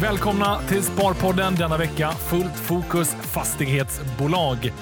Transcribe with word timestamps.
Välkomna 0.00 0.60
till 0.68 0.82
Sparpodden 0.82 1.54
denna 1.54 1.76
vecka. 1.76 2.10
Fullt 2.10 2.56
fokus 2.56 3.14
fastighetsbolag. 3.20 4.72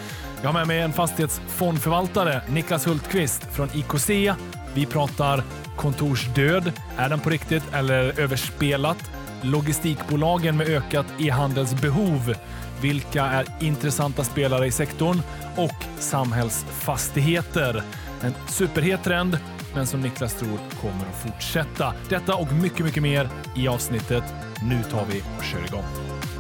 Jag 0.42 0.48
har 0.48 0.52
med 0.52 0.66
mig 0.66 0.80
en 0.80 0.92
fastighetsfondförvaltare, 0.92 2.42
Niklas 2.48 2.86
Hultqvist 2.86 3.42
från 3.52 3.68
IKC. 3.74 4.34
Vi 4.74 4.86
pratar 4.86 5.42
kontorsdöd. 5.76 6.72
Är 6.96 7.08
den 7.08 7.20
på 7.20 7.30
riktigt 7.30 7.62
eller 7.72 8.20
överspelat? 8.20 9.10
Logistikbolagen 9.42 10.56
med 10.56 10.68
ökat 10.68 11.06
e-handelsbehov. 11.18 12.34
Vilka 12.80 13.24
är 13.24 13.46
intressanta 13.60 14.24
spelare 14.24 14.66
i 14.66 14.70
sektorn? 14.70 15.22
Och 15.56 15.84
samhällsfastigheter. 15.98 17.82
En 18.22 18.34
superhet 18.48 19.04
trend, 19.04 19.38
men 19.74 19.86
som 19.86 20.00
Niklas 20.00 20.34
tror 20.34 20.58
kommer 20.80 21.06
att 21.06 21.22
fortsätta. 21.22 21.94
Detta 22.08 22.34
och 22.34 22.52
mycket, 22.52 22.84
mycket 22.84 23.02
mer 23.02 23.28
i 23.56 23.68
avsnittet. 23.68 24.24
Nu 24.62 24.82
tar 24.82 25.06
vi 25.06 25.22
och 25.38 25.44
kör 25.44 25.66
igång. 25.66 25.84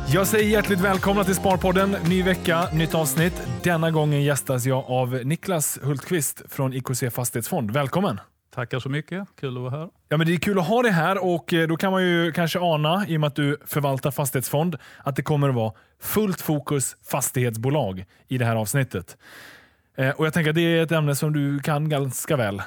Jag 0.08 0.26
säger 0.26 0.50
hjärtligt 0.50 0.80
välkomna 0.80 1.24
till 1.24 1.34
Sparpodden. 1.34 1.96
Ny 2.08 2.22
vecka, 2.22 2.68
nytt 2.72 2.94
avsnitt. 2.94 3.42
Denna 3.62 3.90
gången 3.90 4.22
gästas 4.22 4.66
jag 4.66 4.84
av 4.90 5.20
Niklas 5.24 5.78
Hultqvist 5.82 6.42
från 6.48 6.74
IKC 6.74 7.10
Fastighetsfond. 7.10 7.70
Välkommen! 7.70 8.20
Tackar 8.54 8.78
så 8.78 8.88
mycket. 8.88 9.28
Kul 9.40 9.56
att 9.56 9.62
vara 9.62 9.70
här. 9.70 9.88
Ja, 10.08 10.16
men 10.16 10.26
det 10.26 10.32
är 10.34 10.36
kul 10.36 10.58
att 10.58 10.66
ha 10.66 10.82
dig 10.82 10.92
här 10.92 11.24
och 11.24 11.52
eh, 11.52 11.68
då 11.68 11.76
kan 11.76 11.92
man 11.92 12.02
ju 12.02 12.32
kanske 12.32 12.58
ana, 12.60 13.06
i 13.08 13.16
och 13.16 13.20
med 13.20 13.28
att 13.28 13.36
du 13.36 13.56
förvaltar 13.66 14.10
fastighetsfond, 14.10 14.76
att 14.98 15.16
det 15.16 15.22
kommer 15.22 15.48
att 15.48 15.54
vara 15.54 15.72
fullt 16.00 16.40
fokus 16.40 16.96
fastighetsbolag 17.10 18.04
i 18.28 18.38
det 18.38 18.44
här 18.44 18.56
avsnittet. 18.56 19.16
Eh, 19.96 20.10
och 20.10 20.26
Jag 20.26 20.32
tänker 20.32 20.50
att 20.50 20.54
det 20.56 20.60
är 20.78 20.82
ett 20.82 20.92
ämne 20.92 21.14
som 21.14 21.32
du 21.32 21.58
kan 21.58 21.88
ganska 21.88 22.36
väl. 22.36 22.62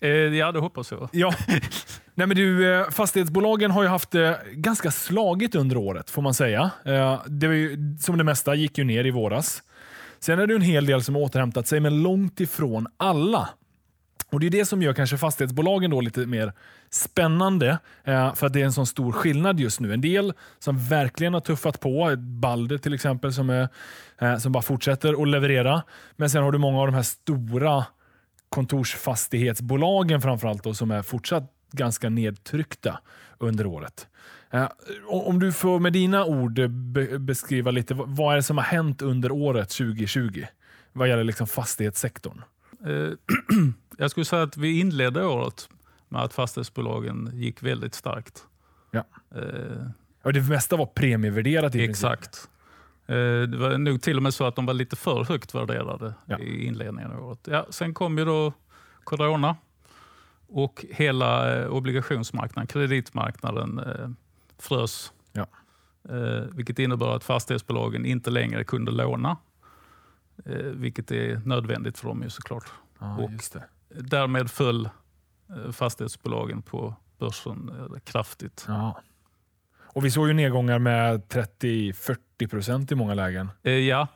Eh, 0.00 0.08
ja, 0.10 0.52
det 0.52 0.58
hoppas 0.58 0.90
jag. 0.90 1.08
Ja. 1.12 1.34
Nej, 2.18 2.26
men 2.26 2.36
du, 2.36 2.74
eh, 2.74 2.90
fastighetsbolagen 2.90 3.70
har 3.70 3.82
ju 3.82 3.88
haft 3.88 4.10
det 4.10 4.40
ganska 4.52 4.90
slagigt 4.90 5.54
under 5.54 5.76
året, 5.76 6.10
får 6.10 6.22
man 6.22 6.34
säga. 6.34 6.70
Eh, 6.84 7.22
det 7.26 7.46
var 7.46 7.54
ju, 7.54 7.96
som 8.00 8.18
det 8.18 8.24
mesta 8.24 8.54
gick 8.54 8.78
ju 8.78 8.84
ner 8.84 9.04
i 9.04 9.10
våras. 9.10 9.62
Sen 10.18 10.38
är 10.38 10.46
det 10.46 10.54
en 10.54 10.62
hel 10.62 10.86
del 10.86 11.02
som 11.02 11.14
har 11.14 11.22
återhämtat 11.22 11.66
sig, 11.66 11.80
men 11.80 12.02
långt 12.02 12.40
ifrån 12.40 12.86
alla. 12.96 13.48
Och 14.32 14.40
Det 14.40 14.46
är 14.46 14.50
det 14.50 14.64
som 14.64 14.82
gör 14.82 14.92
kanske 14.92 15.18
fastighetsbolagen 15.18 15.90
då 15.90 16.00
lite 16.00 16.26
mer 16.26 16.52
spännande, 16.90 17.78
för 18.04 18.46
att 18.46 18.52
det 18.52 18.60
är 18.60 18.64
en 18.64 18.72
sån 18.72 18.86
stor 18.86 19.12
skillnad 19.12 19.60
just 19.60 19.80
nu. 19.80 19.92
En 19.92 20.00
del 20.00 20.32
som 20.58 20.78
verkligen 20.78 21.34
har 21.34 21.40
tuffat 21.40 21.80
på, 21.80 22.14
Balder 22.18 22.78
till 22.78 22.94
exempel, 22.94 23.32
som, 23.32 23.50
är, 23.50 24.38
som 24.38 24.52
bara 24.52 24.62
fortsätter 24.62 25.22
att 25.22 25.28
leverera. 25.28 25.82
Men 26.16 26.30
sen 26.30 26.42
har 26.42 26.52
du 26.52 26.58
många 26.58 26.80
av 26.80 26.86
de 26.86 26.94
här 26.94 27.02
stora 27.02 27.84
kontorsfastighetsbolagen 28.48 30.20
framförallt 30.20 30.64
då, 30.64 30.74
som 30.74 30.90
är 30.90 31.02
fortsatt 31.02 31.54
ganska 31.72 32.08
nedtryckta 32.08 33.00
under 33.38 33.66
året. 33.66 34.06
Eh, 34.50 34.68
om 35.06 35.38
du 35.38 35.52
får 35.52 35.80
med 35.80 35.92
dina 35.92 36.24
ord 36.24 36.70
be 36.70 37.18
beskriva 37.18 37.70
lite, 37.70 37.94
vad 37.94 38.32
är 38.32 38.36
det 38.36 38.42
som 38.42 38.56
har 38.56 38.64
hänt 38.64 39.02
under 39.02 39.32
året 39.32 39.68
2020 39.70 40.44
vad 40.98 41.08
gäller 41.08 41.24
liksom 41.24 41.46
fastighetssektorn? 41.46 42.42
Eh, 42.86 43.12
jag 43.98 44.10
skulle 44.10 44.24
säga 44.24 44.42
att 44.42 44.56
vi 44.56 44.80
inledde 44.80 45.24
året 45.24 45.68
med 46.08 46.22
att 46.22 46.34
fastighetsbolagen 46.34 47.30
gick 47.34 47.62
väldigt 47.62 47.94
starkt. 47.94 48.42
Ja. 48.90 49.04
Eh, 49.34 49.90
och 50.22 50.32
det 50.32 50.40
mesta 50.40 50.76
var 50.76 50.86
premievärderat. 50.86 51.74
I 51.74 51.84
exakt. 51.84 52.48
Eh, 53.06 53.14
det 53.42 53.56
var 53.56 53.78
nog 53.78 54.02
till 54.02 54.16
och 54.16 54.22
med 54.22 54.34
så 54.34 54.44
att 54.44 54.56
de 54.56 54.66
var 54.66 54.74
lite 54.74 54.96
för 54.96 55.24
högt 55.24 55.54
värderade 55.54 56.14
ja. 56.26 56.38
i 56.38 56.66
inledningen 56.66 57.12
av 57.12 57.24
året. 57.24 57.40
Ja, 57.44 57.66
sen 57.70 57.94
kom 57.94 58.18
ju 58.18 58.24
då 58.24 58.52
corona 59.04 59.56
och 60.48 60.84
hela 60.90 61.56
eh, 61.56 61.68
obligationsmarknaden, 61.68 62.66
kreditmarknaden, 62.66 63.78
eh, 63.78 64.08
frös. 64.58 65.12
Ja. 65.32 65.46
Vilket 66.52 66.78
innebar 66.78 67.16
att 67.16 67.24
fastighetsbolagen 67.24 68.06
inte 68.06 68.30
längre 68.30 68.64
kunde 68.64 68.90
låna. 68.92 69.36
Vilket 70.74 71.10
är 71.10 71.40
nödvändigt 71.44 71.98
för 71.98 72.08
dem 72.08 72.22
ju 72.22 72.30
såklart. 72.30 72.64
Ah, 72.98 73.16
och 73.16 73.30
därmed 73.88 74.50
föll 74.50 74.88
fastighetsbolagen 75.72 76.62
på 76.62 76.94
börsen 77.18 77.70
kraftigt. 78.04 78.64
Ja. 78.68 79.02
Och 79.98 80.04
Vi 80.04 80.10
såg 80.10 80.28
ju 80.28 80.34
nedgångar 80.34 80.78
med 80.78 81.22
30-40 81.22 82.48
procent 82.50 82.92
i 82.92 82.94
många 82.94 83.14
lägen. 83.14 83.50
Eh, 83.62 83.72
ja. 83.72 84.08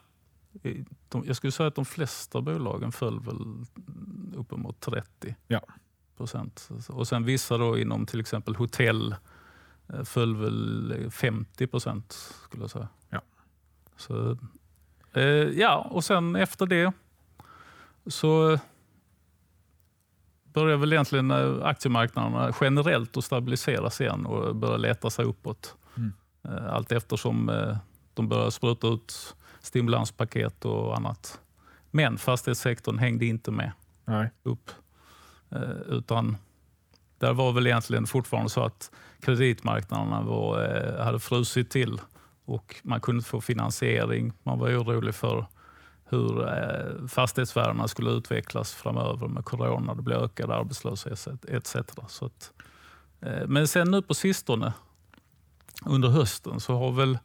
De, 1.09 1.25
jag 1.27 1.37
skulle 1.37 1.53
säga 1.53 1.67
att 1.67 1.75
de 1.75 1.85
flesta 1.85 2.41
bolagen 2.41 2.93
föll 2.93 3.21
väl 3.21 3.67
uppemot 4.37 4.81
30 4.81 5.37
ja. 5.47 5.61
Procent. 6.17 6.69
Och 6.89 7.09
sen 7.09 7.25
vissa 7.25 7.59
då 7.59 7.79
inom 7.79 8.07
till 8.07 8.21
exempel 8.21 8.57
hotell 8.57 9.15
eh, 9.89 10.05
föll 10.05 10.37
väl 10.37 11.11
50 11.11 11.67
procent 11.67 12.13
skulle 12.45 12.63
jag 12.63 12.71
säga. 12.71 12.89
Ja. 13.09 13.21
Så, 13.97 14.37
eh, 15.13 15.23
ja, 15.23 15.89
och 15.91 16.05
sen 16.05 16.37
efter 16.37 16.67
det 16.67 16.93
så 18.07 18.59
börjar 20.45 20.77
väl 20.77 20.93
egentligen 20.93 21.31
aktiemarknaderna 21.63 22.55
generellt 22.61 23.17
att 23.17 23.25
stabiliseras 23.25 24.01
igen 24.01 24.27
och 24.27 24.57
börja 24.57 24.77
leta 24.77 25.11
sig 25.11 25.25
uppåt. 25.25 25.77
Mm. 25.97 26.13
Eh, 26.45 26.75
allt 26.75 26.93
eftersom 26.93 27.49
eh, 27.49 27.77
de 28.15 28.29
börjar 28.29 28.51
spruta 28.51 28.87
ut 28.87 29.37
stimulanspaket 29.61 30.65
och 30.65 30.97
annat. 30.97 31.41
Men 31.91 32.19
fastighetssektorn 32.19 32.99
hängde 32.99 33.27
inte 33.27 33.51
med 33.51 33.73
Nej. 34.05 34.31
upp. 34.43 34.71
Eh, 35.53 35.97
utan 35.97 36.37
där 37.19 37.33
var 37.33 37.53
väl 37.53 37.67
egentligen 37.67 38.07
fortfarande 38.07 38.51
så 38.51 38.65
att 38.65 38.91
kreditmarknaderna 39.21 40.23
var, 40.23 41.03
hade 41.05 41.21
frusit 41.21 41.71
till 41.71 42.01
och 42.45 42.77
man 42.83 43.01
kunde 43.01 43.19
inte 43.19 43.31
få 43.31 43.41
finansiering. 43.41 44.33
Man 44.43 44.59
var 44.59 44.69
orolig 44.69 45.15
för 45.15 45.47
hur 46.13 46.49
eh, 46.49 47.07
fastighetsvärdena 47.09 47.89
skulle 47.89 48.11
utvecklas 48.11 48.75
framöver 48.75 49.29
med 49.29 49.45
corona. 49.45 49.95
Det 49.95 50.03
blir 50.03 50.17
ökad 50.17 50.51
arbetslöshet 50.51 51.45
etc. 51.45 51.77
Så 52.09 52.27
att, 52.27 52.53
eh, 53.21 53.47
men 53.47 53.69
sen 53.69 53.91
nu 53.91 54.03
på 54.03 54.15
sistone, 54.15 54.73
under 55.87 56.09
hösten, 56.09 56.61
så 56.61 56.79
har, 56.79 56.93
väl, 56.93 57.19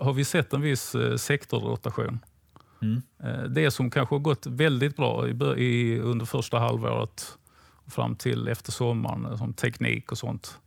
har 0.00 0.12
vi 0.12 0.24
sett 0.24 0.52
en 0.52 0.60
viss 0.60 0.94
eh, 0.94 1.16
sektorrotation. 1.16 2.18
Mm. 2.82 3.02
Det 3.54 3.70
som 3.70 3.90
kanske 3.90 4.14
har 4.14 4.20
gått 4.20 4.46
väldigt 4.46 4.96
bra 4.96 5.28
i, 5.56 6.00
under 6.00 6.26
första 6.26 6.58
halvåret 6.58 7.38
fram 7.92 8.16
till 8.16 8.48
efter 8.48 8.72
sommaren, 8.72 9.38
som 9.38 9.52
teknik 9.52 10.12
och 10.12 10.18
sånt, 10.18 10.58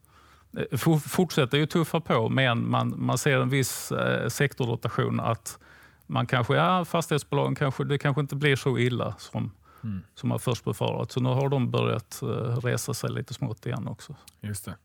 fortsätter 1.07 1.57
ju 1.57 1.65
tuffa 1.65 1.99
på, 1.99 2.29
men 2.29 2.69
man, 2.69 2.93
man 2.97 3.17
ser 3.17 3.37
en 3.39 3.49
viss 3.49 3.91
sektorrotation 4.29 5.19
att 5.19 5.59
man 6.07 6.27
kanske, 6.27 6.55
ja, 6.55 6.85
fastighetsbolagen 6.85 7.55
kanske, 7.55 7.83
det 7.83 7.97
kanske 7.97 8.21
inte 8.21 8.35
blir 8.35 8.55
så 8.55 8.77
illa 8.77 9.15
som, 9.17 9.51
mm. 9.83 10.01
som 10.15 10.29
man 10.29 10.39
först 10.39 10.63
befarat. 10.63 11.11
Så 11.11 11.19
nu 11.19 11.29
har 11.29 11.49
de 11.49 11.71
börjat 11.71 12.19
uh, 12.23 12.29
resa 12.57 12.93
sig 12.93 13.09
lite 13.11 13.33
smått 13.33 13.65
igen 13.65 13.87
också. 13.87 14.15
Just 14.41 14.65
det. 14.65 14.75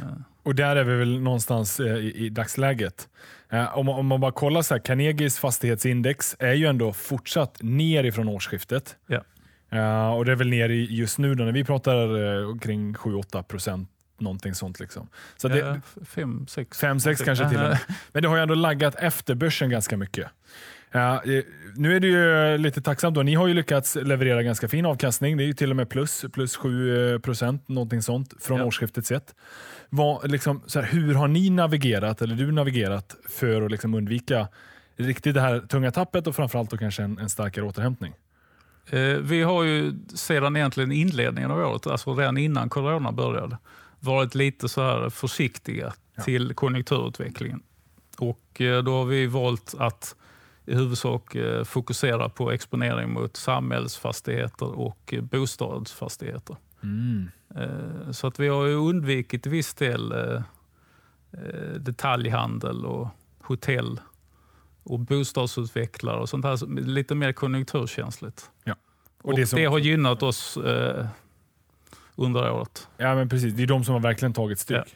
Ja. 0.00 0.06
Och 0.42 0.54
där 0.54 0.76
är 0.76 0.84
vi 0.84 0.96
väl 0.96 1.20
någonstans 1.20 1.80
eh, 1.80 1.96
i, 1.96 2.26
i 2.26 2.28
dagsläget. 2.28 3.08
Eh, 3.48 3.78
om, 3.78 3.88
om, 3.88 4.06
man 4.06 4.20
bara 4.20 4.32
kollar 4.32 4.62
så 4.62 4.74
här, 4.74 4.80
Carnegies 4.80 5.38
fastighetsindex 5.38 6.36
är 6.38 6.52
ju 6.52 6.66
ändå 6.66 6.92
fortsatt 6.92 7.62
ner 7.62 8.04
ifrån 8.04 8.28
årsskiftet. 8.28 8.96
Ja. 9.06 9.22
Uh, 9.72 10.10
och 10.10 10.24
det 10.24 10.32
är 10.32 10.36
väl 10.36 10.48
ner 10.48 10.68
i, 10.68 10.86
just 10.90 11.18
nu 11.18 11.34
då, 11.34 11.44
när 11.44 11.52
vi 11.52 11.64
pratar 11.64 12.16
uh, 12.16 12.58
kring 12.58 12.94
7-8 12.94 13.42
procent 13.42 13.88
någonting 14.18 14.54
sånt. 14.54 14.80
Liksom. 14.80 15.08
Så 15.36 15.48
det, 15.48 15.58
ja, 15.58 15.76
fem, 16.04 16.46
sex. 16.48 16.78
Fem, 16.78 17.00
sex 17.00 17.22
kanske 17.22 17.48
till 17.48 17.58
och 17.58 17.62
med. 17.62 17.78
Men 18.12 18.22
det 18.22 18.28
har 18.28 18.36
ju 18.36 18.42
ändå 18.42 18.54
laggat 18.54 18.94
efter 18.94 19.34
börsen 19.34 19.70
ganska 19.70 19.96
mycket. 19.96 20.28
Ja, 20.92 21.22
nu 21.76 21.96
är 21.96 22.00
det 22.00 22.06
ju 22.06 22.58
lite 22.58 22.82
tacksamt. 22.82 23.14
Då. 23.14 23.22
Ni 23.22 23.34
har 23.34 23.46
ju 23.46 23.54
lyckats 23.54 23.94
leverera 23.94 24.42
ganska 24.42 24.68
fin 24.68 24.86
avkastning. 24.86 25.36
Det 25.36 25.44
är 25.44 25.46
ju 25.46 25.52
till 25.52 25.70
och 25.70 25.76
med 25.76 25.88
plus, 25.88 26.24
plus 26.32 26.56
7 26.56 27.18
procent, 27.18 27.68
någonting 27.68 28.02
sånt, 28.02 28.34
från 28.40 28.58
ja. 28.58 28.64
årsskiftet 28.64 29.06
sett. 29.06 29.34
Vad, 29.90 30.30
liksom, 30.30 30.62
så 30.66 30.80
här, 30.80 30.86
hur 30.86 31.14
har 31.14 31.28
ni 31.28 31.50
navigerat, 31.50 32.22
eller 32.22 32.34
du 32.34 32.52
navigerat, 32.52 33.16
för 33.28 33.62
att 33.62 33.70
liksom 33.70 33.94
undvika 33.94 34.48
riktigt 34.96 35.34
det 35.34 35.40
här 35.40 35.60
tunga 35.60 35.90
tappet 35.90 36.26
och 36.26 36.36
framförallt 36.36 36.70
då 36.70 36.76
kanske 36.76 37.02
en, 37.02 37.18
en 37.18 37.28
starkare 37.28 37.64
återhämtning? 37.64 38.14
Eh, 38.86 39.16
vi 39.16 39.42
har 39.42 39.62
ju 39.62 39.94
sedan 40.14 40.56
egentligen 40.56 40.92
inledningen 40.92 41.50
av 41.50 41.58
året, 41.58 41.86
alltså 41.86 42.14
redan 42.14 42.38
innan 42.38 42.68
corona 42.68 43.12
började, 43.12 43.58
varit 44.00 44.34
lite 44.34 44.68
så 44.68 44.82
här 44.82 45.10
försiktiga 45.10 45.92
ja. 46.14 46.22
till 46.22 46.54
konjunkturutvecklingen. 46.54 47.62
Och 48.18 48.60
eh, 48.60 48.82
då 48.82 48.92
har 48.92 49.04
vi 49.04 49.26
valt 49.26 49.74
att 49.78 50.16
i 50.66 50.74
huvudsak 50.74 51.34
eh, 51.34 51.64
fokusera 51.64 52.28
på 52.28 52.50
exponering 52.50 53.12
mot 53.12 53.36
samhällsfastigheter 53.36 54.78
och 54.78 55.14
bostadsfastigheter. 55.20 56.56
Mm. 56.82 57.30
Så 58.12 58.26
att 58.26 58.40
vi 58.40 58.48
har 58.48 58.68
undvikit 58.68 59.42
till 59.42 59.50
viss 59.50 59.74
del 59.74 60.14
detaljhandel 61.78 62.86
och 62.86 63.08
hotell 63.40 64.00
och 64.82 65.00
bostadsutvecklare 65.00 66.20
och 66.20 66.28
sånt 66.28 66.44
här 66.44 66.80
lite 66.80 67.14
mer 67.14 67.32
konjunkturkänsligt. 67.32 68.50
Ja. 68.64 68.74
Och, 69.22 69.30
och 69.30 69.36
det, 69.36 69.46
som... 69.46 69.58
det, 69.58 69.64
har 69.64 69.78
gynnat 69.78 70.22
oss 70.22 70.58
under 72.16 72.52
året. 72.52 72.88
Ja, 72.96 73.14
men 73.14 73.28
precis. 73.28 73.54
Det 73.54 73.62
är 73.62 73.66
de 73.66 73.84
som 73.84 73.94
har 73.94 74.00
verkligen 74.00 74.32
tagit 74.32 74.58
stryk. 74.58 74.80
Ja. 74.86 74.92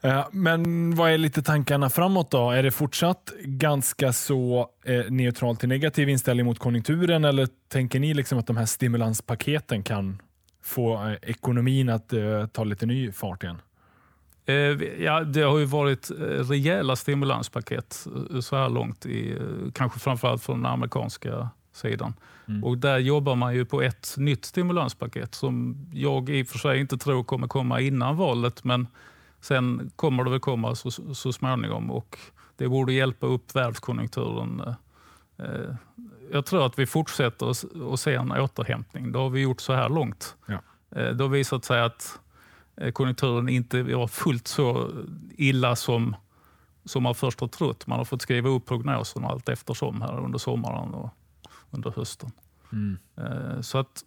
Eh, 0.00 0.26
Men 0.32 0.94
vad 0.94 1.10
är 1.10 1.18
lite 1.18 1.42
tankarna 1.42 1.90
framåt 1.90 2.30
då? 2.30 2.50
Är 2.50 2.62
det 2.62 2.70
fortsatt 2.70 3.32
ganska 3.42 4.12
så 4.12 4.70
eh, 4.84 5.04
neutral 5.10 5.56
till 5.56 5.68
negativ 5.68 6.08
inställning 6.08 6.46
mot 6.46 6.58
konjunkturen 6.58 7.24
eller 7.24 7.48
tänker 7.68 8.00
ni 8.00 8.14
liksom 8.14 8.38
att 8.38 8.46
de 8.46 8.56
här 8.56 8.66
stimulanspaketen 8.66 9.82
kan 9.82 10.22
få 10.62 11.08
eh, 11.08 11.16
ekonomin 11.22 11.88
att 11.88 12.12
eh, 12.12 12.46
ta 12.46 12.64
lite 12.64 12.86
ny 12.86 13.12
fart 13.12 13.42
igen? 13.42 13.58
Eh, 14.48 15.02
Ja, 15.04 15.20
det 15.20 15.42
har 15.42 15.58
ju 15.58 15.64
varit 15.64 16.10
eh, 16.10 16.14
rejäla 16.24 16.96
stimulanspaket 16.96 18.06
eh, 18.30 18.40
så 18.40 18.56
här 18.56 18.68
långt, 18.68 19.06
i, 19.06 19.38
kanske 19.74 19.98
framförallt 19.98 20.42
från 20.42 20.62
den 20.62 20.72
amerikanska 20.72 21.48
sidan. 21.72 22.14
Mm. 22.48 22.64
Och 22.64 22.78
Där 22.78 22.98
jobbar 22.98 23.36
man 23.36 23.54
ju 23.54 23.64
på 23.64 23.82
ett 23.82 24.14
nytt 24.16 24.44
stimulanspaket 24.44 25.34
som 25.34 25.76
jag 25.92 26.30
i 26.30 26.42
och 26.42 26.46
för 26.46 26.58
sig 26.58 26.80
inte 26.80 26.98
tror 26.98 27.24
kommer 27.24 27.48
komma 27.48 27.80
innan 27.80 28.16
valet, 28.16 28.64
men 28.64 28.86
sen 29.40 29.90
kommer 29.96 30.24
det 30.24 30.30
väl 30.30 30.40
komma 30.40 30.74
så, 30.74 30.90
så 31.14 31.32
småningom 31.32 31.90
och 31.90 32.18
det 32.56 32.68
borde 32.68 32.92
hjälpa 32.92 33.26
upp 33.26 33.54
världskonjunkturen. 33.54 34.62
Jag 36.32 36.46
tror 36.46 36.66
att 36.66 36.78
vi 36.78 36.86
fortsätter 36.86 37.50
att 37.92 38.00
se 38.00 38.14
en 38.14 38.32
återhämtning. 38.32 39.12
Det 39.12 39.18
har 39.18 39.30
vi 39.30 39.40
gjort 39.40 39.60
så 39.60 39.72
här 39.72 39.88
långt. 39.88 40.36
Ja. 40.46 40.60
Det 40.88 41.24
har 41.24 41.28
visat 41.28 41.64
sig 41.64 41.80
att 41.80 42.20
konjunkturen 42.92 43.48
inte 43.48 43.82
var 43.82 44.06
fullt 44.06 44.48
så 44.48 44.90
illa 45.36 45.76
som, 45.76 46.16
som 46.84 47.02
man 47.02 47.14
först 47.14 47.40
har 47.40 47.48
trott. 47.48 47.86
Man 47.86 47.98
har 47.98 48.04
fått 48.04 48.22
skriva 48.22 48.48
upp 48.48 48.66
prognoserna 48.66 49.28
allt 49.28 49.48
eftersom 49.48 50.02
här 50.02 50.24
under 50.24 50.38
sommaren 50.38 50.94
och 50.94 51.10
under 51.70 51.90
hösten. 51.90 52.30
Mm. 52.72 52.98
Eh, 53.16 53.60
Så 53.60 53.78
att 53.78 54.04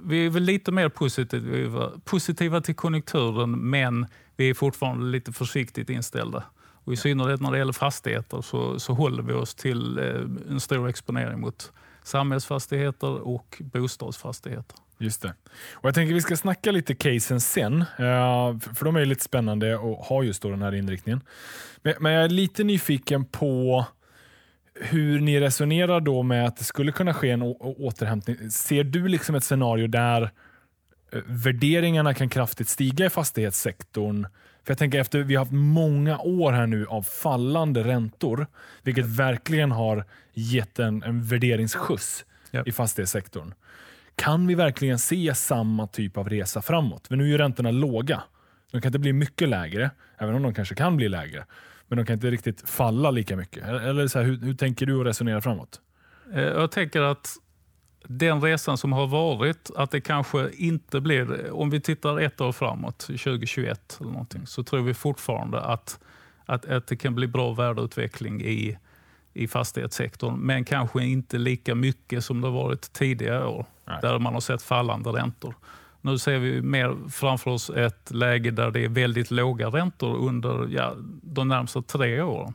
vi 0.00 0.26
är 0.26 0.30
väl 0.30 0.42
lite 0.42 0.72
mer 0.72 0.88
positiva, 0.88 1.90
positiva 2.04 2.60
till 2.60 2.74
konjunkturen 2.74 3.70
men 3.70 4.06
vi 4.36 4.50
är 4.50 4.54
fortfarande 4.54 5.06
lite 5.06 5.32
försiktigt 5.32 5.90
inställda. 5.90 6.44
Och 6.84 6.92
I 6.92 6.96
synnerhet 6.96 7.40
när 7.40 7.52
det 7.52 7.58
gäller 7.58 7.72
fastigheter 7.72 8.42
så, 8.42 8.78
så 8.80 8.92
håller 8.94 9.22
vi 9.22 9.32
oss 9.32 9.54
till 9.54 9.98
eh, 9.98 10.50
en 10.50 10.60
stor 10.60 10.88
exponering 10.88 11.40
mot 11.40 11.72
samhällsfastigheter 12.02 13.28
och 13.28 13.62
bostadsfastigheter. 13.72 14.76
Just 14.98 15.22
det. 15.22 15.34
Och 15.72 15.88
Jag 15.88 15.94
tänker 15.94 16.14
vi 16.14 16.20
ska 16.20 16.36
snacka 16.36 16.70
lite 16.70 16.94
casen 16.94 17.40
sen, 17.40 17.80
eh, 17.80 18.58
för 18.74 18.84
de 18.84 18.96
är 18.96 19.04
lite 19.04 19.24
spännande 19.24 19.76
och 19.76 19.98
har 20.04 20.22
just 20.22 20.42
då 20.42 20.50
den 20.50 20.62
här 20.62 20.74
inriktningen. 20.74 21.20
Men, 21.82 22.12
jag 22.12 22.24
är 22.24 22.28
lite 22.28 22.64
nyfiken 22.64 23.24
på 23.24 23.86
hur 24.80 25.20
ni 25.20 25.40
resonerar 25.40 26.00
då 26.00 26.22
med 26.22 26.46
att 26.46 26.56
det 26.56 26.64
skulle 26.64 26.92
kunna 26.92 27.14
ske 27.14 27.30
en 27.30 27.42
återhämtning. 27.60 28.50
Ser 28.50 28.84
du 28.84 29.08
liksom 29.08 29.34
ett 29.34 29.44
scenario 29.44 29.86
där 29.86 30.22
eh, 31.12 31.20
värderingarna 31.26 32.14
kan 32.14 32.28
kraftigt 32.28 32.68
stiga 32.68 33.06
i 33.06 33.10
fastighetssektorn? 33.10 34.26
För 34.64 34.70
jag 34.70 34.78
tänker 34.78 35.00
efter 35.00 35.18
vi 35.18 35.34
har 35.34 35.44
haft 35.44 35.52
många 35.52 36.18
år 36.18 36.52
här 36.52 36.66
nu 36.66 36.86
av 36.86 37.02
fallande 37.02 37.84
räntor, 37.84 38.46
vilket 38.82 39.06
verkligen 39.06 39.70
har 39.72 40.04
gett 40.34 40.78
en, 40.78 41.02
en 41.02 41.22
värderingsskjuts 41.22 42.24
Ja. 42.50 42.62
i 42.66 42.72
fastighetssektorn. 42.72 43.54
Kan 44.16 44.46
vi 44.46 44.54
verkligen 44.54 44.98
se 44.98 45.34
samma 45.34 45.86
typ 45.86 46.16
av 46.16 46.28
resa 46.28 46.62
framåt? 46.62 47.06
För 47.06 47.16
nu 47.16 47.24
är 47.24 47.28
ju 47.28 47.38
räntorna 47.38 47.70
låga. 47.70 48.22
De 48.72 48.80
kan 48.80 48.88
inte 48.88 48.98
bli 48.98 49.12
mycket 49.12 49.48
lägre, 49.48 49.90
även 50.18 50.34
om 50.34 50.42
de 50.42 50.54
kanske 50.54 50.74
kan 50.74 50.96
bli 50.96 51.08
lägre. 51.08 51.44
Men 51.88 51.98
de 51.98 52.06
kan 52.06 52.14
inte 52.14 52.30
riktigt 52.30 52.68
falla 52.70 53.10
lika 53.10 53.36
mycket. 53.36 53.64
Eller 53.64 54.06
så 54.06 54.18
här, 54.18 54.26
hur, 54.26 54.40
hur 54.40 54.54
tänker 54.54 54.86
du 54.86 54.94
och 54.94 55.04
resonerar 55.04 55.40
framåt? 55.40 55.80
Eh, 56.34 56.42
jag 56.42 56.70
tänker 56.70 57.02
att 57.02 57.36
den 58.08 58.42
resan 58.42 58.78
som 58.78 58.92
har 58.92 59.06
varit, 59.06 59.70
att 59.76 59.90
det 59.90 60.00
kanske 60.00 60.50
inte 60.56 61.00
blir, 61.00 61.52
om 61.52 61.70
vi 61.70 61.80
tittar 61.80 62.20
ett 62.20 62.40
år 62.40 62.52
framåt, 62.52 62.98
2021 62.98 63.98
eller 64.00 64.10
någonting, 64.10 64.46
så 64.46 64.64
tror 64.64 64.82
vi 64.82 64.94
fortfarande 64.94 65.60
att, 65.60 66.00
att, 66.46 66.66
att 66.66 66.86
det 66.86 66.96
kan 66.96 67.14
bli 67.14 67.26
bra 67.26 67.52
värdeutveckling 67.52 68.42
i, 68.42 68.78
i 69.32 69.48
fastighetssektorn, 69.48 70.34
men 70.34 70.64
kanske 70.64 71.04
inte 71.04 71.38
lika 71.38 71.74
mycket 71.74 72.24
som 72.24 72.40
det 72.40 72.46
har 72.46 72.54
varit 72.54 72.92
tidigare 72.92 73.46
år, 73.46 73.66
Nej. 73.84 73.98
där 74.02 74.18
man 74.18 74.34
har 74.34 74.40
sett 74.40 74.62
fallande 74.62 75.10
räntor. 75.10 75.54
Nu 76.00 76.18
ser 76.18 76.38
vi 76.38 76.62
mer 76.62 77.08
framför 77.10 77.50
oss 77.50 77.70
ett 77.70 78.10
läge 78.10 78.50
där 78.50 78.70
det 78.70 78.84
är 78.84 78.88
väldigt 78.88 79.30
låga 79.30 79.68
räntor 79.68 80.16
under 80.16 80.68
ja, 80.70 80.94
de 81.22 81.48
närmsta 81.48 81.82
tre 81.82 82.22
åren. 82.22 82.54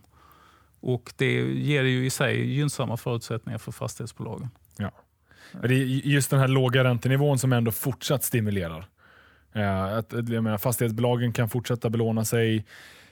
Och 0.80 1.14
Det 1.16 1.34
ger 1.42 1.84
ju 1.84 2.06
i 2.06 2.10
sig 2.10 2.54
gynnsamma 2.56 2.98
förutsättningar 2.98 3.58
för 3.58 3.72
fastighetsbolagen. 3.72 4.50
Ja. 4.78 4.92
Det 5.62 5.74
är 5.74 5.86
just 6.08 6.30
den 6.30 6.40
här 6.40 6.48
låga 6.48 6.84
räntenivån 6.84 7.40
som 7.40 7.54
ändå 7.54 7.72
fortsatt 7.72 8.24
stimulerar. 8.24 8.86
Eh, 9.54 9.98
Att, 9.98 10.12
jag 10.12 10.44
menar, 10.44 10.58
fastighetsbolagen 10.58 11.34
kan 11.34 11.50
fortsätta 11.50 11.90
belåna 11.90 12.26
sig. 12.26 12.66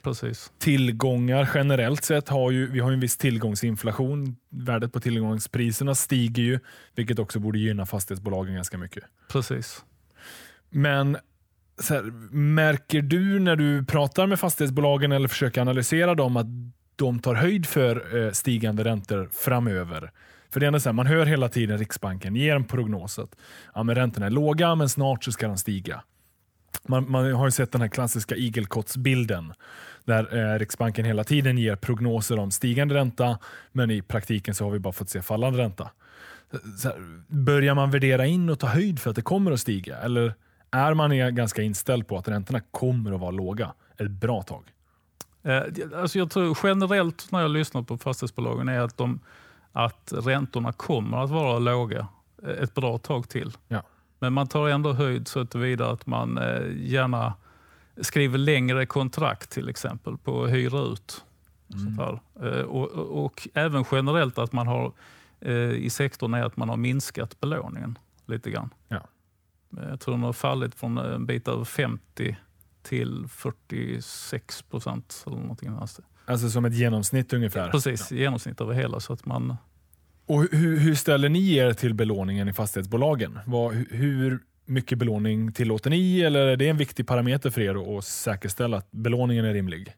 Precis. 0.07 0.51
Tillgångar 0.59 1.49
generellt 1.53 2.03
sett 2.03 2.29
har 2.29 2.51
ju, 2.51 2.71
vi 2.71 2.79
har 2.79 2.91
en 2.91 2.99
viss 2.99 3.17
tillgångsinflation. 3.17 4.35
Värdet 4.49 4.93
på 4.93 4.99
tillgångspriserna 4.99 5.95
stiger 5.95 6.43
ju, 6.43 6.59
vilket 6.95 7.19
också 7.19 7.39
borde 7.39 7.59
gynna 7.59 7.85
fastighetsbolagen 7.85 8.55
ganska 8.55 8.77
mycket. 8.77 9.03
Precis. 9.31 9.85
Men 10.69 11.17
här, 11.89 12.01
märker 12.35 13.01
du 13.01 13.39
när 13.39 13.55
du 13.55 13.85
pratar 13.85 14.27
med 14.27 14.39
fastighetsbolagen 14.39 15.11
eller 15.11 15.27
försöker 15.27 15.61
analysera 15.61 16.15
dem 16.15 16.37
att 16.37 16.47
de 16.95 17.19
tar 17.19 17.35
höjd 17.35 17.65
för 17.65 18.25
eh, 18.25 18.31
stigande 18.31 18.83
räntor 18.83 19.29
framöver? 19.33 20.11
För 20.49 20.59
det 20.59 20.67
är 20.67 20.79
så 20.79 20.89
här, 20.89 20.93
man 20.93 21.07
hör 21.07 21.25
hela 21.25 21.49
tiden 21.49 21.77
Riksbanken 21.77 22.35
ge 22.35 22.49
en 22.49 22.63
prognos 22.63 23.19
att 23.19 23.35
ja, 23.75 23.83
men 23.83 23.95
räntorna 23.95 24.25
är 24.25 24.29
låga 24.29 24.75
men 24.75 24.89
snart 24.89 25.23
så 25.23 25.31
ska 25.31 25.47
de 25.47 25.57
stiga. 25.57 26.03
Man, 26.87 27.11
man 27.11 27.33
har 27.33 27.47
ju 27.47 27.51
sett 27.51 27.71
den 27.71 27.81
här 27.81 27.87
klassiska 27.87 28.35
igelkottsbilden 28.35 29.53
där 30.07 30.53
eh, 30.53 30.59
Riksbanken 30.59 31.05
hela 31.05 31.23
tiden 31.23 31.57
ger 31.57 31.75
prognoser 31.75 32.39
om 32.39 32.51
stigande 32.51 32.95
ränta 32.95 33.39
men 33.71 33.91
i 33.91 34.01
praktiken 34.01 34.55
så 34.55 34.63
har 34.63 34.71
vi 34.71 34.79
bara 34.79 34.93
fått 34.93 35.09
se 35.09 35.21
fallande 35.21 35.59
ränta. 35.59 35.91
Här, 36.83 36.95
börjar 37.27 37.75
man 37.75 37.91
värdera 37.91 38.25
in 38.25 38.49
och 38.49 38.59
ta 38.59 38.67
höjd 38.67 38.99
för 38.99 39.09
att 39.09 39.15
det 39.15 39.21
kommer 39.21 39.51
att 39.51 39.59
stiga? 39.59 39.97
Eller 39.97 40.33
är 40.71 40.93
man 40.93 41.35
ganska 41.35 41.61
inställd 41.61 42.07
på 42.07 42.17
att 42.17 42.27
räntorna 42.27 42.59
kommer 42.71 43.11
att 43.11 43.19
vara 43.19 43.31
låga 43.31 43.73
ett 43.97 44.11
bra 44.11 44.41
tag? 44.41 44.63
Eh, 45.43 45.63
Alltså 45.95 46.17
jag 46.19 46.31
tror 46.31 46.57
generellt 46.63 47.31
när 47.31 47.41
jag 47.41 47.51
lyssnar 47.51 47.81
på 47.81 47.97
fastighetsbolagen 47.97 48.69
är 48.69 48.79
att, 48.79 48.97
de, 48.97 49.19
att 49.71 50.13
räntorna 50.15 50.73
kommer 50.73 51.23
att 51.23 51.29
vara 51.29 51.59
låga 51.59 52.07
eh, 52.43 52.63
ett 52.63 52.73
bra 52.73 52.97
tag 52.97 53.29
till. 53.29 53.51
Ja. 53.67 53.83
Men 54.19 54.33
man 54.33 54.47
tar 54.47 54.69
ändå 54.69 54.93
höjd 54.93 55.27
så 55.27 55.45
tillvida 55.45 55.89
att 55.89 56.05
man 56.05 56.39
gärna 56.75 57.33
skriver 58.01 58.37
längre 58.37 58.85
kontrakt 58.85 59.49
till 59.49 59.69
exempel 59.69 60.17
på 60.17 60.43
att 60.43 60.51
hyra 60.51 60.79
ut. 60.81 61.23
här. 61.97 62.19
Eh, 62.43 62.61
Och, 62.63 62.87
och, 62.91 63.25
och 63.25 63.47
även 63.53 63.85
generellt 63.91 64.37
att 64.37 64.53
man 64.53 64.67
har 64.67 64.93
eh, 65.41 65.53
i 65.71 65.89
sektorn 65.89 66.33
är 66.33 66.43
att 66.43 66.57
man 66.57 66.69
har 66.69 66.77
minskat 66.77 67.39
belåningen 67.39 67.97
lite 68.25 68.51
grann. 68.51 68.69
Ja. 68.87 69.07
Eh, 69.77 69.89
Jag 69.89 69.99
tror 69.99 70.13
den 70.15 70.23
har 70.23 70.33
fallit 70.33 70.75
från 70.75 70.97
en 70.97 71.25
bit 71.25 71.47
över 71.47 71.63
50 71.65 72.37
till 72.83 73.25
46 73.27 74.61
procent. 74.61 75.23
Eller 75.27 75.37
någonting 75.37 75.69
annat. 75.69 75.99
Alltså 76.25 76.49
som 76.49 76.65
ett 76.65 76.73
genomsnitt 76.75 77.33
ungefär. 77.33 77.69
Precis, 77.71 78.11
i 78.11 78.17
genomsnitt 78.19 78.61
över 78.61 78.73
hela. 78.73 78.99
Så 78.99 79.13
att 79.13 79.25
man, 79.25 79.57
Och 80.25 80.41
hur, 80.51 80.77
hur 80.79 80.95
ställer 80.95 81.29
ni 81.29 81.55
er 81.55 81.73
till 81.73 81.93
belåningen 81.93 82.47
i 82.49 82.53
fastighetsbolagen? 82.53 83.39
Vad, 83.45 83.73
hu- 83.73 83.95
hur 83.95 84.39
mycket 84.67 84.97
belåning 84.97 85.51
tillåter 85.53 85.89
ni? 85.89 86.21
Eller 86.21 86.39
är 86.47 86.57
det 86.57 86.67
en 86.69 86.77
viktig 86.77 87.07
parameter 87.07 87.49
för 87.49 87.61
er 87.61 87.97
att- 87.97 88.05
säkerställa 88.05 88.77
att 88.77 88.91
belåningen 88.91 89.45
är 89.45 89.53
rimlig? 89.53 89.93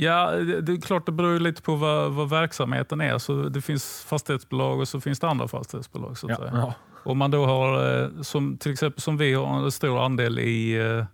ja, 0.00 0.30
det, 0.30 0.72
är 0.72 0.80
klart 0.80 1.06
det 1.06 1.12
beror 1.12 1.40
lite 1.40 1.62
på 1.62 1.76
vad, 1.76 2.12
vad 2.12 2.30
verksamheten 2.30 3.00
är. 3.00 3.18
Så 3.18 3.42
det 3.48 3.60
finns 3.60 4.04
fastighetsbolag 4.08 4.80
och 4.80 4.88
så 4.88 5.00
finns 5.00 5.20
det 5.20 5.28
andra 5.28 5.48
fastighetsbolag. 5.48 6.18
Så 6.18 6.32
att 6.32 6.38
Ja. 6.40 6.48
Ja. 6.52 6.74
Om 7.04 7.18
man 7.18 7.30
då 7.30 7.46
har, 7.46 8.02
eh, 8.02 8.22
som 8.22 8.56
till 8.58 8.72
exempel 8.72 9.02
som 9.02 9.16
vi 9.16 9.34
har 9.34 9.64
en 9.64 9.72
stor 9.72 10.04
andel 10.04 10.38
i 10.38 10.72
eh, 10.72 11.04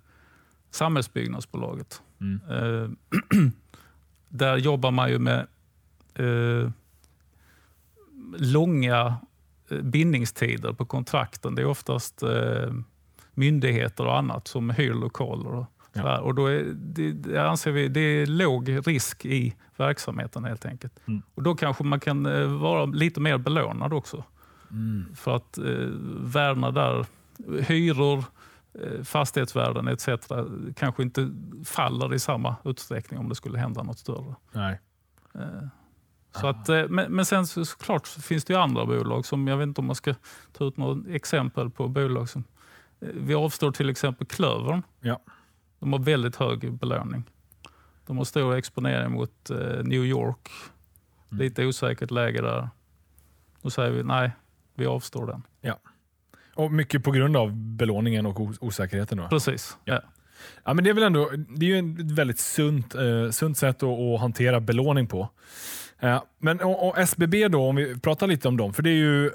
Samhällsbyggnadsbolaget. 0.70 2.02
Mm. 2.20 2.40
Eh, 2.50 2.90
där 4.28 4.56
jobbar 4.56 4.90
man 4.90 5.10
ju 5.10 5.18
med 5.18 5.46
eh, 6.14 6.70
långa 8.38 9.14
bindningstider 9.82 10.72
på 10.72 10.84
kontrakten. 10.86 11.54
Det 11.54 11.62
är 11.62 11.66
oftast 11.66 12.22
eh, 12.22 12.72
myndigheter 13.34 14.06
och 14.06 14.18
annat 14.18 14.48
som 14.48 14.70
hyr 14.70 14.94
lokaler. 14.94 15.54
Och, 15.54 15.66
Ja. 15.96 16.20
och 16.20 16.34
då 16.34 16.46
är, 16.46 16.64
det, 16.74 17.12
det 17.12 17.48
anser 17.48 17.72
vi 17.72 17.88
det 17.88 18.00
är 18.00 18.26
låg 18.26 18.86
risk 18.86 19.24
i 19.26 19.54
verksamheten 19.76 20.44
helt 20.44 20.66
enkelt. 20.66 21.00
Mm. 21.08 21.22
Och 21.34 21.42
Då 21.42 21.54
kanske 21.54 21.84
man 21.84 22.00
kan 22.00 22.26
eh, 22.26 22.46
vara 22.46 22.84
lite 22.84 23.20
mer 23.20 23.38
belånad 23.38 23.92
också. 23.92 24.24
Mm. 24.70 25.04
För 25.14 25.36
att 25.36 25.58
eh, 25.58 25.64
värdena 26.20 26.70
där, 26.70 27.06
hyror, 27.62 28.24
eh, 28.82 29.02
fastighetsvärden 29.02 29.88
etc. 29.88 30.08
kanske 30.76 31.02
inte 31.02 31.30
faller 31.64 32.14
i 32.14 32.18
samma 32.18 32.56
utsträckning 32.64 33.20
om 33.20 33.28
det 33.28 33.34
skulle 33.34 33.58
hända 33.58 33.82
något 33.82 33.98
större. 33.98 34.34
Nej. 34.52 34.80
Eh, 35.34 35.68
så 36.40 36.46
att, 36.46 36.68
eh, 36.68 36.84
men, 36.88 37.12
men 37.12 37.24
sen 37.24 37.46
så, 37.46 37.64
såklart 37.64 38.06
så 38.06 38.22
finns 38.22 38.44
det 38.44 38.52
ju 38.52 38.58
andra 38.58 38.86
bolag 38.86 39.26
som, 39.26 39.48
jag 39.48 39.56
vet 39.56 39.66
inte 39.66 39.80
om 39.80 39.86
man 39.86 39.96
ska 39.96 40.14
ta 40.52 40.64
ut 40.64 40.76
något 40.76 41.06
exempel 41.08 41.70
på 41.70 41.88
bolag 41.88 42.28
som, 42.28 42.44
eh, 43.00 43.08
vi 43.14 43.34
avstår 43.34 43.72
till 43.72 43.90
exempel 43.90 44.26
Klövern. 44.26 44.82
Ja. 45.00 45.20
De 45.78 45.92
har 45.92 46.00
väldigt 46.00 46.36
hög 46.36 46.72
belåning. 46.72 47.24
De 48.06 48.18
har 48.18 48.24
stor 48.24 48.54
exponering 48.56 49.12
mot 49.12 49.50
eh, 49.50 49.56
New 49.84 50.04
York. 50.04 50.48
Mm. 51.30 51.44
Lite 51.44 51.66
osäkert 51.66 52.10
läge 52.10 52.42
där. 52.42 52.68
Då 53.62 53.70
säger 53.70 53.90
vi 53.90 54.02
nej, 54.02 54.30
vi 54.74 54.86
avstår 54.86 55.26
den. 55.26 55.42
Och 56.56 56.72
mycket 56.72 57.04
på 57.04 57.10
grund 57.10 57.36
av 57.36 57.52
belåningen 57.56 58.26
och 58.26 58.40
os- 58.40 58.58
osäkerheten. 58.60 59.18
Då. 59.18 59.28
Precis. 59.28 59.76
Ja. 59.84 59.94
Ja. 59.94 60.00
Ja, 60.64 60.74
men 60.74 60.84
det 60.84 60.90
är 60.90 60.94
väl 60.94 61.02
ändå 61.02 61.30
det 61.48 61.66
är 61.66 61.82
ju 61.82 62.00
ett 62.00 62.10
väldigt 62.10 62.38
sunt, 62.38 62.94
eh, 62.94 63.30
sunt 63.30 63.58
sätt 63.58 63.82
att, 63.82 63.88
att 63.98 64.20
hantera 64.20 64.60
belåning 64.60 65.06
på. 65.06 65.28
Men 66.38 66.60
och, 66.60 66.88
och 66.88 66.98
SBB 66.98 67.48
då, 67.48 67.68
om 67.68 67.76
vi 67.76 68.00
pratar 68.00 68.26
lite 68.26 68.48
om 68.48 68.56
dem, 68.56 68.72
för 68.74 68.82
det 68.82 68.90
är 68.90 68.94
ju 68.94 69.30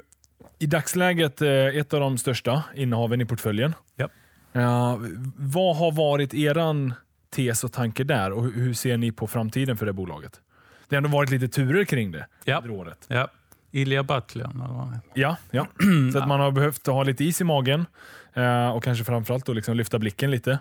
i 0.58 0.66
dagsläget 0.66 1.42
eh, 1.42 1.50
ett 1.50 1.94
av 1.94 2.00
de 2.00 2.18
största 2.18 2.62
innehaven 2.74 3.20
i 3.20 3.24
portföljen. 3.24 3.74
Ja. 3.96 4.08
Eh, 4.52 4.98
vad 5.36 5.76
har 5.76 5.92
varit 5.92 6.34
eran 6.34 6.94
tes 7.30 7.64
och 7.64 7.72
tanke 7.72 8.04
där 8.04 8.32
och 8.32 8.44
hur, 8.44 8.74
ser 8.74 8.96
ni 8.96 9.12
på 9.12 9.26
framtiden 9.26 9.76
för 9.76 9.86
det 9.86 9.92
bolaget? 9.92 10.40
Det 10.88 10.96
har 10.96 11.02
ändå 11.02 11.16
varit 11.16 11.30
lite 11.30 11.48
turer 11.48 11.84
kring 11.84 12.12
det 12.12 12.26
Ja. 12.44 12.56
under 12.58 12.70
året. 12.70 13.04
Ja. 13.08 13.28
Ilja 13.70 14.02
Batljan. 14.02 15.00
Ja, 15.14 15.36
ja. 15.50 15.66
så 16.12 16.18
att 16.18 16.28
man 16.28 16.40
har 16.40 16.50
behövt 16.50 16.86
ha 16.86 17.02
lite 17.02 17.24
is 17.24 17.40
i 17.40 17.44
magen 17.44 17.86
eh, 18.34 18.68
och 18.70 18.84
kanske 18.84 19.04
framförallt 19.04 19.46
då 19.46 19.52
liksom 19.52 19.76
lyfta 19.76 19.98
blicken 19.98 20.30
lite. 20.30 20.58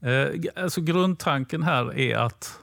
Eh, 0.00 0.62
alltså 0.62 0.80
grundtanken 0.80 1.62
här 1.62 1.98
är 1.98 2.16
att 2.16 2.58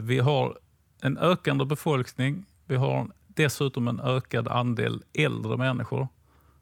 vi 0.00 0.18
har 0.18 0.58
en 1.04 1.18
ökande 1.18 1.64
befolkning. 1.64 2.44
Vi 2.66 2.76
har 2.76 3.08
dessutom 3.26 3.88
en 3.88 4.00
ökad 4.00 4.48
andel 4.48 5.02
äldre 5.12 5.56
människor 5.56 6.08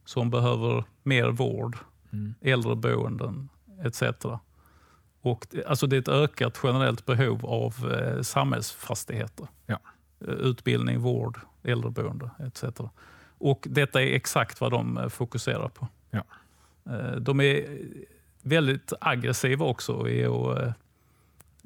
som 0.05 0.31
behöver 0.31 0.85
mer 1.03 1.29
vård, 1.31 1.77
Mm. 2.13 2.35
äldreboenden 2.41 3.49
etc. 3.85 4.03
Och 5.21 5.47
alltså 5.67 5.87
det 5.87 5.97
är 5.97 6.01
ett 6.01 6.09
ökat 6.09 6.61
generellt 6.63 7.07
behov 7.07 7.47
av 7.47 7.93
eh, 7.93 8.23
samhällsfastigheter. 8.23 9.47
Ja. 9.67 9.79
Eh, 10.21 10.29
Utbildning, 10.35 11.01
vård, 11.01 11.41
äldreboende 11.63 12.31
etc. 12.47 12.65
Och 13.39 13.67
detta 13.71 14.03
är 14.03 14.07
exakt 14.15 14.61
vad 14.61 14.71
de 14.71 14.99
eh, 14.99 15.09
fokuserar 15.09 15.69
på. 15.69 15.89
Ja. 16.11 16.23
Eh, 16.93 17.17
De 17.17 17.41
är 17.41 17.79
väldigt 18.43 18.93
aggressiva 19.01 19.65
också 19.67 20.09
i 20.09 20.25
att 20.25 20.75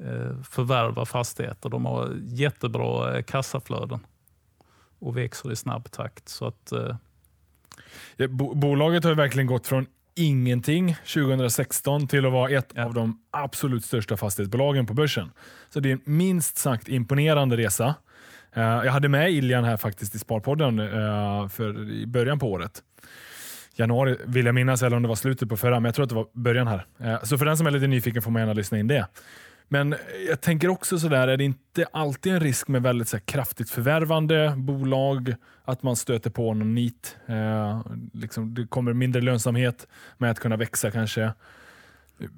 eh, 0.02 0.06
eh, 0.12 0.42
förvärva 0.50 1.04
fastigheter. 1.04 1.68
De 1.68 1.84
har 1.86 2.12
jättebra 2.24 3.16
eh, 3.16 3.22
kassaflöden 3.22 4.00
och 4.98 5.16
växer 5.16 5.52
i 5.52 5.56
snabb 5.56 5.90
takt. 5.90 6.28
Så 6.28 6.46
att, 6.46 6.72
eh, 6.72 6.96
Ja, 8.16 8.28
bo- 8.28 8.54
Bolaget 8.54 9.04
har 9.04 9.14
verkligen 9.14 9.46
gått 9.46 9.66
från 9.66 9.86
ingenting 10.14 10.94
2016 11.14 12.08
till 12.08 12.26
att 12.26 12.32
vara 12.32 12.50
ett 12.50 12.72
Ja. 12.74 12.84
av 12.84 12.94
de 12.94 13.22
absolut 13.30 13.84
största 13.84 14.16
fastighetsbolagen 14.16 14.86
på 14.86 14.94
börsen. 14.94 15.30
Så 15.70 15.80
det 15.80 15.88
är 15.88 15.92
en 15.92 16.00
minst 16.04 16.56
sagt 16.58 16.88
imponerande 16.88 17.56
resa. 17.56 17.94
Jag 18.54 18.92
hade 18.92 19.08
med 19.08 19.30
Iljan 19.32 19.64
här 19.64 19.76
faktiskt 19.76 20.14
i 20.14 20.18
Sparpodden 20.18 20.76
för 21.50 21.90
i 21.90 22.06
början 22.06 22.38
på 22.38 22.50
året. 22.52 22.82
Januari 23.74 24.16
vill 24.26 24.46
jag 24.46 24.54
minnas, 24.54 24.82
eller 24.82 24.96
om 24.96 25.02
det 25.02 25.08
var 25.08 25.14
slutet 25.16 25.48
på 25.48 25.56
förra, 25.56 25.80
men 25.80 25.84
jag 25.84 25.94
tror 25.94 26.02
att 26.02 26.08
det 26.08 26.14
var 26.14 26.26
början 26.32 26.66
här. 26.66 26.86
Så 27.24 27.38
för 27.38 27.44
den 27.44 27.56
som 27.56 27.66
är 27.66 27.70
lite 27.70 27.86
nyfiken 27.86 28.22
får 28.22 28.30
man 28.30 28.42
gärna 28.42 28.52
lyssna 28.52 28.78
in 28.78 28.86
det. 28.88 29.06
Men 29.68 29.94
jag 30.28 30.40
tänker 30.40 30.68
också 30.68 30.98
sådär, 30.98 31.28
är 31.28 31.36
det 31.36 31.44
inte 31.44 31.86
alltid 31.92 32.32
en 32.32 32.40
risk 32.40 32.68
med 32.68 32.82
väldigt 32.82 33.08
så 33.08 33.16
här, 33.16 33.24
kraftigt 33.24 33.70
förvärvande 33.70 34.54
bolag, 34.56 35.34
att 35.64 35.82
man 35.82 35.96
stöter 35.96 36.30
på 36.30 36.54
någon 36.54 36.74
nit? 36.74 37.16
Eh, 37.26 37.82
liksom, 38.12 38.54
det 38.54 38.66
kommer 38.66 38.92
mindre 38.92 39.22
lönsamhet 39.22 39.86
med 40.18 40.30
att 40.30 40.40
kunna 40.40 40.56
växa 40.56 40.90
kanske. 40.90 41.32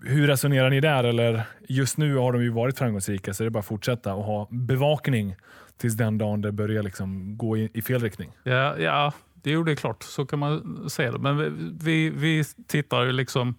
Hur 0.05 0.27
resonerar 0.27 0.71
ni 0.71 0.81
där? 0.81 1.05
Eller 1.05 1.43
just 1.69 1.99
nu 1.99 2.17
har 2.17 2.33
de 2.33 2.43
ju 2.43 2.51
varit 2.51 2.79
framgångsrika, 2.79 3.35
så 3.35 3.43
det 3.43 3.49
är 3.49 3.51
bara 3.51 3.59
att 3.59 3.67
fortsätta 3.67 4.15
och 4.15 4.25
ha 4.25 4.49
bevakning 4.51 5.37
tills 5.77 5.95
den 5.95 6.19
dagen 6.19 6.41
det 6.41 6.53
börjar 6.53 6.83
liksom 6.83 7.37
gå 7.37 7.57
i, 7.57 7.71
i 7.75 7.83
fel 7.83 8.03
riktning. 8.03 8.33
ja, 8.43 8.79
ja, 8.79 9.13
det 9.43 9.51
är 9.51 9.55
ju 9.55 9.65
det 9.65 9.77
klart. 9.77 10.03
Så 10.03 10.27
kan 10.27 10.39
man 10.39 10.85
se 10.91 11.11
det. 11.11 11.19
Men 11.19 11.39
vi, 11.39 11.51
vi, 11.79 12.11
vi 12.11 12.45
tittar 12.67 13.05
ju 13.05 13.13
liksom 13.13 13.55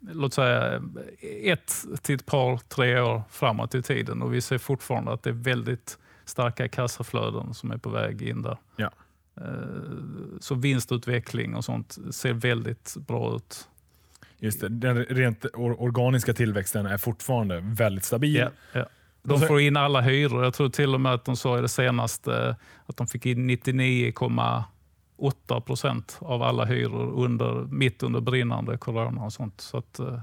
låt 0.00 0.34
säga 0.34 0.82
ett 1.42 1.84
till 2.02 2.14
ett 2.14 2.26
par, 2.26 2.56
tre 2.68 3.00
år 3.00 3.22
framåt 3.30 3.74
i 3.74 3.82
tiden 3.82 4.22
och 4.22 4.34
vi 4.34 4.40
ser 4.40 4.58
fortfarande 4.58 5.12
att 5.12 5.22
det 5.22 5.30
är 5.30 5.34
väldigt 5.34 5.98
starka 6.24 6.68
kassaflöden 6.68 7.54
som 7.54 7.70
är 7.70 7.76
på 7.76 7.90
väg 7.90 8.22
in 8.22 8.42
där. 8.42 8.56
Ja. 8.76 8.90
Eh, 9.36 9.44
Så 10.40 10.54
vinstutveckling 10.54 11.54
och 11.56 11.64
sånt 11.64 11.98
ser 12.10 12.32
väldigt 12.32 12.96
bra 12.96 13.36
ut. 13.36 13.68
Just 14.38 14.60
det, 14.60 14.68
den 14.68 15.04
rent 15.04 15.44
or- 15.44 15.76
organiska 15.82 16.34
tillväxten 16.34 16.86
är 16.86 16.98
fortfarande 16.98 17.60
väldigt 17.62 18.04
stabil. 18.04 18.36
Ja, 18.36 18.50
ja. 18.72 18.86
De 19.22 19.40
får 19.40 19.60
in 19.60 19.76
alla 19.76 20.00
hyror. 20.00 20.44
Jag 20.44 20.54
tror 20.54 20.68
till 20.68 20.94
och 20.94 21.00
med 21.00 21.12
att 21.14 21.24
de 21.24 21.36
sa 21.36 21.58
i 21.58 21.60
det 21.60 21.68
senaste 21.68 22.56
att 22.86 22.96
de 22.96 23.06
fick 23.06 23.26
in 23.26 23.46
99,8 25.18 25.60
procent 25.60 26.16
av 26.20 26.42
alla 26.42 26.64
hyror 26.64 27.12
under, 27.24 27.54
mitt 27.54 28.02
under 28.02 28.20
brinnande 28.20 28.78
corona 28.78 29.22
och 29.24 29.32
sånt. 29.32 29.60
Så 29.60 29.78
att, 29.78 29.98
eh, 29.98 30.18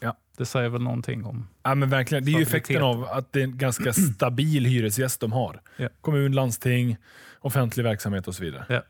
Ja. 0.00 0.16
Det 0.36 0.46
säger 0.46 0.68
väl 0.68 0.82
någonting 0.82 1.24
om... 1.24 1.48
Ja, 1.62 1.74
men 1.74 1.90
verkligen. 1.90 2.24
Det 2.24 2.30
är 2.30 2.36
ju 2.36 2.42
effekten 2.42 2.82
av 2.82 3.04
att 3.04 3.32
det 3.32 3.40
är 3.40 3.44
en 3.44 3.58
ganska 3.58 3.92
stabil 4.14 4.64
hyresgäst 4.64 5.20
de 5.20 5.32
har. 5.32 5.60
Ja. 5.76 5.88
Kommun, 6.00 6.32
landsting, 6.32 6.96
offentlig 7.40 7.84
verksamhet 7.84 8.28
och 8.28 8.34
så 8.34 8.42
vidare. 8.44 8.64
Ja. 8.68 8.82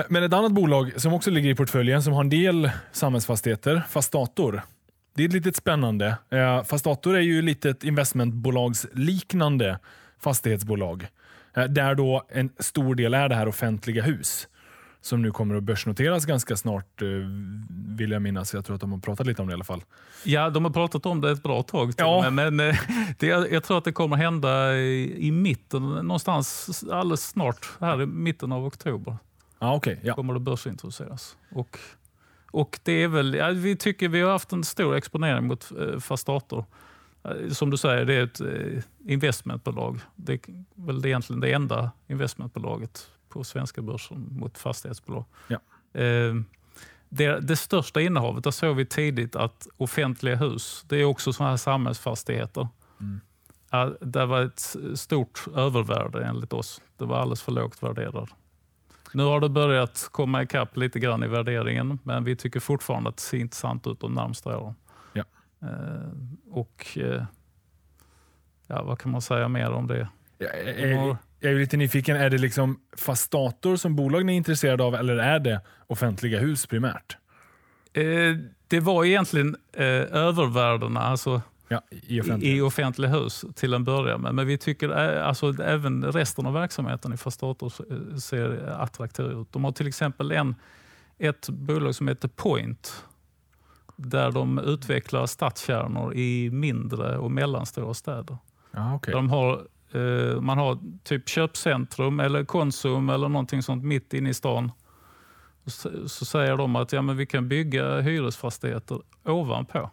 Eh, 0.00 0.06
Men 0.08 0.22
ett 0.22 0.32
annat 0.32 0.52
bolag 0.52 1.00
som 1.00 1.12
också 1.12 1.30
ligger 1.30 1.50
i 1.50 1.54
portföljen 1.54 2.02
som 2.02 2.12
har 2.12 2.20
en 2.20 2.30
del 2.30 2.70
samhällsfastigheter, 2.92 3.82
Fastator. 3.88 4.62
Det 5.14 5.24
är 5.24 5.28
lite 5.28 5.52
spännande. 5.52 6.16
Eh, 6.30 6.62
Fastator 6.64 7.16
är 7.16 7.20
ju 7.20 7.42
lite 7.42 7.70
ett 7.70 7.84
investmentbolagsliknande 7.84 9.78
fastighetsbolag. 10.20 11.06
Eh, 11.56 11.64
Där 11.64 11.94
då 11.94 12.22
en 12.28 12.50
stor 12.58 12.94
del 12.94 13.14
är 13.14 13.28
det 13.28 13.34
här 13.34 13.48
offentliga 13.48 14.02
hus. 14.02 14.48
Som 15.00 15.22
nu 15.22 15.30
kommer 15.30 15.54
att 15.54 15.62
börsnoteras 15.62 16.24
ganska 16.26 16.56
snart, 16.56 17.02
eh, 17.02 17.08
vill 17.96 18.10
jag 18.10 18.22
minnas. 18.22 18.54
Jag 18.54 18.64
tror 18.64 18.74
att 18.74 18.80
de 18.80 18.92
har 18.92 18.98
pratat 18.98 19.26
lite 19.26 19.42
om 19.42 19.48
det 19.48 19.52
i 19.52 19.54
alla 19.54 19.64
fall. 19.64 19.84
Ja, 20.24 20.50
de 20.50 20.64
har 20.64 20.72
pratat 20.72 21.06
om 21.06 21.20
det 21.20 21.30
ett 21.30 21.42
bra 21.42 21.62
tag 21.62 21.96
till 21.96 22.04
Ja. 22.06 22.30
men 22.30 22.60
eh, 22.60 22.76
det, 23.18 23.26
jag 23.26 23.64
tror 23.64 23.78
att 23.78 23.84
det 23.84 23.92
kommer 23.92 24.16
hända 24.16 24.76
i, 24.76 25.26
i 25.26 25.30
mitten, 25.32 25.82
någonstans 25.90 26.82
alldeles 26.92 27.28
snart, 27.28 27.68
här 27.80 28.02
i 28.02 28.06
mitten 28.06 28.52
av 28.52 28.64
oktober. 28.66 29.16
Ja, 29.58 29.74
okej. 29.74 30.00
ja. 30.02 30.14
kommer 30.14 30.34
det 30.34 30.40
börsintroduceras. 30.40 31.36
Och, 31.50 31.78
och 32.50 32.78
det 32.82 32.92
är 32.92 33.08
väl, 33.08 33.34
ja, 33.34 33.48
vi 33.48 33.76
tycker 33.76 34.08
vi 34.08 34.20
har 34.20 34.32
haft 34.32 34.52
en 34.52 34.64
stor 34.64 34.96
exponering 34.96 35.46
mot 35.46 35.72
fast 36.00 36.26
dator. 36.26 36.64
Eh, 37.28 37.50
Som 37.50 37.70
du 37.70 37.76
säger, 37.76 38.04
det 38.04 38.14
är 38.14 38.24
ett 38.24 38.40
eh, 38.40 38.82
investmentbolag. 39.12 40.00
Det 40.16 40.32
är 40.32 40.40
väl 40.74 41.02
det 41.02 41.08
egentligen 41.08 41.40
det 41.40 41.52
enda 41.52 41.90
investmentbolaget 42.06 43.10
på 43.28 43.44
svenska 43.44 43.82
börsen 43.82 44.28
mot 44.30 44.58
fastighetsbolag. 44.58 45.24
Ja. 45.48 45.58
Eh, 46.00 46.34
det, 47.08 47.40
det 47.40 47.56
största 47.56 48.00
innehavet, 48.00 48.44
där 48.44 48.50
såg 48.50 48.76
vi 48.76 48.86
tidigt 48.86 49.36
att 49.36 49.68
offentliga 49.76 50.36
hus, 50.36 50.84
det 50.88 50.96
är 50.96 51.04
också 51.04 51.32
sådana 51.32 51.50
här 51.50 51.56
samhällsfastigheter. 51.56 52.68
Mm. 53.00 53.20
Det 54.00 54.26
var 54.26 54.42
ett 54.42 54.76
stort 54.94 55.44
övervärde 55.54 56.24
enligt 56.24 56.52
oss. 56.52 56.80
Det 56.96 57.04
var 57.04 57.18
alldeles 57.18 57.42
för 57.42 57.52
lågt 57.52 57.82
värderat. 57.82 58.28
Nu 59.12 59.22
har 59.22 59.40
det 59.40 59.48
börjat 59.48 60.08
komma 60.12 60.42
ikapp 60.42 60.76
lite 60.76 61.00
grann 61.00 61.22
i 61.22 61.28
värderingen, 61.28 61.98
men 62.02 62.24
vi 62.24 62.36
tycker 62.36 62.60
fortfarande 62.60 63.08
att 63.08 63.16
det 63.16 63.22
ser 63.22 63.38
intressant 63.38 63.86
ut 63.86 64.00
de 64.00 64.14
närmsta 64.14 64.58
åren. 64.58 64.74
Eh, 65.62 65.68
och 66.50 66.98
eh, 67.00 67.24
ja, 68.66 68.82
Vad 68.82 68.98
kan 68.98 69.12
man 69.12 69.22
säga 69.22 69.48
mer 69.48 69.70
om 69.70 69.86
det? 69.86 70.08
Jag 70.38 70.54
är, 70.58 71.16
jag 71.40 71.52
är 71.52 71.56
lite 71.58 71.76
nyfiken, 71.76 72.16
är 72.16 72.30
det 72.30 72.38
liksom 72.38 72.80
Fastator 72.96 73.76
som 73.76 73.96
bolag 73.96 74.26
ni 74.26 74.32
är 74.32 74.36
intresserade 74.36 74.84
av 74.84 74.94
eller 74.94 75.16
är 75.16 75.38
det 75.38 75.60
offentliga 75.86 76.38
hus 76.40 76.66
primärt? 76.66 77.16
Eh, 77.92 78.36
det 78.68 78.80
var 78.80 79.04
egentligen 79.04 79.56
eh, 79.72 79.84
övervärdena 80.12 81.00
alltså, 81.00 81.42
Ja, 81.68 81.80
i 81.90 82.20
offentliga. 82.20 82.56
i 82.56 82.60
offentliga 82.60 83.10
hus 83.10 83.44
till 83.54 83.74
en 83.74 83.84
början, 83.84 84.20
men, 84.20 84.34
men 84.34 84.46
vi 84.46 84.58
tycker 84.58 84.88
alltså, 84.88 85.62
även 85.62 86.04
resten 86.04 86.46
av 86.46 86.52
verksamheten 86.52 87.12
i 87.12 87.16
Fastator 87.16 87.72
ser 88.18 88.68
attraktiv 88.68 89.26
ut. 89.26 89.52
De 89.52 89.64
har 89.64 89.72
till 89.72 89.86
exempel 89.88 90.32
en, 90.32 90.54
ett 91.18 91.48
bolag 91.48 91.94
som 91.94 92.08
heter 92.08 92.28
Point 92.28 93.04
där 93.96 94.32
de 94.32 94.58
utvecklar 94.58 95.26
stadskärnor 95.26 96.14
i 96.14 96.50
mindre 96.50 97.18
och 97.18 97.30
mellanstora 97.30 97.94
städer. 97.94 98.38
Okej. 98.94 99.12
Där 99.12 99.12
de 99.12 99.30
har, 99.30 99.66
eh, 99.92 100.40
man 100.40 100.58
har 100.58 100.78
typ 101.04 101.28
köpcentrum 101.28 102.20
eller 102.20 102.44
Konsum 102.44 103.10
eller 103.10 103.28
någonting 103.28 103.62
sånt 103.62 103.84
mitt 103.84 104.14
inne 104.14 104.30
i 104.30 104.34
stan. 104.34 104.72
Så, 105.66 106.08
så 106.08 106.24
säger 106.24 106.56
de 106.56 106.76
att 106.76 106.92
ja, 106.92 107.02
men 107.02 107.16
vi 107.16 107.26
kan 107.26 107.48
bygga 107.48 108.00
hyresfastigheter 108.00 109.00
ovanpå. 109.24 109.90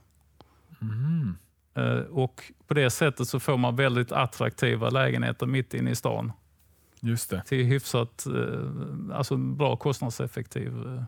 Mm. 0.82 1.38
Eh, 1.76 2.04
och 2.04 2.52
På 2.68 2.74
det 2.74 2.90
sättet 2.90 3.28
så 3.28 3.40
får 3.40 3.58
man 3.58 3.76
väldigt 3.76 4.12
attraktiva 4.12 4.90
lägenheter 4.90 5.46
mitt 5.46 5.74
inne 5.74 5.92
i 5.92 5.96
stan 5.96 6.32
Just 7.06 7.30
det. 7.30 7.44
till 7.46 7.66
hyfsat, 7.66 8.26
eh, 8.26 9.16
alltså 9.18 9.38
bra 9.38 9.76
kostnadseffektiv 9.76 10.68
eh, 10.98 11.04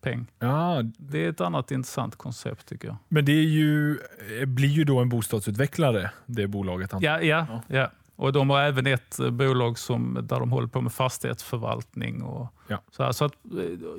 peng. 0.00 0.26
Ja, 0.38 0.82
Det 0.98 1.24
är 1.24 1.28
ett 1.30 1.40
annat 1.40 1.70
intressant 1.70 2.16
koncept 2.16 2.66
tycker 2.68 2.88
jag. 2.88 2.96
men 3.08 3.24
det 3.24 3.32
är 3.32 3.44
ju, 3.44 3.98
eh, 4.40 4.46
blir 4.46 4.68
ju 4.68 4.84
då 4.84 4.98
en 5.00 5.08
bostadsutvecklare, 5.08 6.10
det 6.26 6.46
bolaget. 6.46 6.94
antar 6.94 7.06
jag. 7.08 7.24
Ja, 7.24 7.46
ja, 7.48 7.62
ja. 7.78 7.90
Och 8.16 8.32
de 8.32 8.50
har 8.50 8.60
även 8.60 8.86
ett 8.86 9.18
bolag 9.32 9.78
som, 9.78 10.18
där 10.22 10.40
de 10.40 10.50
håller 10.52 10.68
på 10.68 10.80
med 10.80 10.92
fastighetsförvaltning. 10.92 12.22
Och 12.22 12.48
Ja. 12.68 12.82
så 12.90 13.02
här, 13.02 13.12
så 13.12 13.24
att, 13.24 13.32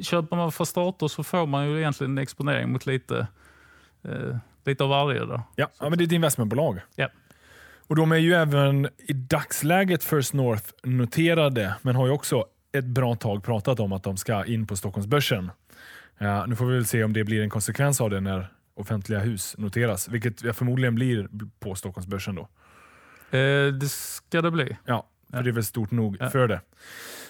köper 0.01 0.35
man 0.35 0.51
för 0.51 0.65
starter 0.65 1.07
så 1.07 1.23
får 1.23 1.47
man 1.47 1.69
ju 1.69 1.77
egentligen 1.77 2.11
en 2.11 2.17
exponering 2.23 2.71
mot 2.71 2.85
lite, 2.85 3.27
eh, 4.03 4.37
lite 4.65 4.83
av 4.83 4.89
varje. 4.89 5.19
Då. 5.25 5.41
Ja, 5.55 5.67
ja, 5.79 5.89
men 5.89 5.97
det 5.97 6.03
är 6.03 6.05
ett 6.05 6.11
investmentbolag. 6.11 6.79
Ja. 6.95 7.07
Och 7.87 7.95
de 7.95 8.11
är 8.11 8.15
ju 8.17 8.33
även 8.33 8.87
i 9.07 9.13
dagsläget 9.13 10.03
First 10.03 10.33
North 10.33 10.63
noterade, 10.83 11.75
men 11.81 11.95
har 11.95 12.05
ju 12.05 12.11
också 12.11 12.45
ett 12.77 12.85
bra 12.85 13.15
tag 13.15 13.43
pratat 13.43 13.79
om 13.79 13.93
att 13.93 14.03
de 14.03 14.17
ska 14.17 14.45
in 14.45 14.67
på 14.67 14.75
Stockholmsbörsen. 14.75 15.51
Ja, 16.17 16.45
nu 16.45 16.55
får 16.55 16.65
vi 16.65 16.73
väl 16.75 16.85
se 16.85 17.03
om 17.03 17.13
det 17.13 17.23
blir 17.23 17.41
en 17.41 17.49
konsekvens 17.49 18.01
av 18.01 18.09
det 18.09 18.19
när 18.19 18.47
offentliga 18.75 19.19
hus 19.19 19.55
noteras, 19.57 20.07
vilket 20.09 20.55
förmodligen 20.55 20.95
blir 20.95 21.27
på 21.59 21.75
Stockholmsbörsen 21.75 22.35
då. 22.35 22.41
Eh, 23.37 23.67
det 23.73 23.89
ska 23.89 24.41
det 24.41 24.51
bli. 24.51 24.77
Ja, 24.85 25.07
för 25.31 25.37
Ja. 25.37 25.43
det 25.43 25.49
är 25.49 25.51
väl 25.51 25.63
stort 25.63 25.91
nog 25.91 26.17
Ja. 26.19 26.29
för 26.29 26.47
det. 26.47 26.61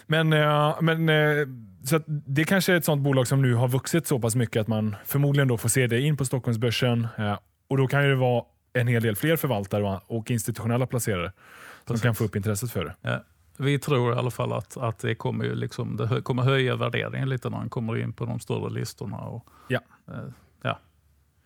Men, 0.07 0.33
eh, 0.33 0.81
men 0.81 1.10
eh, 1.10 1.48
så 1.86 2.00
det 2.07 2.43
kanske 2.43 2.74
är 2.74 2.77
ett 2.77 2.86
sånt 2.86 3.01
bolag 3.01 3.27
som 3.27 3.41
nu 3.41 3.53
har 3.53 3.67
vuxit 3.67 4.07
så 4.07 4.19
pass 4.19 4.36
mycket 4.36 4.62
att 4.62 4.67
man 4.67 4.95
förmodligen 5.05 5.48
då 5.48 5.57
får 5.57 5.69
se 5.69 5.88
det 5.88 6.01
in 6.01 6.17
på 6.17 6.25
Stockholmsbörsen. 6.25 7.07
eh, 7.17 7.38
Och 7.67 7.77
då 7.77 7.88
kan 7.88 8.03
ju 8.03 8.10
det 8.10 8.15
vara 8.15 8.43
en 8.73 8.87
hel 8.87 9.01
del 9.03 9.15
fler 9.15 9.35
förvaltare 9.35 9.99
och- 10.07 10.31
institutionella 10.31 10.87
placerare 10.87 11.31
som 11.31 11.85
Precis. 11.93 12.01
kan 12.03 12.15
få 12.15 12.23
upp 12.23 12.35
intresset 12.35 12.71
för 12.71 12.85
det. 12.85 12.95
Ja. 13.01 13.23
Vi 13.57 13.79
tror 13.79 14.13
i 14.13 14.17
alla 14.17 14.31
fall 14.31 14.53
att, 14.53 14.77
att 14.77 14.99
det, 14.99 15.15
kommer 15.15 15.45
ju 15.45 15.55
liksom, 15.55 15.97
det 15.97 16.21
kommer 16.21 16.43
höja 16.43 16.75
värderingen 16.75 17.29
lite 17.29 17.49
när 17.49 17.57
man 17.57 17.69
kommer 17.69 17.97
in 17.97 18.13
på 18.13 18.25
de 18.25 18.39
större 18.39 18.69
listorna. 18.69 19.17
Och, 19.17 19.45
Ja. 19.67 19.79
eh, 20.07 20.13
ja. 20.61 20.79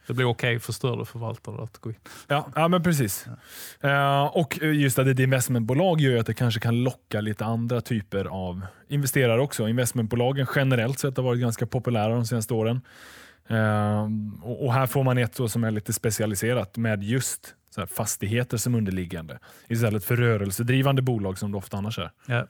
Det 0.07 0.13
blir 0.13 0.25
okej 0.25 0.59
för 0.59 0.73
större 0.73 1.05
förvaltare 1.05 1.63
att 1.63 1.77
gå 1.77 1.89
in. 1.89 1.95
Ja, 2.27 2.47
ja 2.55 2.67
men 2.67 2.83
precis. 2.83 3.27
Eh, 3.81 4.23
och 4.25 4.57
just 4.61 4.99
att 4.99 5.07
ett 5.07 5.19
investmentbolag 5.19 5.99
gör 6.01 6.19
att 6.19 6.25
det 6.25 6.33
kanske 6.33 6.59
kan 6.59 6.83
locka 6.83 7.21
lite 7.21 7.45
andra 7.45 7.81
typer 7.81 8.25
av 8.25 8.61
investerare 8.87 9.41
också. 9.41 9.67
Investmentbolagen 9.67 10.47
generellt 10.55 10.99
sett 10.99 11.17
har 11.17 11.23
varit 11.23 11.41
ganska 11.41 11.65
populära 11.67 12.13
de 12.13 12.25
senaste 12.25 12.53
åren. 12.53 12.81
Eh, 13.47 14.07
och, 14.41 14.65
och 14.65 14.73
här 14.73 14.87
får 14.87 15.03
man 15.03 15.17
ett 15.17 15.39
som 15.47 15.63
är 15.63 15.71
lite 15.71 15.93
specialiserat 15.93 16.77
med 16.77 17.03
just 17.03 17.53
fastigheter 17.87 18.57
som 18.57 18.75
underliggande 18.75 19.39
istället 19.67 20.03
för 20.05 20.15
rörelsedrivande 20.15 21.01
bolag 21.01 21.37
som 21.37 21.51
det 21.51 21.57
ofta 21.57 21.77
annars 21.77 21.99
är. 21.99 22.11
Ja. 22.27 22.47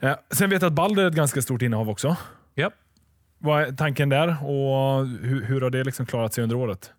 Eh, 0.00 0.16
sen 0.30 0.50
vet 0.50 0.62
jag 0.62 0.68
att 0.68 0.74
Balder 0.74 1.02
är 1.02 1.08
ett 1.08 1.14
ganska 1.14 1.42
stort 1.42 1.62
innehav 1.62 1.90
också. 1.90 2.16
Ja. 2.54 2.70
Vad 3.38 3.62
är 3.62 3.72
tanken 3.72 4.08
där 4.08 4.28
och 4.44 5.06
hur, 5.06 5.44
hur 5.44 5.60
har 5.60 5.70
det 5.70 5.84
liksom 5.84 6.06
klarat 6.06 6.34
sig 6.34 6.42
under 6.44 6.56
året? 6.56 6.92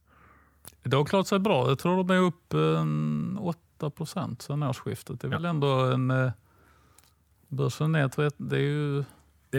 Det 0.84 0.96
har 0.98 1.06
klarat 1.06 1.28
sig 1.28 1.40
bra. 1.40 1.68
Jag 1.70 1.80
tror 1.80 1.98
de 2.04 2.10
är 2.16 2.20
upp 2.20 2.54
en 2.54 3.38
8 3.42 3.90
procent 3.90 4.42
sedan 4.42 4.64
årsskiftet. 4.64 5.22
Det 5.22 5.28
är 5.28 5.32
väl 5.32 5.46
ändå 5.46 5.68
en... 5.68 6.12
eh, 6.12 6.32
Börsen 7.48 7.96
ett- 7.96 8.34
det 8.38 8.56
är 8.58 8.62
ju 8.62 9.04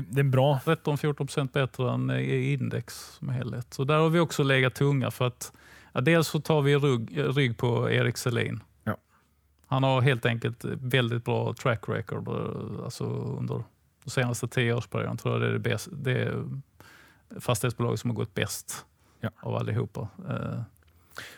Det, 0.00 0.04
det 0.08 0.20
är 0.20 0.24
bra 0.24 0.60
13-14 0.64 1.12
procent 1.14 1.52
bättre 1.52 1.90
än 1.92 2.10
index 2.20 2.94
som 3.18 3.28
helhet. 3.28 3.74
Så 3.74 3.84
där 3.84 3.98
har 3.98 4.08
vi 4.08 4.18
också 4.18 4.42
legat 4.42 4.74
tunga 4.74 5.10
för 5.10 5.26
att 5.26 5.52
ja, 5.92 6.00
dels 6.00 6.28
så 6.28 6.40
tar 6.40 6.62
vi 6.62 6.76
rygg, 6.76 7.18
rygg 7.36 7.58
på 7.58 7.90
Erik 7.90 8.16
Selin. 8.16 8.60
Ja. 8.84 8.96
Han 9.66 9.82
har 9.82 10.00
helt 10.00 10.26
enkelt 10.26 10.64
väldigt 10.64 11.24
bra 11.24 11.54
track 11.54 11.88
record 11.88 12.28
alltså 12.84 13.04
under 13.38 13.64
de 14.04 14.10
senaste 14.10 14.48
tio 14.48 14.74
årsperioden. 14.74 15.16
tror 15.16 15.34
jag 15.34 15.42
det 15.42 15.48
är 15.48 15.52
det, 15.52 15.58
bäst, 15.58 15.88
det 15.92 16.12
är 16.22 16.44
fastighetsbolaget 17.40 18.00
som 18.00 18.10
har 18.10 18.14
gått 18.16 18.34
bäst 18.34 18.84
Ja. 19.20 19.30
av 19.40 19.54
allihopa. 19.56 20.08
Eh, 20.28 20.60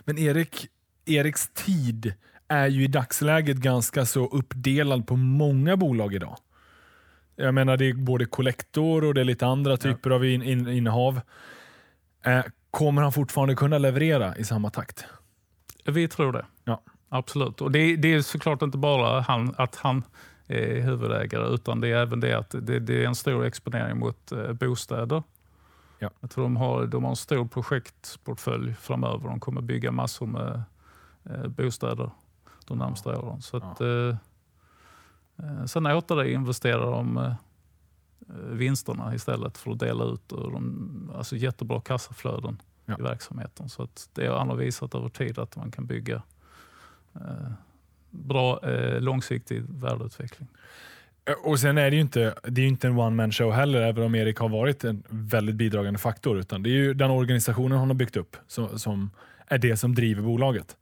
Men 0.04 0.18
Erik, 0.18 0.66
Eriks 1.04 1.48
tid 1.54 2.14
är 2.48 2.66
ju 2.66 2.84
i 2.84 2.86
dagsläget 2.86 3.56
ganska 3.56 4.06
så 4.06 4.26
uppdelad 4.26 5.06
på 5.06 5.16
många 5.16 5.76
bolag 5.76 6.14
idag. 6.14 6.36
Jag 7.40 7.54
menar 7.54 7.76
det 7.76 7.88
är 7.88 7.94
både 7.94 8.24
kollektor 8.24 9.04
och 9.04 9.14
det 9.14 9.20
är 9.20 9.24
lite 9.24 9.46
andra 9.46 9.76
typer 9.76 10.10
av 10.10 10.24
in, 10.24 10.42
in, 10.42 10.68
innehav. 10.68 11.20
Eh, 12.24 12.44
kommer 12.70 13.02
han 13.02 13.12
fortfarande 13.12 13.54
kunna 13.54 13.78
leverera 13.78 14.36
i 14.36 14.44
samma 14.44 14.70
takt? 14.70 15.04
Vi 15.84 16.08
tror 16.08 16.32
det. 16.32 16.46
Ja. 16.64 16.82
Absolut. 17.08 17.60
Och 17.60 17.70
det, 17.70 17.96
det 17.96 18.14
är 18.14 18.22
såklart 18.22 18.62
inte 18.62 18.78
bara 18.78 19.20
han, 19.20 19.54
att 19.58 19.76
han 19.76 20.04
är 20.46 20.80
huvudägare 20.80 21.54
utan 21.54 21.80
det 21.80 21.88
är 21.88 21.96
även 21.96 22.20
det 22.20 22.38
att 22.38 22.50
det, 22.50 22.78
det 22.78 23.02
är 23.02 23.06
en 23.06 23.14
stor 23.14 23.44
exponering 23.44 23.98
mot 23.98 24.32
eh, 24.32 24.52
bostäder. 24.52 25.22
Ja. 25.98 26.10
Jag 26.20 26.30
tror 26.30 26.44
de 26.44 26.56
har, 26.56 26.86
de 26.86 27.04
har 27.04 27.10
en 27.10 27.16
stor 27.16 27.44
projektportfölj 27.44 28.74
framöver. 28.74 29.28
De 29.28 29.40
kommer 29.40 29.60
bygga 29.60 29.92
massor 29.92 30.26
med 30.26 30.62
eh, 31.24 31.46
bostäder 31.46 32.10
de 32.66 32.78
närmsta 32.78 33.18
åren. 33.18 33.42
Så 33.42 33.56
att, 33.56 33.80
eh, 33.80 33.88
eh, 33.88 34.16
sen 35.66 35.86
återinvesterar 35.86 36.90
de 36.90 37.16
eh, 37.18 37.32
vinsterna 38.52 39.14
istället 39.14 39.58
för 39.58 39.70
att 39.70 39.78
dela 39.78 40.04
ut 40.04 40.32
ur 40.32 40.50
de, 40.50 41.12
alltså 41.16 41.36
jättebra 41.36 41.80
kassaflöden 41.80 42.62
Ja. 42.86 42.96
i 42.98 43.02
verksamheten. 43.02 43.68
Så 43.68 43.82
att 43.82 44.08
det 44.12 44.26
har 44.26 44.56
visat 44.56 44.94
över 44.94 45.08
tid 45.08 45.38
att 45.38 45.56
man 45.56 45.70
kan 45.70 45.86
bygga 45.86 46.22
eh, 47.14 47.50
bra 48.10 48.60
eh, 48.70 49.00
långsiktig 49.00 49.62
värdeutveckling. 49.68 50.48
Eh, 51.24 51.34
Och 51.44 51.58
sen 51.60 51.78
är 51.78 51.90
det 51.90 51.96
ju 51.96 52.02
inte, 52.02 52.34
det 52.42 52.62
är 52.62 52.66
inte 52.66 52.86
en 52.86 52.98
one 52.98 53.16
man 53.16 53.32
show 53.32 53.52
heller, 53.52 53.80
även 53.80 54.04
om 54.04 54.14
Erik 54.14 54.38
har 54.38 54.48
varit 54.48 54.84
en 54.84 55.02
väldigt 55.08 55.54
bidragande 55.56 55.98
faktor. 55.98 56.38
Utan 56.38 56.62
det 56.62 56.70
är 56.70 56.74
ju 56.74 56.94
den 56.94 57.10
organisationen 57.10 57.78
han 57.78 57.88
har 57.88 57.94
byggt 57.94 58.16
upp 58.16 58.36
som, 58.46 58.78
som 58.78 59.10
är 59.46 59.58
det 59.58 59.76
som 59.76 59.94
driver 59.94 60.22
bolaget. 60.22 60.76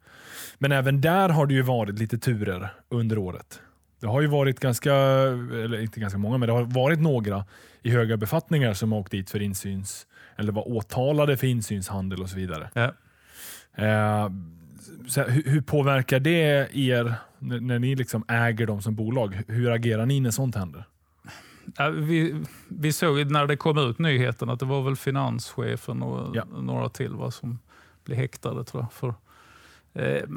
Men 0.57 0.71
även 0.71 1.01
där 1.01 1.29
har 1.29 1.45
det 1.45 1.53
ju 1.53 1.61
varit 1.61 1.99
lite 1.99 2.17
turer 2.17 2.69
under 2.89 3.17
året. 3.17 3.61
Det 3.99 4.07
har 4.07 4.21
ju 4.21 4.27
varit 4.27 4.59
ganska, 4.59 4.93
eller 4.93 5.81
inte 5.81 5.99
ganska 5.99 6.19
många, 6.19 6.37
men 6.37 6.47
det 6.47 6.53
har 6.53 6.63
varit 6.63 6.99
några 6.99 7.45
i 7.81 7.89
höga 7.91 8.17
befattningar 8.17 8.73
som 8.73 8.91
har 8.91 8.99
åkt 8.99 9.11
dit 9.11 9.29
för 9.29 9.41
insyns, 9.41 10.07
eller 10.35 10.51
var 10.51 10.67
åtalade 10.67 11.37
för 11.37 11.47
insynshandel 11.47 12.21
och 12.21 12.29
så 12.29 12.35
vidare. 12.35 12.69
Ja. 12.73 12.93
Eh, 13.83 14.29
så 15.07 15.21
här, 15.21 15.29
hur, 15.29 15.43
hur 15.43 15.61
påverkar 15.61 16.19
det 16.19 16.69
er 16.77 17.13
när, 17.39 17.59
när 17.59 17.79
ni 17.79 17.95
liksom 17.95 18.25
äger 18.27 18.67
dem 18.67 18.81
som 18.81 18.95
bolag? 18.95 19.41
Hur 19.47 19.71
agerar 19.71 20.05
ni 20.05 20.19
när 20.19 20.31
sånt 20.31 20.55
händer? 20.55 20.83
Ja, 21.77 21.89
vi, 21.89 22.43
vi 22.67 22.93
såg 22.93 23.31
när 23.31 23.47
det 23.47 23.57
kom 23.57 23.77
ut 23.77 23.99
nyheten 23.99 24.49
att 24.49 24.59
det 24.59 24.65
var 24.65 24.81
väl 24.83 24.95
finanschefen 24.95 26.01
och 26.03 26.35
Ja. 26.35 26.45
några 26.45 26.89
till 26.89 27.11
va, 27.15 27.31
som 27.31 27.59
blev 28.05 28.17
häktade 28.17 28.63
tror 28.63 28.83
jag. 28.83 28.93
För, 28.93 29.13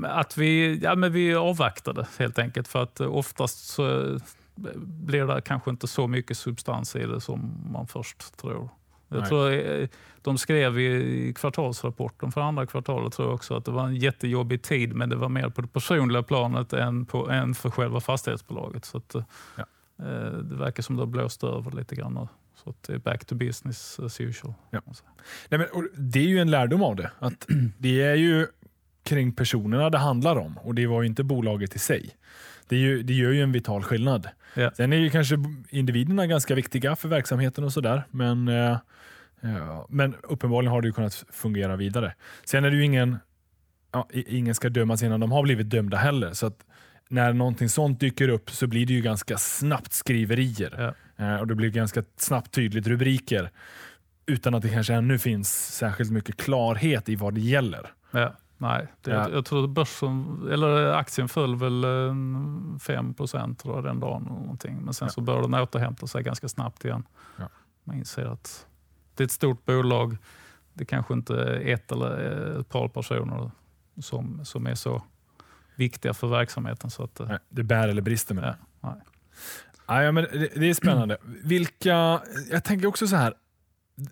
att 0.05 0.37
vi, 0.37 0.79
ja, 0.83 0.95
men 0.95 1.13
vi 1.13 1.35
avvaktade 1.35 2.07
helt 2.19 2.39
enkelt 2.39 2.69
för 2.69 2.83
att 2.83 3.01
eh, 3.01 3.15
oftast 3.15 3.67
så 3.69 4.13
eh, 4.13 4.21
blir 4.77 5.27
det 5.27 5.41
kanske 5.41 5.71
inte 5.71 5.87
så 5.87 6.07
mycket 6.07 6.39
substans 6.39 6.97
i 6.97 7.07
det 7.07 7.21
som 7.21 7.69
man 7.73 7.87
först 7.87 8.37
tror. 8.37 8.69
Jag 9.09 9.21
Nej. 9.21 9.29
tror 9.29 9.53
eh, 9.53 9.89
de 10.23 10.39
skrev 10.39 10.79
i 10.79 11.35
kvartalsrapporten 11.37 12.33
för 12.33 12.41
andra 12.41 12.67
kvartalet 12.67 13.13
tror 13.13 13.29
jag 13.29 13.35
också 13.35 13.57
att 13.57 13.65
det 13.65 13.71
var 13.71 13.87
en 13.87 13.97
jättejobbig 13.97 14.63
tid 14.63 14.95
men 14.95 15.09
det 15.09 15.17
var 15.17 15.29
mer 15.29 15.49
på 15.49 15.61
det 15.61 15.69
personliga 15.69 16.23
planet 16.23 16.73
än, 16.73 17.05
på, 17.07 17.31
än 17.31 17.55
för 17.55 17.71
själva 17.71 18.01
fastighetsbolaget. 18.01 18.85
Så 18.85 18.99
att, 18.99 19.15
eh, 19.15 19.23
Ja. 19.57 19.65
eh, 19.99 20.33
det 20.33 20.57
verkar 20.57 20.83
som 20.83 20.97
det 20.97 21.03
har 21.03 21.07
blåst 21.07 21.45
över 21.45 21.71
lite 21.71 21.95
grann. 21.95 22.29
Så 22.65 22.75
det 22.87 22.93
är 22.93 22.99
back 22.99 23.25
to 23.25 23.35
business 23.35 24.01
as 24.01 24.21
usual. 24.21 24.55
Ja. 24.71 24.81
Nej, 25.49 25.59
men, 25.59 25.89
det 25.95 26.19
är 26.19 26.29
ju 26.29 26.39
en 26.39 26.51
lärdom 26.51 26.83
av 26.83 26.97
det. 26.97 27.11
Att 27.19 27.47
det 27.79 28.03
är 28.03 28.15
ju 28.15 28.47
kring 29.03 29.33
personerna 29.33 29.91
det 29.91 29.99
handlar 29.99 30.37
om 30.37 30.59
och 30.59 30.75
det 30.75 30.87
var 30.87 31.03
ju 31.03 31.09
inte 31.09 31.25
bolaget 31.25 31.77
i 31.77 31.79
sig. 31.79 32.11
Det, 32.69 32.77
ju, 32.77 33.03
det 33.03 33.15
gör 33.15 33.31
ju 33.33 33.43
en 33.43 33.53
vital 33.53 33.83
skillnad. 33.83 34.29
Ja. 34.55 34.71
Sen 34.77 34.93
är 34.93 34.97
ju 34.97 35.11
kanske 35.11 35.37
individerna 35.69 36.27
ganska 36.27 36.55
viktiga 36.55 36.97
för 36.97 37.09
verksamheten 37.09 37.65
och 37.65 37.73
sådär. 37.73 38.03
Men, 38.11 38.49
eh, 38.49 38.79
ja, 39.41 39.87
men 39.89 40.15
uppenbarligen 40.23 40.73
har 40.73 40.83
det 40.83 40.89
ju 40.89 40.93
kunnat 40.93 41.25
fungera 41.33 41.77
vidare. 41.77 42.15
Sen 42.45 42.65
är 42.65 42.71
det 42.71 42.77
ju 42.77 42.85
ingen, 42.85 43.19
ja, 43.93 44.09
ingen 44.13 44.55
ska 44.55 44.69
dömas 44.69 45.03
innan 45.03 45.21
de 45.21 45.33
har 45.33 45.43
blivit 45.43 45.71
dömda 45.71 45.97
heller. 45.97 46.33
Så 46.33 46.47
att 46.47 46.67
när 47.09 47.33
någonting 47.33 47.69
sånt 47.69 48.01
dyker 48.01 48.29
upp 48.29 48.51
så 48.51 48.67
blir 48.67 48.87
det 48.87 48.93
ju 48.93 49.01
ganska 49.01 49.39
snabbt 49.39 49.93
skriverier. 49.93 50.95
Eh, 51.17 51.37
och 51.37 51.47
det 51.47 51.55
blir 51.55 51.71
ganska 51.71 52.05
snabbt 52.17 52.51
tydligt 52.51 52.87
rubriker 52.87 53.51
utan 54.27 54.55
att 54.55 54.63
det 54.63 54.69
kanske 54.69 54.95
ännu 54.95 55.19
finns 55.19 55.77
särskilt 55.77 56.11
mycket 56.11 56.37
klarhet 56.37 57.09
i 57.09 57.17
vad 57.17 57.35
det 57.35 57.41
gäller. 57.41 57.93
Ja, 58.11 58.37
nej, 58.61 58.87
det, 59.01 59.11
Ja. 59.11 59.29
jag 59.31 59.45
tror 59.45 59.65
att 59.65 59.71
börsen, 59.71 60.49
eller 60.53 60.93
aktien 60.93 61.29
föll 61.29 61.57
väl 61.57 61.85
en 61.85 62.79
5 62.83 63.15
procent 63.15 63.59
tror 63.59 63.75
jag 63.75 63.85
den 63.85 64.01
dagen. 64.01 64.23
Någonting. 64.23 64.77
Men 64.85 64.95
sen 64.95 65.07
Ja. 65.07 65.13
så 65.13 65.21
började 65.21 65.45
den 65.47 65.55
återhämta 65.55 66.07
sig 66.07 66.23
ganska 66.23 66.49
snabbt 66.49 66.85
igen. 66.85 67.03
Ja. 67.37 67.49
Man 67.85 67.97
inser 67.97 68.27
att 68.27 68.67
det 69.15 69.23
är 69.23 69.25
ett 69.25 69.31
stort 69.33 69.65
bolag. 69.65 70.17
Det 70.73 70.85
kanske 70.85 71.15
inte 71.15 71.35
är 71.35 71.75
ett 71.75 71.93
eller 71.93 72.61
ett 72.61 72.69
par 72.69 72.89
personer 72.89 73.51
som, 74.01 74.45
som 74.45 74.67
är 74.67 74.75
så 74.75 75.03
viktiga 75.77 76.15
för 76.15 76.27
verksamheten. 76.29 76.91
Så 76.91 77.05
att, 77.05 77.21
eh, 77.21 77.27
Nej, 77.29 77.39
Det 77.49 77.63
bär 77.63 77.89
eller 77.89 78.03
brister 78.03 78.35
med 78.35 78.45
det. 78.45 78.57
nej. 78.81 78.95
Ja, 79.87 80.13
men 80.13 80.25
det, 80.25 80.49
det 80.55 80.71
är 80.71 80.75
spännande. 80.75 81.17
Vilka, 81.45 82.21
jag 82.51 82.65
tänker 82.65 82.87
också 82.87 83.07
så 83.07 83.17
här. 83.17 83.35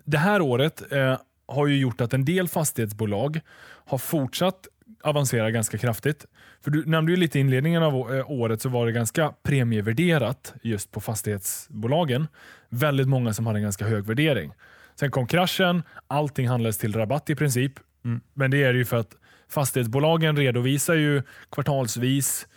Det 0.05 0.17
här 0.17 0.41
året 0.41 0.91
eh, 0.91 1.17
har 1.47 1.67
ju 1.67 1.77
gjort 1.77 2.01
att 2.01 2.13
en 2.13 2.25
del 2.25 2.47
fastighetsbolag 2.47 3.41
har 3.89 3.97
fortsatt 3.97 4.67
avancera 5.03 5.51
ganska 5.51 5.77
kraftigt. 5.77 6.25
För 6.61 6.71
Du 6.71 6.85
nämnde 6.85 7.11
ju 7.11 7.17
lite 7.17 7.37
i 7.37 7.41
inledningen 7.41 7.83
av 7.83 8.15
eh, 8.15 8.31
året 8.31 8.61
så 8.61 8.69
var 8.69 8.85
det 8.85 8.91
ganska 8.91 9.33
premievärderat 9.43 10.53
just 10.61 10.91
på 10.91 11.01
fastighetsbolagen. 11.01 12.27
Väldigt 12.69 13.07
många 13.07 13.33
som 13.33 13.47
hade 13.47 13.59
en 13.59 13.63
ganska 13.63 13.85
hög 13.85 14.05
värdering. 14.05 14.53
Sen 14.95 15.11
kom 15.11 15.27
kraschen, 15.27 15.83
allting 16.07 16.47
handlades 16.47 16.77
till 16.77 16.93
rabatt 16.93 17.29
i 17.29 17.35
princip. 17.35 17.73
Mm. 18.05 18.21
Men 18.33 18.51
det 18.51 18.63
är 18.63 18.73
ju 18.73 18.85
för 18.85 18.97
att 18.97 19.15
fastighetsbolagen 19.49 20.37
redovisar 20.37 20.95
ju 20.95 21.23
kvartalsvis 21.51 22.47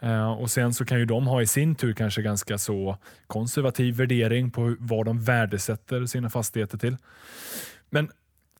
eh, 0.00 0.32
och 0.32 0.50
sen 0.50 0.74
så 0.74 0.84
kan 0.84 0.98
ju 0.98 1.04
de 1.04 1.26
ha 1.26 1.42
i 1.42 1.46
sin 1.46 1.74
tur 1.74 1.92
kanske 1.92 2.22
ganska 2.22 2.58
så 2.58 2.98
konservativ 3.26 3.94
värdering 3.94 4.50
på 4.50 4.76
vad 4.78 5.06
de 5.06 5.24
värdesätter 5.24 6.06
sina 6.06 6.30
fastigheter 6.30 6.78
till. 6.78 6.96
Men 7.90 8.10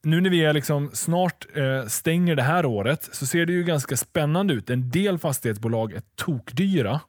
nu 0.02 0.20
när 0.20 0.30
vi 0.30 0.44
är 0.44 0.52
liksom 0.52 0.90
snart 0.92 1.46
eh, 1.54 1.86
stänger 1.86 2.36
det 2.36 2.42
här 2.42 2.66
året 2.66 3.08
så 3.12 3.26
ser 3.26 3.46
det 3.46 3.52
ju 3.52 3.64
ganska 3.64 3.96
spännande 3.96 4.54
ut. 4.54 4.70
En 4.70 4.90
del 4.90 5.18
fastighetsbolag 5.18 5.92
är 5.92 6.02
tokdyra. 6.16 7.00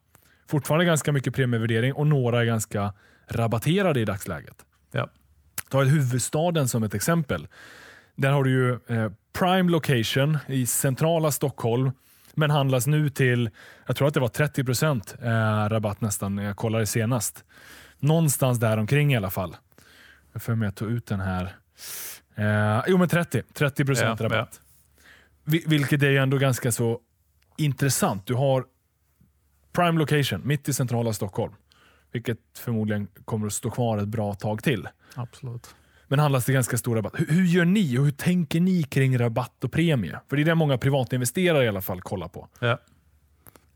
Fortfarande 0.48 0.86
ganska 0.86 1.12
mycket 1.12 1.36
premievärdering 1.36 1.94
och 1.94 2.08
några 2.08 2.42
är 2.42 2.46
ganska 2.46 2.94
rabatterade 3.28 4.00
i 4.00 4.06
dagsläget. 4.06 4.56
Ja. 4.92 5.10
Ta 5.70 5.84
huvudstaden 5.84 6.68
som 6.68 6.84
ett 6.84 6.94
exempel. 6.94 7.48
Där 8.16 8.32
har 8.32 8.44
du 8.44 8.52
ju 8.52 8.72
eh, 8.72 9.12
prime 9.34 9.72
location 9.72 10.38
i 10.48 10.66
centrala 10.66 11.32
Stockholm 11.32 11.92
men 12.36 12.50
handlas 12.52 12.88
nu 12.88 13.10
till, 13.10 13.50
jag 13.88 13.96
tror 13.96 14.08
att 14.08 14.14
det 14.14 14.20
var 14.20 14.28
30 14.28 14.62
eh, 15.22 15.70
rabatt 15.70 16.02
nästan 16.02 16.36
när 16.36 16.44
jag 16.44 16.58
kollade 16.58 16.86
senast. 16.86 17.44
Någonstans 18.00 18.60
där 18.60 18.78
omkring 18.78 19.14
i 19.14 19.18
alla 19.18 19.30
fall. 19.30 19.56
Jag 20.34 20.42
får 20.42 20.56
med 20.56 20.70
att 20.70 20.76
ta 20.76 20.86
ut 20.86 21.06
den 21.06 21.20
här. 21.20 21.56
Eh, 22.36 22.82
jo 22.88 22.98
men 22.98 23.08
30, 23.10 23.42
30 23.54 23.86
procent 23.86 24.20
Ja, 24.20 24.26
rabatt. 24.30 24.62
Vi- 25.44 25.64
Vilket 25.68 26.04
är 26.04 26.10
ju 26.10 26.18
ändå 26.18 26.38
ganska 26.38 26.72
så 26.72 27.00
intressant. 27.58 28.26
Du 28.28 28.34
har 28.34 28.66
prime 29.74 30.00
location 30.00 30.42
mitt 30.48 30.70
i 30.70 30.74
centrala 30.74 31.14
Stockholm. 31.14 31.54
Vilket 32.12 32.38
förmodligen 32.58 33.08
kommer 33.26 33.48
att 33.48 33.54
stå 33.54 33.70
kvar 33.72 33.98
ett 33.98 34.08
bra 34.08 34.34
tag 34.34 34.64
till. 34.64 34.88
Absolut. 35.16 35.76
Men 36.08 36.20
handlas 36.20 36.46
det 36.46 36.54
ganska 36.54 36.78
stor 36.78 36.96
rabatt. 36.96 37.14
Hur, 37.18 37.26
hur 37.26 37.44
gör 37.46 37.66
ni 37.66 37.98
och 37.98 38.04
hur 38.06 38.12
tänker 38.12 38.60
ni 38.62 38.84
kring 38.84 39.18
rabatt 39.18 39.64
och 39.64 39.72
premie? 39.72 40.20
För 40.30 40.36
det 40.36 40.42
är 40.42 40.46
det 40.46 40.56
många 40.56 40.78
privatinvesterare 40.78 41.66
i 41.66 41.68
alla 41.68 41.82
fall 41.82 42.02
kollar 42.02 42.28
på. 42.28 42.48
Ja. 42.60 42.78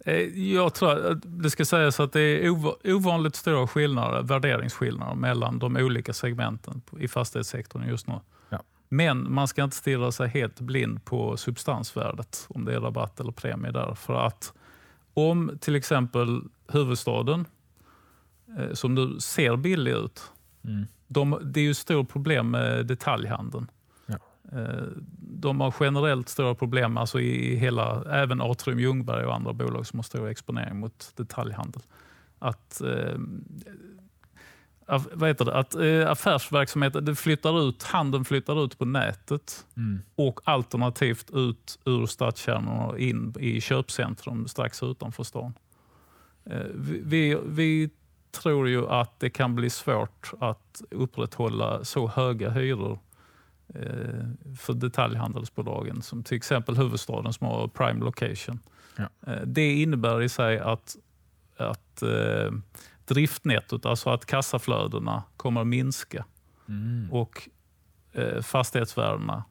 Eh, 0.05 0.13
Jag 0.53 0.73
tror 0.73 1.11
att 1.11 1.17
det 1.23 1.49
ska 1.49 1.65
sägas 1.65 1.99
att 1.99 2.13
det 2.13 2.21
är 2.21 2.49
ov- 2.49 2.75
ovanligt 2.83 3.35
stora 3.35 3.67
skillnader, 3.67 4.21
värderingsskillnader 4.23 5.15
mellan 5.15 5.59
de 5.59 5.75
olika 5.77 6.13
segmenten 6.13 6.81
i 6.99 7.07
fastighetssektorn 7.07 7.87
just 7.89 8.07
nu. 8.07 8.13
Men 8.89 9.33
man 9.33 9.47
ska 9.47 9.63
inte 9.63 9.75
stirra 9.75 10.11
sig 10.11 10.27
helt 10.29 10.59
blind 10.59 11.05
på 11.05 11.37
substansvärdet, 11.37 12.45
om 12.49 12.65
det 12.65 12.75
är 12.75 12.79
rabatt 12.79 13.19
eller 13.19 13.31
premie 13.31 13.71
där. 13.71 13.93
För 13.95 14.13
att 14.13 14.53
om 15.13 15.57
till 15.61 15.75
exempel 15.75 16.41
huvudstaden, 16.67 17.45
eh, 18.57 18.73
som 18.73 18.95
nu 18.95 19.19
ser 19.19 19.55
billig 19.55 19.91
ut, 19.91 20.31
de, 21.07 21.39
det 21.43 21.59
är 21.59 21.63
ju 21.63 21.73
stort 21.73 22.09
problem 22.09 22.51
med 22.51 22.85
detaljhandeln. 22.85 23.71
Ja. 24.05 24.17
Eh, 24.51 24.87
De 25.19 25.61
har 25.61 25.75
generellt 25.79 26.29
stora 26.29 26.55
problem, 26.55 26.97
alltså 26.97 27.19
i 27.19 27.55
hela, 27.55 28.03
även 28.11 28.41
Atrium 28.41 28.79
Ljungberg 28.79 29.25
och 29.25 29.35
andra 29.35 29.53
bolag 29.53 29.85
som 29.87 29.99
har 29.99 30.03
stor 30.03 30.27
exponering 30.29 30.79
mot 30.79 31.11
detaljhandel. 31.15 31.81
Att, 32.39 32.81
eh, 32.81 33.17
vad 34.87 35.29
heter 35.29 35.45
det? 35.45 35.53
att 35.53 35.75
eh, 35.75 36.11
affärsverksamheten 36.11 37.05
det 37.05 37.15
flyttar 37.15 37.69
ut, 37.69 37.83
handeln 37.83 38.25
flyttar 38.25 38.65
ut 38.65 38.77
på 38.77 38.85
nätet 38.85 39.65
och 40.15 40.39
alternativt 40.43 41.29
ut 41.33 41.79
ur 41.85 42.05
stadskärnorna 42.05 42.85
och 42.85 42.99
in 42.99 43.35
i 43.39 43.61
köpcentrum 43.61 44.47
strax 44.47 44.83
utanför 44.83 45.23
stan. 45.23 45.53
Eh, 46.45 46.65
vi, 46.75 47.01
vi, 47.03 47.37
vi 47.45 47.89
tror 48.31 48.69
ju 48.69 48.87
att 48.87 49.19
det 49.19 49.29
kan 49.29 49.55
bli 49.55 49.69
svårt 49.69 50.31
att 50.39 50.81
upprätthålla 50.91 51.83
så 51.83 52.07
höga 52.07 52.49
hyror 52.49 52.99
eh, 53.67 54.53
för 54.57 54.73
detaljhandelsbolagen 54.73 56.01
som 56.01 56.23
till 56.23 56.37
exempel 56.37 56.77
huvudstaden 56.77 57.33
som 57.33 57.47
har 57.47 57.67
prime 57.67 58.05
location. 58.05 58.59
Ja. 58.95 59.09
Det 59.45 59.73
innebär 59.73 60.21
i 60.21 60.29
sig 60.29 60.59
att, 60.59 60.95
att 61.57 62.03
driftnettot, 63.07 63.85
alltså 63.85 64.09
att 64.09 64.25
kassaflödena 64.25 65.23
kommer 65.37 65.61
att 65.61 65.67
minska 65.67 66.25
och 67.11 67.49
eh, 68.13 68.41
fastighetsvärdena 68.41 69.43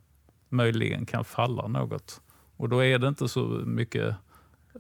möjligen 0.48 1.06
kan 1.06 1.24
falla 1.24 1.68
något. 1.68 2.20
Och 2.56 2.68
Då 2.68 2.84
är 2.84 2.98
det 2.98 3.08
inte 3.08 3.28
så 3.28 3.40
mycket 3.66 4.14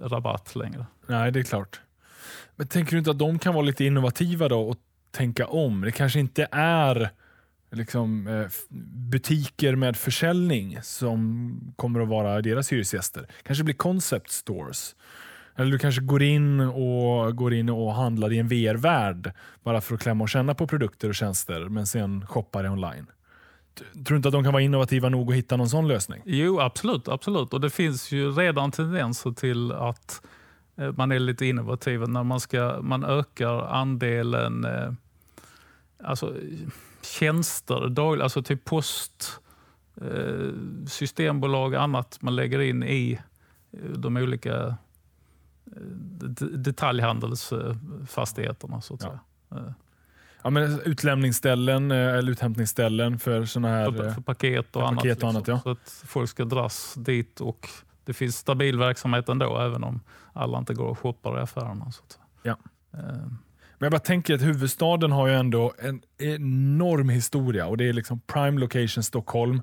rabatt 0.00 0.56
längre. 0.56 0.86
Nej, 1.06 1.32
det 1.32 1.38
är 1.40 1.44
klart. 1.44 1.80
Men 2.56 2.68
tänker 2.68 2.92
du 2.92 2.98
inte 2.98 3.10
att 3.10 3.18
de 3.18 3.38
kan 3.38 3.54
vara 3.54 3.64
lite 3.64 3.84
innovativa 3.84 4.48
då 4.48 4.60
och 4.60 4.76
tänka 5.10 5.46
om? 5.46 5.80
Det 5.80 5.92
kanske 5.92 6.20
inte 6.20 6.48
är 6.52 7.10
liksom, 7.70 8.26
eh, 8.26 8.46
butiker 9.10 9.76
med 9.76 9.96
försäljning 9.96 10.78
som 10.82 11.72
kommer 11.76 12.00
att 12.00 12.08
vara 12.08 12.42
deras 12.42 12.72
hyresgäster. 12.72 13.26
kanske 13.42 13.64
blir 13.64 13.74
concept 13.74 14.30
stores. 14.30 14.96
Eller 15.56 15.70
du 15.70 15.78
kanske 15.78 16.00
går 16.00 16.22
in 16.22 16.60
och 16.60 17.36
går 17.36 17.54
in 17.54 17.68
och 17.68 17.94
handlar 17.94 18.32
i 18.32 18.38
en 18.38 18.48
VR-värld 18.48 19.32
bara 19.62 19.80
för 19.80 19.94
att 19.94 20.00
klämma 20.00 20.24
och 20.24 20.28
känna 20.28 20.54
på 20.54 20.66
produkter 20.66 21.08
och 21.08 21.14
tjänster 21.14 21.68
men 21.68 21.86
sen 21.86 22.26
shoppar 22.26 22.62
det 22.62 22.68
online. 22.68 23.06
Tror 23.76 24.04
du 24.04 24.16
inte 24.16 24.28
att 24.28 24.32
de 24.32 24.44
kan 24.44 24.52
vara 24.52 24.62
innovativa 24.62 25.08
nog 25.08 25.30
att 25.30 25.36
hitta 25.36 25.56
någon 25.56 25.68
sån 25.68 25.88
lösning? 25.88 26.22
Jo, 26.24 26.60
absolut. 26.60 27.08
absolut. 27.08 27.52
Och 27.52 27.60
Det 27.60 27.70
finns 27.70 28.12
ju 28.12 28.30
redan 28.30 28.70
tendenser 28.70 29.30
till 29.30 29.72
att 29.72 30.22
eh, 30.76 30.92
man 30.92 31.12
är 31.12 31.18
lite 31.18 31.46
innovativ 31.46 32.08
när 32.08 32.24
man, 32.24 32.40
ska, 32.40 32.78
man 32.82 33.04
ökar 33.04 33.66
andelen 33.74 34.64
eh, 34.64 34.92
alltså, 36.04 36.34
tjänster, 37.02 37.88
daglig, 37.88 38.22
alltså 38.22 38.42
typ 38.42 38.64
post, 38.64 39.40
eh, 40.00 40.50
systembolag 40.86 41.72
och 41.72 41.82
annat 41.82 42.18
man 42.22 42.36
lägger 42.36 42.60
in 42.60 42.82
i 42.82 43.18
de 43.94 44.16
olika 44.16 44.76
detaljhandelsfastigheterna. 46.52 48.80
Så 48.80 48.94
att 48.94 49.02
Ja. 49.02 49.08
säga. 49.08 49.20
Eh, 49.66 49.72
Ja, 50.42 50.50
men 50.50 50.80
utlämningsställen 50.84 51.90
eh, 51.90 52.14
eller 52.14 52.32
uthämtningsställen 52.32 53.18
för 53.18 53.44
såna 53.44 53.68
här... 53.68 53.92
för, 53.92 54.06
eh, 54.06 54.14
för 54.14 54.20
paket 54.22 54.66
och 54.66 54.72
för 54.72 54.80
annat. 54.88 54.96
paket 54.96 55.22
och 55.22 55.28
annat, 55.28 55.48
ja. 55.48 55.60
Så 55.62 55.70
att 55.70 56.02
folk 56.06 56.30
ska 56.30 56.44
dras 56.44 56.94
dit 56.94 57.40
och 57.40 57.68
det 58.04 58.12
finns 58.12 58.36
stabil 58.36 58.78
verksamhet 58.78 59.28
ändå, 59.28 59.58
även 59.58 59.84
om 59.84 60.00
alla 60.32 60.58
inte 60.58 60.74
går 60.74 60.86
och 60.88 60.98
shoppar 60.98 61.38
i 61.38 61.42
affärerna. 61.42 61.92
Så 61.92 62.02
att. 62.02 62.18
Ja. 62.42 62.56
Men 62.90 63.38
jag 63.86 63.92
bara 63.92 63.98
tänker 63.98 64.34
att 64.34 64.42
huvudstaden 64.42 65.12
har 65.12 65.26
ju 65.28 65.34
ändå 65.34 65.72
en 65.78 66.00
enorm 66.18 67.08
historia 67.08 67.66
och 67.66 67.76
det 67.76 67.88
är 67.88 67.92
liksom 67.92 68.20
prime 68.20 68.60
location 68.60 69.02
Stockholm. 69.02 69.62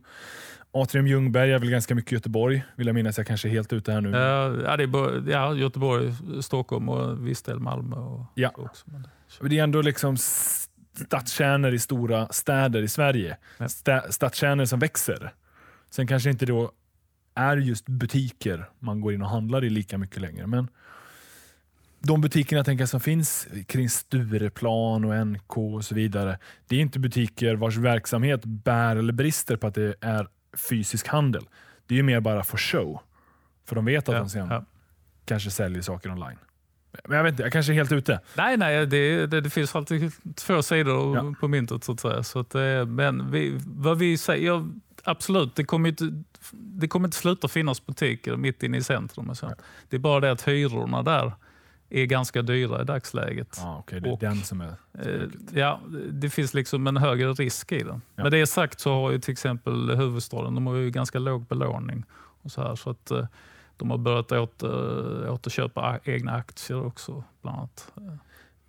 Atrium 0.74 1.08
Ljungberg 1.08 1.52
är 1.52 1.60
väl 1.60 1.70
ganska 1.70 1.96
mycket 1.96 2.12
Göteborg, 2.12 2.64
vill 2.76 2.88
jag 2.88 2.94
minnas. 2.94 3.18
Jag 3.18 3.28
kanske 3.28 3.48
är 3.48 3.50
helt 3.50 3.74
ute 3.74 3.92
här 3.92 4.02
nu. 4.02 4.10
eh, 4.10 4.18
ja, 4.66 4.78
det 4.78 4.84
är 4.84 5.30
ja, 5.32 5.56
Göteborg, 5.56 6.14
Stockholm 6.42 6.90
och 6.90 7.28
viss 7.28 7.42
del 7.42 7.60
Malmö. 7.60 7.96
Och, 7.96 8.26
Ja. 8.36 8.52
också, 8.56 8.86
men, 8.90 9.08
Men 9.42 9.50
Det 9.50 9.60
är 9.60 9.64
ändå 9.64 9.82
liksom 9.82 10.18
stadskärnor 10.18 11.74
i 11.74 11.80
stora 11.80 12.28
städer 12.28 12.82
i 12.82 12.88
Sverige. 12.88 13.38
Ja. 13.58 13.66
Sta- 13.66 14.12
Stadskärnor 14.12 14.66
som 14.66 14.80
växer. 14.80 15.34
Sen 15.90 16.08
kanske 16.08 16.30
inte 16.30 16.46
då 16.46 16.72
är 17.36 17.58
just 17.58 17.86
butiker 17.86 18.70
man 18.80 19.02
går 19.02 19.14
in 19.14 19.22
och 19.22 19.30
handlar 19.30 19.64
i 19.64 19.70
lika 19.70 19.98
mycket 19.98 20.22
längre. 20.22 20.48
Men 20.48 20.68
de 22.00 22.22
butikerna 22.22 22.60
jag 22.60 22.66
tänker 22.66 22.86
som 22.86 23.00
finns 23.00 23.48
kring 23.68 23.90
Stureplan 23.90 25.06
och 25.06 25.28
NK 25.28 25.58
och 25.58 25.86
så 25.86 25.96
vidare. 25.96 26.38
Det 26.68 26.76
är 26.76 26.80
inte 26.80 27.00
butiker 27.00 27.56
vars 27.56 27.78
verksamhet 27.78 28.46
bär 28.46 28.96
eller 28.96 29.14
brister 29.14 29.56
på 29.56 29.68
att 29.68 29.76
det 29.76 29.96
är 30.02 30.28
fysisk 30.70 31.08
handel. 31.08 31.46
Det 31.88 31.94
är 31.94 31.98
ju 31.98 32.04
mer 32.04 32.20
bara 32.20 32.44
för 32.44 32.58
show. 32.58 33.00
För 33.66 33.76
de 33.76 33.86
vet 33.86 34.10
att 34.10 34.16
ja, 34.16 34.20
de 34.20 34.30
sen 34.30 34.48
ja. 34.50 34.66
kanske 35.26 35.52
säljer 35.52 35.82
saker 35.82 36.12
online. 36.12 36.38
Men 37.08 37.18
jag 37.18 37.24
vet 37.24 37.32
inte, 37.32 37.44
jag 37.44 37.52
kanske 37.52 37.72
är 37.72 37.76
helt 37.76 37.92
ute. 37.92 38.20
Nej, 38.38 38.58
nej 38.58 38.88
det, 38.88 39.28
det, 39.28 39.42
det 39.42 39.50
finns 39.50 39.76
alltid 39.76 40.12
två 40.36 40.62
sidor 40.62 41.16
Ja. 41.16 41.36
på 41.40 41.48
myntet. 41.48 41.84
Så 41.84 41.92
att 41.92 42.00
säga. 42.00 42.24
Så 42.24 42.40
att, 42.40 42.56
eh, 42.56 42.86
men 42.86 43.32
vi, 43.32 43.60
vad 43.66 43.98
vi 43.98 44.18
säger, 44.18 44.48
ja, 44.48 44.66
absolut, 45.04 45.56
det 45.56 45.64
kommer, 45.64 45.90
inte, 45.90 46.24
det 46.52 46.88
kommer 46.88 47.08
inte 47.08 47.18
sluta 47.18 47.48
finnas 47.48 47.86
butiker 47.86 48.36
mitt 48.36 48.64
inne 48.64 48.78
i 48.78 48.84
centrum. 48.84 49.30
Och 49.30 49.38
så. 49.38 49.54
Det 49.90 49.96
är 49.96 50.00
bara 50.00 50.20
det 50.20 50.32
att 50.32 50.48
hyrorna 50.48 51.04
där 51.04 51.34
är 52.02 52.06
ganska 52.06 52.42
dyra 52.42 52.82
i 52.82 52.86
dagsläget. 52.86 53.58
Ja, 53.62 53.78
okej, 53.80 54.02
det 54.02 54.10
är 54.10 54.14
Och- 54.14 54.20
den 54.20 54.38
som 54.38 54.62
är... 54.62 54.74
Eh, 55.00 55.22
Ja, 55.54 55.80
det 56.12 56.30
finns 56.30 56.54
liksom 56.54 56.88
en 56.88 56.98
högre 56.98 57.34
risk 57.34 57.72
i 57.72 57.84
det. 57.84 58.00
Ja. 58.16 58.24
Med 58.24 58.32
det 58.32 58.48
sagt 58.48 58.80
så 58.80 58.94
har 58.94 59.12
ju 59.12 59.20
till 59.20 59.32
exempel 59.32 59.96
huvudstaden 59.96 60.56
de 60.56 60.68
har 60.68 60.76
ju 60.76 60.90
ganska 60.92 61.20
låg 61.20 61.46
belåning. 61.46 62.04
Och 62.42 62.52
så 62.52 62.62
här, 62.62 62.76
så 62.76 62.90
att, 62.90 63.12
eh, 63.12 63.26
de 63.78 63.92
har 63.92 63.98
börjat 63.98 64.32
åter, 64.32 65.30
återköpa 65.30 65.82
a- 65.82 66.00
egna 66.04 66.32
aktier 66.36 66.86
också. 66.86 67.24
Bland 67.42 67.58
annat. 67.58 67.92
Men 67.96 68.20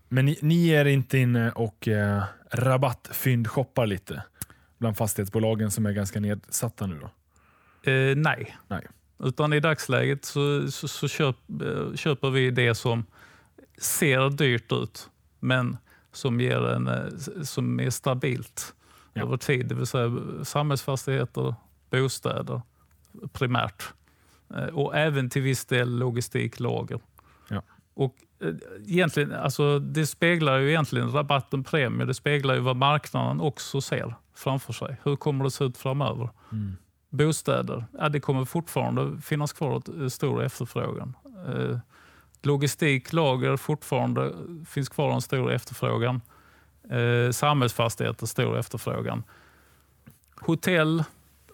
Men 0.09 0.25
ni, 0.27 0.39
ni 0.43 0.69
är 0.69 0.85
inte 0.85 1.19
inne 1.19 1.51
och 1.51 1.89
eh, 1.89 2.23
rabattfyndshoppar 2.51 3.87
lite 3.87 4.23
bland 4.79 4.97
fastighetsbolagen 4.97 5.71
som 5.71 5.87
är 5.87 5.93
ganska 5.93 6.21
nedsatta 6.21 6.87
nu 6.87 7.01
då? 7.01 7.11
Eh, 7.91 8.17
nej. 8.17 8.57
Nej. 8.69 8.87
Utan 9.25 9.53
i 9.53 9.61
dagsläget 9.61 10.25
så, 10.25 10.71
så, 10.71 10.89
så 10.89 11.09
köp, 11.09 11.37
eh, 11.63 11.95
köper 11.97 12.31
vi 12.31 12.51
det 12.51 12.75
som 12.75 13.05
ser 13.79 14.31
dyrt 14.31 14.73
ut, 14.73 15.11
men 15.41 15.77
som, 16.13 16.41
ger 16.41 16.67
en, 16.69 16.89
eh, 16.89 17.43
som 17.43 17.81
är 17.81 17.91
stabilt 17.91 18.75
Ja. 19.17 19.23
över 19.23 19.37
tid. 19.37 19.67
Det 19.69 19.75
vill 19.75 19.87
säga 19.87 20.11
samhällsfastigheter, 20.43 21.55
bostäder 21.91 22.63
primärt. 23.33 23.85
Eh, 24.57 24.65
Och 24.65 24.97
även 24.97 25.31
till 25.31 25.43
viss 25.43 25.65
del 25.67 25.99
logistik, 25.99 26.61
lager. 26.61 27.01
Ja. 27.49 27.63
Och 27.95 28.15
egentligen, 28.87 29.33
alltså, 29.33 29.79
det 29.79 30.07
speglar 30.07 30.59
ju 30.59 30.69
egentligen 30.69 31.13
rabatten 31.13 31.65
premie. 31.65 32.07
Det 32.07 32.15
speglar 32.15 32.55
ju 32.55 32.61
vad 32.61 32.77
marknaden 32.77 33.41
också 33.41 33.81
ser 33.81 34.15
framför 34.35 34.73
sig. 34.73 34.97
Hur 35.05 35.17
kommer 35.17 35.45
det 35.45 35.51
se 35.51 35.65
ut 35.65 35.77
framöver? 35.79 36.31
Mm. 36.53 36.77
Bostäder, 37.14 37.85
ja, 37.98 38.09
det 38.09 38.20
kommer 38.20 38.44
fortfarande 38.44 39.20
finnas 39.22 39.53
kvar 39.53 39.79
ett 39.79 39.88
eh, 39.88 40.09
stor 40.09 40.42
efterfrågan. 40.42 41.16
Eh, 41.48 41.79
logistik, 42.42 43.12
lager, 43.12 43.57
fortfarande 43.57 44.33
finns 44.66 44.88
kvar 44.88 45.12
en 45.12 45.20
stor 45.20 45.53
efterfrågan. 45.53 46.20
Eh, 46.90 47.31
samhällsfastigheter, 47.31 48.27
stor 48.27 48.59
efterfrågan. 48.59 49.22
Hotell, 50.40 51.05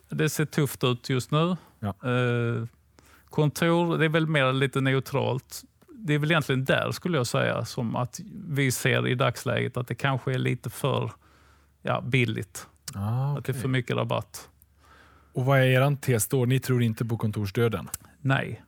det 0.08 0.28
ser 0.28 0.44
tufft 0.44 0.84
ut 0.84 1.10
just 1.10 1.30
nu. 1.30 1.56
Ja. 1.78 1.88
Eh, 1.88 2.64
kontor, 3.30 3.98
det 3.98 4.04
är 4.04 4.08
väl 4.08 4.26
mer 4.26 4.52
lite 4.52 4.80
neutralt. 4.80 5.62
Det 5.88 6.14
är 6.14 6.18
väl 6.18 6.30
egentligen 6.30 6.64
där 6.64 6.92
skulle 6.92 7.16
jag 7.16 7.26
säga 7.26 7.64
som 7.64 7.96
att 7.96 8.20
vi 8.48 8.72
ser 8.72 9.08
i 9.08 9.14
dagsläget 9.14 9.76
att 9.76 9.86
det 9.86 9.94
kanske 9.94 10.32
är 10.32 10.38
lite 10.38 10.70
för 10.70 11.12
ja, 11.82 12.00
billigt. 12.00 12.66
Ah, 12.94 13.36
Att 13.36 13.44
det 13.44 13.52
är 13.52 13.60
för 13.60 13.68
mycket 13.68 13.96
rabatt. 13.96 14.48
Och 15.32 15.44
vad 15.44 15.58
är 15.58 15.62
er 15.64 15.96
tes 15.96 16.28
då? 16.28 16.44
Ni 16.44 16.60
tror 16.60 16.82
inte 16.82 17.04
på 17.04 17.16
kontorsdöden? 17.16 17.88
Nej. 18.20 18.62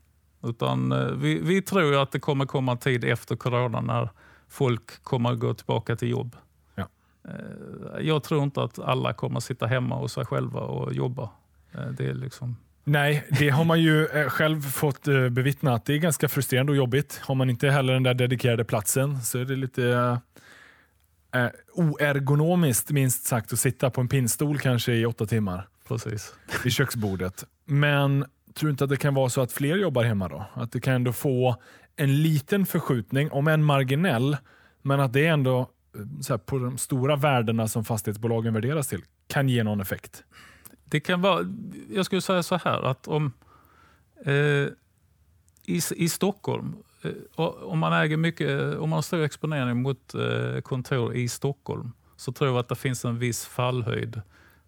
Utan, 0.45 0.93
eh, 0.93 1.07
vi, 1.07 1.39
vi 1.39 1.63
tror 1.63 2.03
att 2.03 2.13
det 2.13 2.21
kommer 2.21 2.47
komma 2.47 2.73
en 2.73 2.79
tid 2.79 3.05
efter 3.05 3.37
corona 3.37 3.81
när 3.81 4.09
folk 4.49 5.03
kommer 5.05 5.35
gå 5.35 5.55
tillbaka 5.55 5.97
till 5.97 6.11
jobb. 6.11 6.37
Ja. 6.75 6.89
Eh, 7.29 8.01
Jag 8.07 8.23
tror 8.23 8.43
inte 8.43 8.63
att 8.63 8.79
alla 8.79 9.13
kommer 9.13 9.41
sitta 9.41 9.67
hemma 9.67 9.95
hos 9.97 10.13
sig 10.13 10.25
själva 10.27 10.61
och 10.61 10.93
jobba. 10.95 11.31
Eh, 11.73 11.87
Det 11.87 12.07
är 12.07 12.15
liksom, 12.15 12.57
Nej, 12.85 13.25
det 13.39 13.49
har 13.49 13.65
man 13.65 13.81
ju 13.83 14.07
själv 14.29 14.61
fått 14.63 15.05
bevittna 15.31 15.75
att 15.75 15.85
det 15.85 15.95
är 15.95 15.99
ganska 15.99 16.29
frustrerande 16.29 16.73
och 16.73 16.77
jobbigt. 16.77 17.21
Har 17.25 17.35
man 17.35 17.51
inte 17.51 17.69
heller 17.71 17.93
den 17.93 18.03
där 18.03 18.15
dedikerade 18.15 18.65
platsen 18.65 19.21
så 19.23 19.39
är 19.39 19.45
det 19.45 19.57
lite 19.57 20.19
eh, 21.35 21.47
oergonomiskt 21.75 22.91
minst 22.91 23.25
sagt 23.27 23.53
att 23.53 23.59
sitta 23.59 23.91
på 23.91 24.01
en 24.01 24.09
pinnstol 24.09 24.59
kanske 24.59 24.93
i 24.93 25.07
åtta 25.07 25.27
timmar 25.27 25.69
precis. 25.89 26.35
vid 26.65 26.73
köksbordet. 26.73 27.45
Men 27.65 28.25
tror 28.55 28.67
du 28.67 28.71
inte 28.71 28.85
att 28.85 28.91
det 28.91 28.97
kan 28.97 29.15
vara 29.15 29.29
så 29.29 29.41
att 29.41 29.53
fler 29.53 29.77
jobbar 29.77 30.05
hemma 30.05 30.29
då? 30.29 30.47
Att 30.55 30.73
det 30.73 30.81
kan 30.81 30.95
ändå 30.95 31.13
få 31.13 31.57
en 31.97 32.23
liten 32.23 32.67
förskjutning, 32.67 33.31
om 33.31 33.49
än 33.49 33.65
marginell, 33.65 34.37
men 34.83 35.01
att 35.01 35.13
det 35.13 35.27
ändå 35.27 35.61
eh, 35.61 35.67
här, 36.29 36.39
på 36.39 36.59
de 36.59 36.79
stora 36.79 37.17
värdena 37.17 37.69
som 37.69 37.85
fastighetsbolagen 37.85 38.55
värderas 38.55 38.89
till 38.89 39.03
kan 39.27 39.49
ge 39.49 39.65
någon 39.65 39.81
effekt. 39.81 40.25
Det 40.85 41.01
kan 41.01 41.21
vara, 41.21 41.45
jag 41.91 42.07
skulle 42.07 42.21
säga 42.21 42.43
så 42.43 42.57
här 42.65 42.83
att 42.83 43.09
om 43.09 43.33
eh, 44.25 44.69
i, 45.65 45.81
i 45.97 46.09
Stockholm, 46.09 46.77
eh, 47.03 47.13
om 47.63 47.79
man 47.79 47.93
äger 47.93 48.17
mycket, 48.17 48.77
om 48.77 48.91
man 48.91 48.97
har 48.97 49.03
stor 49.03 49.23
exponering 49.23 49.83
mot 49.83 50.15
eh, 50.15 50.61
kontor 50.61 51.15
i 51.15 51.29
Stockholm 51.29 51.93
så 52.17 52.33
tror 52.33 52.51
jag 52.51 52.59
att 52.59 52.69
det 52.69 52.75
finns 52.75 53.05
en 53.05 53.19
viss 53.19 53.47
fallhöjd 53.47 54.21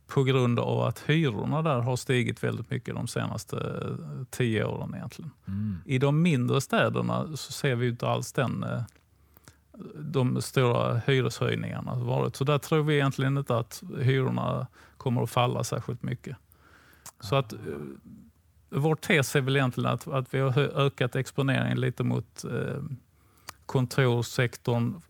på 0.07 0.23
grund 0.23 0.59
av 0.59 0.81
att 0.81 0.99
hyrorna 0.99 1.63
där 1.63 1.81
har 1.81 1.97
stigit 1.97 2.45
väldigt 2.45 2.71
mycket 2.71 2.95
de 2.95 3.07
senaste 3.07 3.57
eh, 3.57 4.25
tio 4.31 4.65
åren 4.65 4.95
egentligen. 4.95 5.31
I 5.85 5.99
de 5.99 6.23
mindre 6.23 6.61
städerna 6.61 7.37
så 7.37 7.53
ser 7.53 7.75
vi 7.75 7.89
inte 7.89 8.09
alls 8.09 8.33
den, 8.33 8.63
eh, 8.63 8.83
de 9.95 10.43
stora 10.43 10.99
hyreshöjningarna 10.99 11.95
varit. 11.95 12.37
Så 12.37 12.45
där 12.45 12.59
tror 12.59 12.83
vi 12.83 12.95
egentligen 12.95 13.39
inte 13.39 13.57
att 13.57 13.83
hyrorna 14.01 14.67
kommer 14.97 15.23
att 15.23 15.31
falla 15.31 15.65
särskilt 15.65 16.03
mycket. 16.03 16.37
Så 17.21 17.37
att 17.37 17.53
eh, 17.53 17.59
vår 18.71 18.95
tes 18.95 19.37
är 19.37 19.41
väl 19.41 19.57
egentligen 19.57 19.91
att, 19.91 20.09
att 20.09 20.35
vi 20.35 20.39
har 20.39 20.59
ökat 20.59 21.17
exponeringen 21.17 21.81
lite 21.81 22.05
mot 22.05 22.45
eh, 22.45 22.83
kontorssektorn 23.67 25.01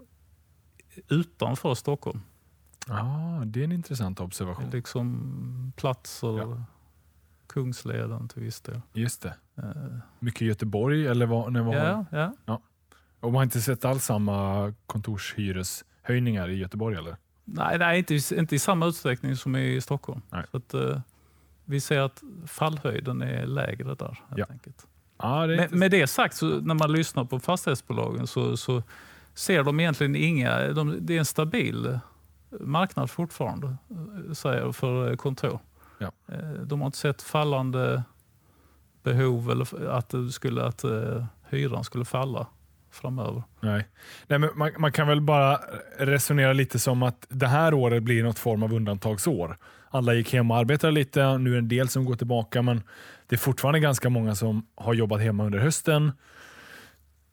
utanför 1.09 1.75
Stockholm. 1.75 2.21
Ja, 2.89 3.43
det 3.47 3.61
är 3.61 3.65
en 3.65 3.73
intressant 3.73 4.21
observation. 4.21 4.71
Liksom 4.71 5.73
platser, 5.77 6.39
Ja. 6.39 6.65
Kungsleden 7.47 8.29
till 8.29 8.43
viss 8.43 8.61
del. 8.61 8.81
Just 8.93 9.23
det. 9.23 9.35
Eh, 9.59 9.65
Mycket 10.19 10.41
Göteborg, 10.41 11.07
eller 11.07 11.27
vad, 11.27 11.53
när 11.53 11.63
var 11.63 11.75
ja, 11.75 12.33
ja. 12.47 12.61
Och 13.21 13.33
man 13.33 13.35
har 13.35 13.43
inte 13.43 13.61
sett 13.61 13.85
alls 13.85 14.05
samma 14.05 14.73
kontorshyreshöjningar 14.87 16.49
i 16.49 16.55
Göteborg 16.59 16.97
eller? 16.97 17.17
Nej, 17.45 17.79
nej 17.79 17.99
inte, 17.99 18.35
inte 18.37 18.55
i 18.55 18.59
samma 18.59 18.87
utsträckning 18.87 19.37
som 19.37 19.57
i 19.57 19.81
Stockholm. 19.81 20.23
Att, 20.51 20.75
eh, 20.75 21.01
vi 21.65 21.81
ser 21.81 22.01
att 22.01 22.23
fallhöjden 22.47 23.23
är 23.23 23.47
lägre 23.47 23.95
där. 23.95 24.07
Helt 24.29 24.39
Ja. 24.39 24.47
enkelt. 24.51 24.87
Ja, 25.19 25.47
det 25.47 25.57
Med, 25.57 25.73
med 25.73 25.91
det 25.91 26.07
sagt, 26.07 26.37
så 26.37 26.47
när 26.61 26.75
man 26.75 26.93
lyssnar 26.93 27.25
på 27.25 27.41
fastighetsbolagen 27.41 28.27
så, 28.27 28.57
så 28.57 28.83
ser 29.35 29.63
de 29.63 29.81
egentligen 29.81 30.17
inga... 30.17 30.59
De, 30.73 30.97
det 31.07 31.15
är 31.15 31.19
en 31.19 31.25
stabil 31.25 31.99
marknad 32.61 33.11
fortfarande 33.11 33.67
eh, 33.67 34.33
säger 34.33 34.73
för 34.73 35.11
eh, 35.11 35.17
kontor. 35.17 35.59
Ja. 35.99 36.11
Eh, 36.29 36.51
De 36.51 36.81
har 36.81 36.87
inte 36.87 36.99
sett 36.99 37.23
fallande 37.23 38.03
behov 39.03 39.51
eller 39.51 39.89
att, 39.89 40.09
det 40.09 40.33
skulle, 40.33 40.65
att 40.65 40.85
hyran 41.51 41.85
skulle 41.85 42.05
falla 42.05 42.47
framöver. 42.91 43.43
Nej. 43.61 43.89
Nej, 44.27 44.39
men 44.39 44.51
man, 44.55 44.71
man 44.79 44.93
kan 44.93 45.09
väl 45.09 45.21
bara 45.21 45.61
resonera 45.99 46.53
lite 46.53 46.79
som 46.79 47.03
att 47.03 47.27
det 47.29 47.47
här 47.47 47.75
året 47.75 48.03
blir 48.03 48.23
något 48.23 48.39
form 48.39 48.63
av 48.63 48.73
undantagsår. 48.73 49.59
Alla 49.91 50.15
gick 50.15 50.33
hem 50.33 50.51
och 50.51 50.57
arbetade 50.57 50.93
lite, 50.93 51.39
nu 51.39 51.51
är 51.51 51.55
det 51.55 51.59
en 51.59 51.69
del 51.69 51.89
som 51.89 52.05
går 52.05 52.15
tillbaka, 52.15 52.63
men 52.63 52.83
det 53.27 53.37
är 53.37 53.39
fortfarande 53.39 53.81
ganska 53.81 54.11
många 54.11 54.35
som 54.35 54.67
har 54.75 54.95
jobbat 54.95 55.21
hemma 55.21 55.45
under 55.45 55.59
hösten. 55.59 56.13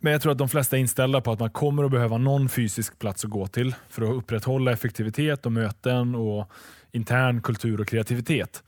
Men 0.03 0.13
jag 0.13 0.21
tror 0.21 0.31
att 0.31 0.37
de 0.37 0.49
flesta 0.49 0.75
är 0.75 0.79
inställda 0.79 1.21
på 1.21 1.31
att 1.31 1.39
man 1.39 1.49
kommer 1.49 1.83
att 1.83 1.91
behöva 1.91 2.17
någon 2.17 2.49
fysisk 2.49 2.99
plats 2.99 3.25
att 3.25 3.31
gå 3.31 3.47
till 3.47 3.75
för 3.89 4.01
att 4.01 4.09
upprätthålla 4.09 4.71
effektivitet 4.71 5.45
och 5.45 5.51
möten 5.51 6.15
och 6.15 6.51
intern 6.91 7.41
kultur 7.41 7.81
och 7.81 7.87
kreativitet. 7.87 8.63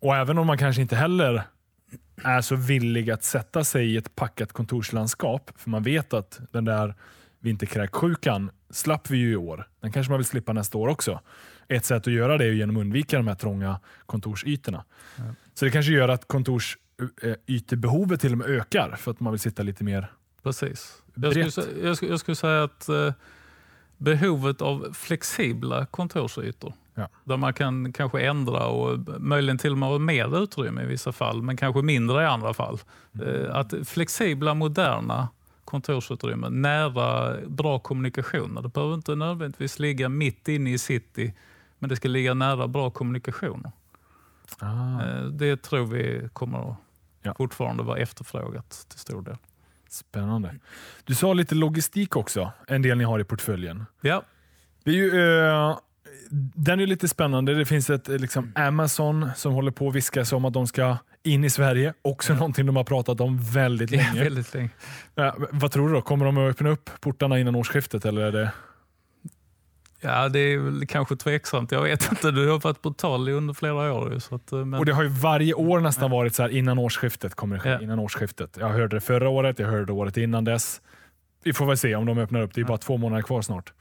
Och 0.00 0.16
även 0.16 0.38
om 0.38 0.46
man 0.46 0.58
kanske 0.58 0.82
inte 0.82 0.96
heller 0.96 1.42
är 2.24 2.40
så 2.40 2.56
villig 2.56 3.10
att 3.10 3.24
sätta 3.24 3.64
sig 3.64 3.92
i 3.92 3.96
ett 3.96 4.14
packat 4.14 4.52
kontorslandskap, 4.52 5.50
för 5.56 5.70
man 5.70 5.82
vet 5.82 6.12
att 6.12 6.40
den 6.50 6.64
där 6.64 6.94
vinterkräksjukan 7.40 8.50
slapp 8.70 9.10
vi 9.10 9.18
ju 9.18 9.32
i 9.32 9.36
år. 9.36 9.68
Den 9.80 9.92
kanske 9.92 10.10
man 10.10 10.18
vill 10.18 10.26
slippa 10.26 10.52
nästa 10.52 10.78
år 10.78 10.88
också. 10.88 11.20
Ett 11.68 11.84
sätt 11.84 12.06
att 12.06 12.12
göra 12.12 12.38
det 12.38 12.44
är 12.44 12.52
genom 12.52 12.76
att 12.76 12.80
undvika 12.80 13.16
de 13.16 13.28
här 13.28 13.34
trånga 13.34 13.80
kontorsytorna. 14.06 14.84
Så 15.54 15.64
det 15.64 15.70
kanske 15.70 15.92
gör 15.92 16.08
att 16.08 16.28
kontorsytebehovet 16.28 18.20
till 18.20 18.32
och 18.32 18.38
med 18.38 18.46
ökar 18.46 18.96
för 18.96 19.10
att 19.10 19.20
man 19.20 19.32
vill 19.32 19.40
sitta 19.40 19.62
lite 19.62 19.84
mer 19.84 20.10
Precis. 20.42 21.02
Jag 21.14 21.32
skulle, 21.32 21.70
jag, 21.82 21.96
skulle, 21.96 22.10
jag 22.12 22.20
skulle 22.20 22.34
säga 22.36 22.62
att 22.64 22.88
eh, 22.88 23.12
behovet 23.96 24.62
av 24.62 24.92
flexibla 24.94 25.86
kontorsytor 25.86 26.72
Ja. 26.94 27.08
där 27.24 27.36
man 27.36 27.54
kan 27.54 27.92
kanske 27.92 28.20
ändra 28.26 28.66
och 28.66 28.98
möjligen 29.20 29.58
till 29.58 29.72
och 29.72 29.78
med 29.78 29.88
ha 29.88 29.98
mer 29.98 30.42
utrymme 30.42 30.82
i 30.82 30.86
vissa 30.86 31.12
fall, 31.12 31.42
men 31.42 31.56
kanske 31.56 31.82
mindre 31.82 32.22
i 32.22 32.26
andra 32.26 32.54
fall. 32.54 32.78
Eh, 33.26 33.56
att 33.56 33.74
flexibla, 33.84 34.54
moderna 34.54 35.28
kontorsutrymmen, 35.64 36.62
nära 36.62 37.36
bra 37.46 37.78
kommunikationer. 37.78 38.62
Det 38.62 38.68
behöver 38.68 38.94
inte 38.94 39.14
nödvändigtvis 39.14 39.78
ligga 39.78 40.08
mitt 40.08 40.48
inne 40.48 40.72
i 40.72 40.78
city, 40.78 41.34
men 41.78 41.88
det 41.90 41.96
ska 41.96 42.08
ligga 42.08 42.34
nära 42.34 42.68
bra 42.68 42.90
kommunikationer. 42.90 43.72
Ah, 44.58 45.02
Eh, 45.02 45.24
det 45.24 45.62
tror 45.62 45.86
vi 45.86 46.28
kommer 46.32 46.70
att 46.70 46.76
Ja. 47.22 47.34
fortfarande 47.36 47.82
vara 47.82 47.98
efterfrågat 47.98 48.86
till 48.88 48.98
stor 48.98 49.22
del. 49.22 49.36
Spännande. 49.92 50.54
Du 51.04 51.14
sa 51.14 51.32
lite 51.32 51.54
logistik 51.54 52.16
också, 52.16 52.52
en 52.66 52.82
del 52.82 52.98
ni 52.98 53.04
har 53.04 53.20
i 53.20 53.24
portföljen. 53.24 53.84
Ja, 54.00 54.22
Det 54.84 54.90
är 54.90 54.94
ju, 54.94 55.38
eh, 55.58 55.78
den 56.54 56.80
är 56.80 56.86
lite 56.86 57.08
spännande. 57.08 57.54
Det 57.54 57.64
finns 57.66 57.90
ett 57.90 58.08
eh, 58.08 58.18
liksom, 58.18 58.52
Amazon 58.54 59.30
som 59.36 59.52
håller 59.52 59.70
på 59.70 59.88
att 59.88 59.94
viska 59.94 60.24
sig 60.24 60.36
om 60.36 60.44
att 60.44 60.52
de 60.52 60.66
ska 60.66 60.96
in 61.22 61.44
i 61.44 61.50
Sverige. 61.50 61.94
Också 62.02 62.34
någonting 62.34 62.66
de 62.66 62.76
har 62.76 62.84
pratat 62.84 63.20
om 63.20 63.38
väldigt 63.42 63.90
länge. 63.90 64.24
väldigt 64.24 64.54
länge. 64.54 64.70
Eh, 65.16 65.34
vad 65.50 65.72
tror 65.72 65.88
du 65.88 65.94
då? 65.94 66.02
Kommer 66.02 66.24
de 66.24 66.36
att 66.38 66.50
öppna 66.50 66.70
upp 66.70 66.90
portarna 67.00 67.38
innan 67.38 67.54
årsskiftet? 67.54 68.04
Eller 68.04 68.22
är 68.22 68.32
det... 68.32 68.52
Ja, 70.04 70.28
det 70.28 70.38
är 70.38 70.58
väl 70.58 70.86
kanske 70.86 71.16
tveksamt. 71.16 71.72
Jag 71.72 71.82
vet 71.82 72.10
inte. 72.10 72.30
Du 72.30 72.48
har 72.48 72.58
varit 72.58 72.82
på 72.82 72.90
tal 72.92 73.28
under 73.28 73.54
flera 73.54 73.92
år. 73.92 74.18
Så 74.18 74.34
att, 74.34 74.52
eh, 74.52 74.64
men, 74.64 74.80
Och 74.80 74.86
det 74.86 74.92
har 74.92 75.02
ju 75.02 75.08
varje 75.08 75.54
år 75.54 75.80
nästan 75.80 76.10
varit 76.10 76.34
så 76.34 76.42
här 76.42 76.48
innan 76.50 76.78
årsskiftet 76.78 77.34
kommer 77.34 77.56
det 77.56 77.60
ske. 77.60 77.68
Ja. 77.68 77.80
Innan 77.80 77.98
årsskiftet. 77.98 78.56
Jag 78.60 78.68
hörde 78.68 78.96
det 78.96 79.00
förra 79.00 79.28
året, 79.28 79.58
jag 79.58 79.68
hörde 79.68 79.84
det 79.84 79.92
året 79.92 80.16
innan 80.16 80.44
dess. 80.44 80.80
vi 81.44 81.52
får 81.52 81.66
väl 81.66 81.76
se 81.76 81.94
om 81.94 82.06
de 82.06 82.18
öppnar 82.18 82.42
upp. 82.42 82.54
Det 82.54 82.60
är 82.60 82.64
bara 82.64 82.78
två 82.78 82.96
månader 82.96 83.22
kvar 83.22 83.42
snart. 83.42 83.72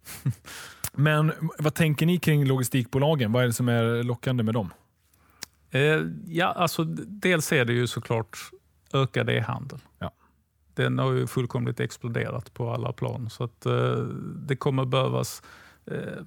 Men 0.93 1.31
vad 1.59 1.73
tänker 1.73 2.05
ni 2.05 2.19
kring 2.19 2.45
logistikbolagen? 2.45 3.31
Vad 3.31 3.43
är 3.43 3.47
det 3.47 3.53
som 3.53 3.69
är 3.69 4.03
lockande 4.03 4.43
med 4.43 4.53
dem? 4.53 4.73
Eh, 5.71 6.01
ja, 6.25 6.45
alltså, 6.47 6.83
dels 7.07 7.51
är 7.51 7.65
det 7.65 7.73
ju 7.73 7.87
såklart 7.87 8.37
ökad 8.93 9.29
e-handel. 9.29 9.79
Ja. 9.99 10.11
Den 10.73 10.99
har 10.99 11.11
ju 11.11 11.27
fullkomligt 11.27 11.79
exploderat 11.79 12.53
på 12.53 12.69
alla 12.73 12.93
plan. 12.93 13.29
Så 13.29 13.43
att, 13.43 13.65
eh, 13.65 13.95
det 14.47 14.55
kommer 14.55 14.85
behövas 14.85 15.41
eh, 15.41 15.47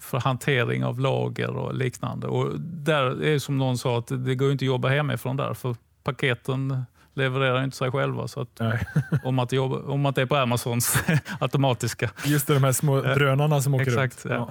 för 0.00 0.20
hantering 0.20 0.84
av 0.84 1.00
lager 1.00 1.50
och 1.50 1.74
liknande. 1.74 2.26
Och 2.26 2.60
där 2.60 3.22
är 3.24 3.38
som 3.38 3.58
någon 3.58 3.78
sa, 3.78 3.98
att 3.98 4.24
det 4.24 4.34
går 4.34 4.52
inte 4.52 4.64
att 4.64 4.66
jobba 4.66 4.88
hemifrån 4.88 5.36
där. 5.36 5.54
För 5.54 5.76
paketen 6.02 6.84
levererar 7.14 7.64
inte 7.64 7.76
sig 7.76 7.90
själva. 7.90 8.28
Så 8.28 8.40
att 8.40 8.60
om, 9.24 9.34
man 9.34 9.44
inte 9.44 9.56
jobbar, 9.56 9.90
om 9.90 10.00
man 10.00 10.10
inte 10.10 10.22
är 10.22 10.26
på 10.26 10.36
Amazons 10.36 10.96
automatiska. 11.40 12.10
Just 12.24 12.46
det, 12.46 12.54
de 12.54 12.64
här 12.64 12.72
små 12.72 13.00
drönarna 13.00 13.60
som 13.62 13.74
åker 13.74 13.86
Exakt, 13.86 14.26
runt. 14.26 14.50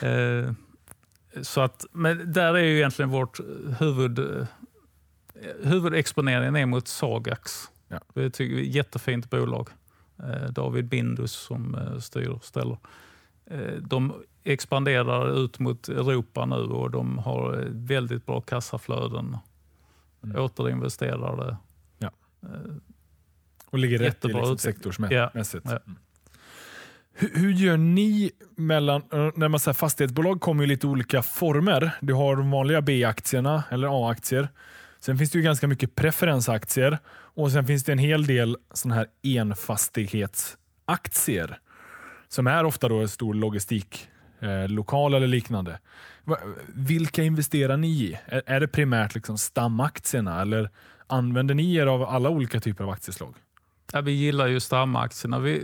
ja. 0.00 0.08
Eh, 0.08 0.52
så 1.42 1.60
att, 1.60 1.86
men 1.92 2.32
där 2.32 2.54
är 2.54 2.62
ju 2.62 2.76
egentligen 2.76 3.10
vårt 3.10 3.40
huvud, 3.78 4.18
eh, 4.18 4.46
huvudexponeringen 5.62 6.56
är 6.56 6.66
mot 6.66 6.88
Sagax. 6.88 7.70
Ja. 7.88 8.00
Det 8.14 8.30
tycker 8.30 8.56
vi 8.56 8.62
är 8.62 8.68
ett 8.68 8.74
jättefint 8.74 9.30
bolag. 9.30 9.68
Eh, 10.18 10.50
David 10.50 10.88
Bindus 10.88 11.32
som 11.32 11.74
eh, 11.74 11.98
styr 11.98 12.28
och 12.28 12.44
ställer. 12.44 12.78
Eh, 13.46 13.72
de 13.80 14.14
expanderar 14.44 15.44
ut 15.44 15.58
mot 15.58 15.88
Europa 15.88 16.46
nu 16.46 16.56
och 16.56 16.90
de 16.90 17.18
har 17.18 17.66
väldigt 17.70 18.26
bra 18.26 18.40
kassaflöden. 18.40 19.38
Mm. 20.24 20.42
Återinvesterar 20.42 21.36
det. 21.36 21.56
Ja. 21.98 22.10
Eh, 22.42 22.48
Och 23.70 23.78
ligger 23.78 23.98
rätt 23.98 24.24
i 24.24 24.28
liksom 24.28 24.58
sektorsmässigt. 24.58 25.64
Ja. 25.64 25.70
Mm. 25.70 25.82
Hur, 27.12 27.30
hur 27.34 27.52
gör 27.52 27.76
ni 27.76 28.30
mellan, 28.56 29.02
eh, 29.12 29.30
när 29.34 29.48
man 29.48 29.60
säger 29.60 29.74
fastighetsbolag 29.74 30.40
kommer 30.40 30.64
i 30.64 30.66
lite 30.66 30.86
olika 30.86 31.22
former. 31.22 31.90
Du 32.00 32.14
har 32.14 32.36
de 32.36 32.50
vanliga 32.50 32.82
B-aktierna 32.82 33.64
eller 33.70 34.06
A-aktier. 34.06 34.48
Sen 35.00 35.18
finns 35.18 35.30
det 35.30 35.38
ju 35.38 35.44
ganska 35.44 35.68
mycket 35.68 35.94
preferensaktier 35.94 36.98
och 37.08 37.52
sen 37.52 37.66
finns 37.66 37.84
det 37.84 37.92
en 37.92 37.98
hel 37.98 38.26
del 38.26 38.56
såna 38.74 38.94
här 38.94 39.06
enfastighetsaktier 39.22 41.58
som 42.28 42.46
är 42.46 42.64
ofta 42.64 42.88
då 42.88 43.00
en 43.00 43.08
stor 43.08 43.34
logistiklokal 43.34 44.10
eh, 44.44 44.68
lokal 44.68 45.14
eller 45.14 45.26
liknande. 45.26 45.78
Vilka 46.74 47.22
investerar 47.22 47.76
ni 47.76 47.88
i? 47.88 48.18
Är, 48.26 48.42
är 48.46 48.60
det 48.60 48.68
primärt 48.68 49.14
liksom 49.14 49.38
stamaktierna 49.38 50.40
eller 50.40 50.70
använder 51.06 51.54
ni 51.54 51.74
er 51.74 51.86
av 51.86 52.02
alla 52.02 52.28
olika 52.28 52.60
typer 52.60 52.84
av 52.84 52.90
aktieslag? 52.90 53.34
Ja, 53.92 54.00
vi 54.00 54.12
gillar 54.12 54.46
ju 54.46 54.60
stamaktierna. 54.60 55.38
Vi, 55.38 55.62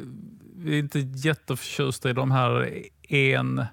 vi 0.57 0.75
är 0.75 0.79
inte 0.79 0.99
jätteförtjusta 0.99 2.11
i 2.11 2.13
de 2.13 2.31
här 2.31 2.83
en, 3.09 3.65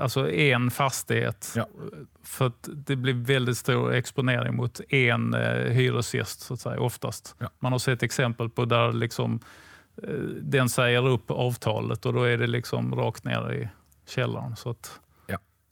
alltså 0.00 0.30
en 0.30 0.70
fastighet. 0.70 1.52
Ja. 1.56 1.68
För 2.22 2.46
att 2.46 2.68
det 2.72 2.96
blir 2.96 3.14
väldigt 3.14 3.58
stor 3.58 3.94
exponering 3.94 4.56
mot 4.56 4.80
en 4.88 5.34
eh, 5.34 5.72
hyresgäst 5.72 6.40
så 6.40 6.54
att 6.54 6.60
säga, 6.60 6.80
oftast. 6.80 7.34
Ja. 7.38 7.50
Man 7.58 7.72
har 7.72 7.78
sett 7.78 8.02
exempel 8.02 8.48
på 8.48 8.64
där 8.64 8.92
liksom, 8.92 9.34
eh, 9.34 9.40
den 10.42 10.68
säger 10.68 11.06
upp 11.06 11.30
avtalet 11.30 12.06
och 12.06 12.12
då 12.12 12.22
är 12.22 12.38
det 12.38 12.46
liksom 12.46 12.94
rakt 12.94 13.24
ner 13.24 13.52
i 13.52 13.68
källaren. 14.06 14.56
Så 14.56 14.70
att, 14.70 15.00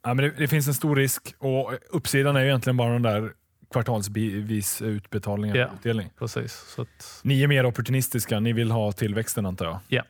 Ja, 0.03 0.15
men 0.15 0.25
det, 0.25 0.31
det 0.39 0.49
finns 0.49 0.69
en 0.69 0.75
stor 0.75 0.97
risk 0.97 1.35
och 1.39 1.73
uppsidan 1.91 2.37
är 2.37 2.41
ju 2.41 2.47
egentligen 2.47 2.77
bara 2.77 2.93
de 2.93 3.03
där 3.03 3.33
kvartalsvis 3.73 4.83
utbetalningar 4.83 5.57
Ja. 5.57 5.69
utdelning. 5.79 6.11
precis. 6.19 6.53
Så 6.53 6.83
att, 6.83 7.21
Ni 7.25 7.43
är 7.43 7.47
mer 7.49 7.67
opportunistiska, 7.67 8.41
ni 8.41 8.53
vill 8.53 8.71
ha 8.71 8.93
tillväxten 8.93 9.47
antar 9.47 9.67
jag? 9.67 9.79
Ja. 9.89 10.03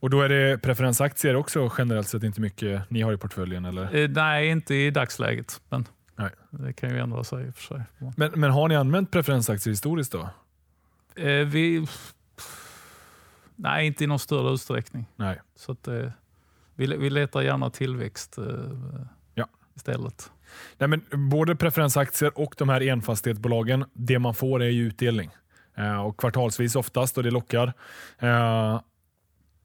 Och 0.00 0.10
då 0.10 0.20
är 0.22 0.28
det 0.28 0.58
preferensaktier 0.58 1.36
också 1.36 1.70
generellt 1.78 2.08
sett 2.08 2.22
inte 2.22 2.40
mycket 2.40 2.90
ni 2.90 3.02
har 3.02 3.12
i 3.12 3.16
portföljen? 3.16 3.64
Eller? 3.64 3.96
eh, 3.96 4.08
nej, 4.08 4.48
inte 4.48 4.74
i 4.74 4.90
dagsläget. 4.90 5.60
Men 5.68 5.86
Nej. 6.16 6.30
det 6.50 6.72
kan 6.72 6.90
ju 6.90 6.98
ändra 6.98 7.24
sig 7.24 7.46
i 7.46 7.50
och 7.50 7.54
för 7.54 7.62
sig. 7.74 7.82
Men, 8.16 8.30
men 8.34 8.50
har 8.50 8.68
ni 8.68 8.76
använt 8.76 9.10
preferensaktier 9.10 9.72
historiskt 9.72 10.12
då? 10.12 10.28
Eh, 11.22 11.46
vi... 11.46 11.86
Nej, 13.60 13.86
inte 13.86 14.04
i 14.04 14.06
någon 14.06 14.18
större 14.18 14.52
utsträckning. 14.54 15.06
Nej. 15.16 15.40
Så 15.56 15.72
att, 15.72 15.88
eh, 15.88 16.10
vi, 16.74 16.86
vi 16.86 17.10
letar 17.10 17.42
gärna 17.42 17.70
tillväxt 17.70 18.38
eh, 18.38 18.44
Ja. 19.34 19.48
istället. 19.76 20.30
Nej, 20.78 20.88
men 20.88 21.28
både 21.30 21.56
preferensaktier 21.56 22.38
och 22.38 22.54
de 22.58 22.68
här 22.68 22.80
enfastighetsbolagen, 22.80 23.84
det 23.92 24.18
man 24.18 24.34
får 24.34 24.62
är 24.62 24.68
ju 24.68 24.86
utdelning. 24.86 25.30
Eh, 25.76 26.00
och 26.00 26.16
kvartalsvis 26.20 26.76
oftast 26.76 27.18
och 27.18 27.24
det 27.24 27.30
lockar. 27.30 27.72
Eh, 28.18 28.80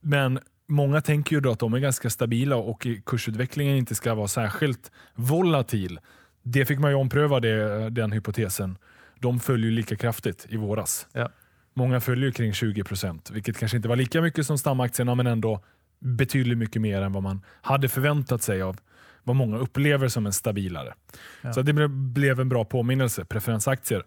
men 0.00 0.38
många 0.66 1.00
tänker 1.00 1.36
ju 1.36 1.40
då 1.40 1.50
att 1.50 1.58
de 1.58 1.74
är 1.74 1.78
ganska 1.78 2.10
stabila 2.10 2.56
och 2.56 2.86
kursutvecklingen 3.06 3.76
inte 3.76 3.94
ska 3.94 4.14
vara 4.14 4.28
särskilt 4.28 4.90
volatil. 5.14 6.00
Det 6.42 6.64
fick 6.64 6.78
man 6.78 6.90
ju 6.90 6.96
ompröva 6.96 7.40
det, 7.40 7.90
den 7.90 8.12
hypotesen. 8.12 8.78
De 9.20 9.40
följer 9.40 9.70
ju 9.70 9.76
lika 9.76 9.96
kraftigt 9.96 10.46
i 10.48 10.56
våras. 10.56 11.06
Ja. 11.12 11.28
Många 11.74 12.00
följer 12.00 12.30
kring 12.30 12.52
20 12.52 12.84
procent, 12.84 13.30
vilket 13.30 13.58
kanske 13.58 13.76
inte 13.76 13.88
var 13.88 13.96
lika 13.96 14.20
mycket 14.20 14.46
som 14.46 14.58
stamaktierna, 14.58 15.14
men 15.14 15.26
ändå 15.26 15.64
betydligt 15.98 16.58
mycket 16.58 16.82
mer 16.82 17.02
än 17.02 17.12
vad 17.12 17.22
man 17.22 17.40
hade 17.62 17.88
förväntat 17.88 18.42
sig 18.42 18.62
av 18.62 18.78
vad 19.22 19.36
många 19.36 19.58
upplever 19.58 20.08
som 20.08 20.26
en 20.26 20.32
stabilare. 20.32 20.94
Ja. 21.42 21.52
Så 21.52 21.62
det 21.62 21.72
blev- 21.98 22.40
en 22.40 22.48
bra 22.48 22.64
påminnelse. 22.64 23.24
Preferensaktier, 23.24 24.02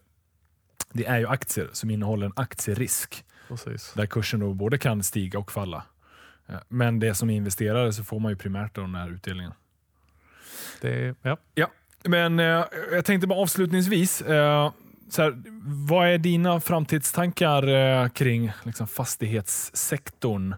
det 0.93 1.06
är 1.06 1.19
ju 1.19 1.27
aktier 1.27 1.69
som 1.73 1.89
innehåller 1.89 2.25
en 2.25 2.34
aktierisk 2.36 3.25
Precis. 3.47 3.93
där 3.95 4.06
kursen 4.06 4.39
då 4.39 4.53
både 4.53 4.77
kan 4.77 5.03
stiga 5.03 5.39
och 5.39 5.51
falla. 5.51 5.84
Men 6.67 6.99
det 6.99 7.15
som 7.15 7.30
investerare 7.30 7.93
så 7.93 8.03
får 8.03 8.19
man 8.19 8.32
ju 8.32 8.36
primärt 8.36 8.75
då 8.75 8.82
den 8.82 8.95
här 8.95 9.10
utdelningen. 9.10 9.53
Det, 10.82 11.15
ja. 11.21 11.38
Ja, 11.56 11.67
men 12.03 12.39
eh, 12.39 12.65
jag 12.91 13.06
tänkte 13.06 13.27
bara 13.27 13.39
avslutningsvis. 13.39 14.21
Eh, 14.21 14.71
så 15.09 15.21
här, 15.21 15.43
vad 15.87 16.07
är 16.07 16.17
dina 16.17 16.59
framtidstankar 16.59 17.67
eh, 17.67 18.09
kring 18.09 18.51
liksom, 18.63 18.87
fastighetssektorn? 18.87 20.55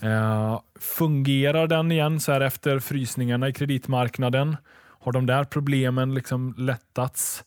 Eh, 0.00 0.60
fungerar 0.80 1.66
den 1.66 1.92
igen 1.92 2.20
så 2.20 2.32
här 2.32 2.40
efter 2.40 2.78
frysningarna 2.78 3.48
i 3.48 3.52
kreditmarknaden? 3.52 4.56
Har 5.00 5.12
de 5.12 5.26
där 5.26 5.44
problemen 5.44 6.14
liksom 6.14 6.54
lättats? 6.58 7.44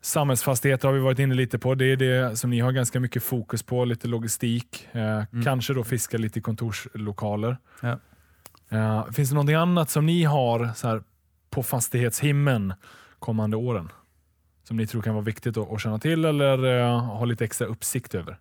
Samhällsfastigheter 0.00 0.88
har 0.88 0.94
vi 0.94 1.00
varit 1.00 1.18
inne 1.18 1.34
lite 1.34 1.58
på. 1.58 1.74
Det 1.74 1.84
är 1.84 1.96
det 1.96 2.38
som 2.38 2.50
ni 2.50 2.60
har 2.60 2.72
ganska 2.72 3.00
mycket 3.00 3.22
fokus 3.22 3.62
på. 3.62 3.84
Lite 3.84 4.08
logistik. 4.08 4.88
Eh, 4.92 5.22
Kanske 5.44 5.74
då 5.74 5.84
fiska 5.84 6.18
lite 6.18 6.38
i 6.38 6.42
kontorslokaler. 6.42 7.56
Ja. 7.80 7.98
Eh, 8.68 9.10
finns 9.12 9.28
det 9.28 9.34
någonting 9.34 9.56
annat 9.56 9.90
som 9.90 10.06
ni 10.06 10.24
har 10.24 10.70
så 10.74 10.88
här, 10.88 11.02
på 11.50 11.62
fastighetshimmen 11.62 12.74
kommande 13.18 13.56
åren? 13.56 13.88
Som 14.68 14.76
ni 14.76 14.86
tror 14.86 15.02
kan 15.02 15.14
vara 15.14 15.24
viktigt 15.24 15.56
att, 15.56 15.72
att 15.72 15.80
känna 15.80 15.98
till 15.98 16.24
eller 16.24 16.80
eh, 16.80 17.00
ha 17.00 17.24
lite 17.24 17.44
extra 17.44 17.66
uppsikt 17.66 18.14
över? 18.14 18.38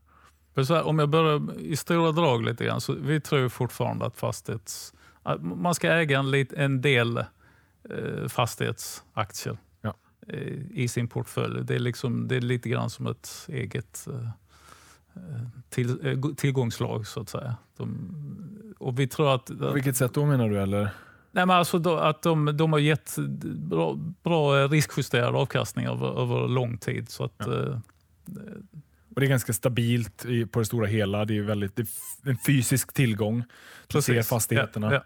Här, 0.55 0.87
om 0.87 0.99
jag 0.99 1.09
börjar 1.09 1.59
i 1.59 1.75
stora 1.75 2.11
drag 2.11 2.43
lite 2.45 2.65
grann, 2.65 2.81
så 2.81 2.93
vi 2.93 3.21
tror 3.21 3.49
fortfarande 3.49 4.05
att 4.05 4.17
fastighets... 4.17 4.93
Att 5.23 5.41
man 5.43 5.75
ska 5.75 5.91
äga 5.91 6.19
en, 6.19 6.31
lit, 6.31 6.53
en 6.53 6.81
del 6.81 7.17
eh, 7.17 8.27
fastighetsaktier 8.27 9.57
Ja. 9.81 9.93
eh, 10.27 10.71
i 10.71 10.87
sin 10.87 11.07
portfölj. 11.07 11.63
Det 11.63 11.75
är, 11.75 11.79
liksom, 11.79 12.27
det 12.27 12.35
är 12.35 12.41
lite 12.41 12.69
grann 12.69 12.89
som 12.89 13.07
ett 13.07 13.45
eget 13.47 14.07
eh, 14.07 14.29
till, 15.69 16.07
eh, 16.07 16.35
tillgångslag 16.35 17.07
så 17.07 17.21
att 17.21 17.29
säga. 17.29 17.55
De, 17.77 18.75
och 18.77 18.99
vi 18.99 19.07
tror 19.07 19.35
att... 19.35 19.45
På 19.45 19.71
vilket 19.71 19.97
sätt 19.97 20.13
då 20.13 20.25
menar 20.25 20.49
du? 20.49 20.61
Eller? 20.61 20.89
Nej, 21.37 21.45
men 21.45 21.55
alltså 21.55 21.79
då, 21.79 21.95
att 21.97 22.21
de, 22.21 22.57
de 22.57 22.73
har 22.73 22.79
gett 22.79 23.15
bra, 23.55 23.95
bra 24.23 24.67
riskjusterad 24.67 25.35
avkastning 25.35 25.85
över, 25.85 26.21
över 26.21 26.47
lång 26.47 26.77
tid. 26.77 27.09
Så 27.09 27.23
att, 27.23 27.33
Ja. 27.37 27.45
eh, 27.53 27.75
Och 29.15 29.19
det 29.21 29.25
är 29.25 29.29
ganska 29.29 29.53
stabilt 29.53 30.25
i, 30.25 30.45
på 30.45 30.59
det 30.59 30.65
stora 30.65 30.87
hela. 30.87 31.25
Det 31.25 31.37
är, 31.37 31.41
väldigt, 31.41 31.75
det 31.75 31.81
är 32.23 32.29
en 32.29 32.37
fysisk 32.37 32.93
tillgång. 32.93 33.43
Du 33.87 34.01
ser 34.01 34.21
fastigheterna. 34.21 34.93
Ja, 34.93 35.03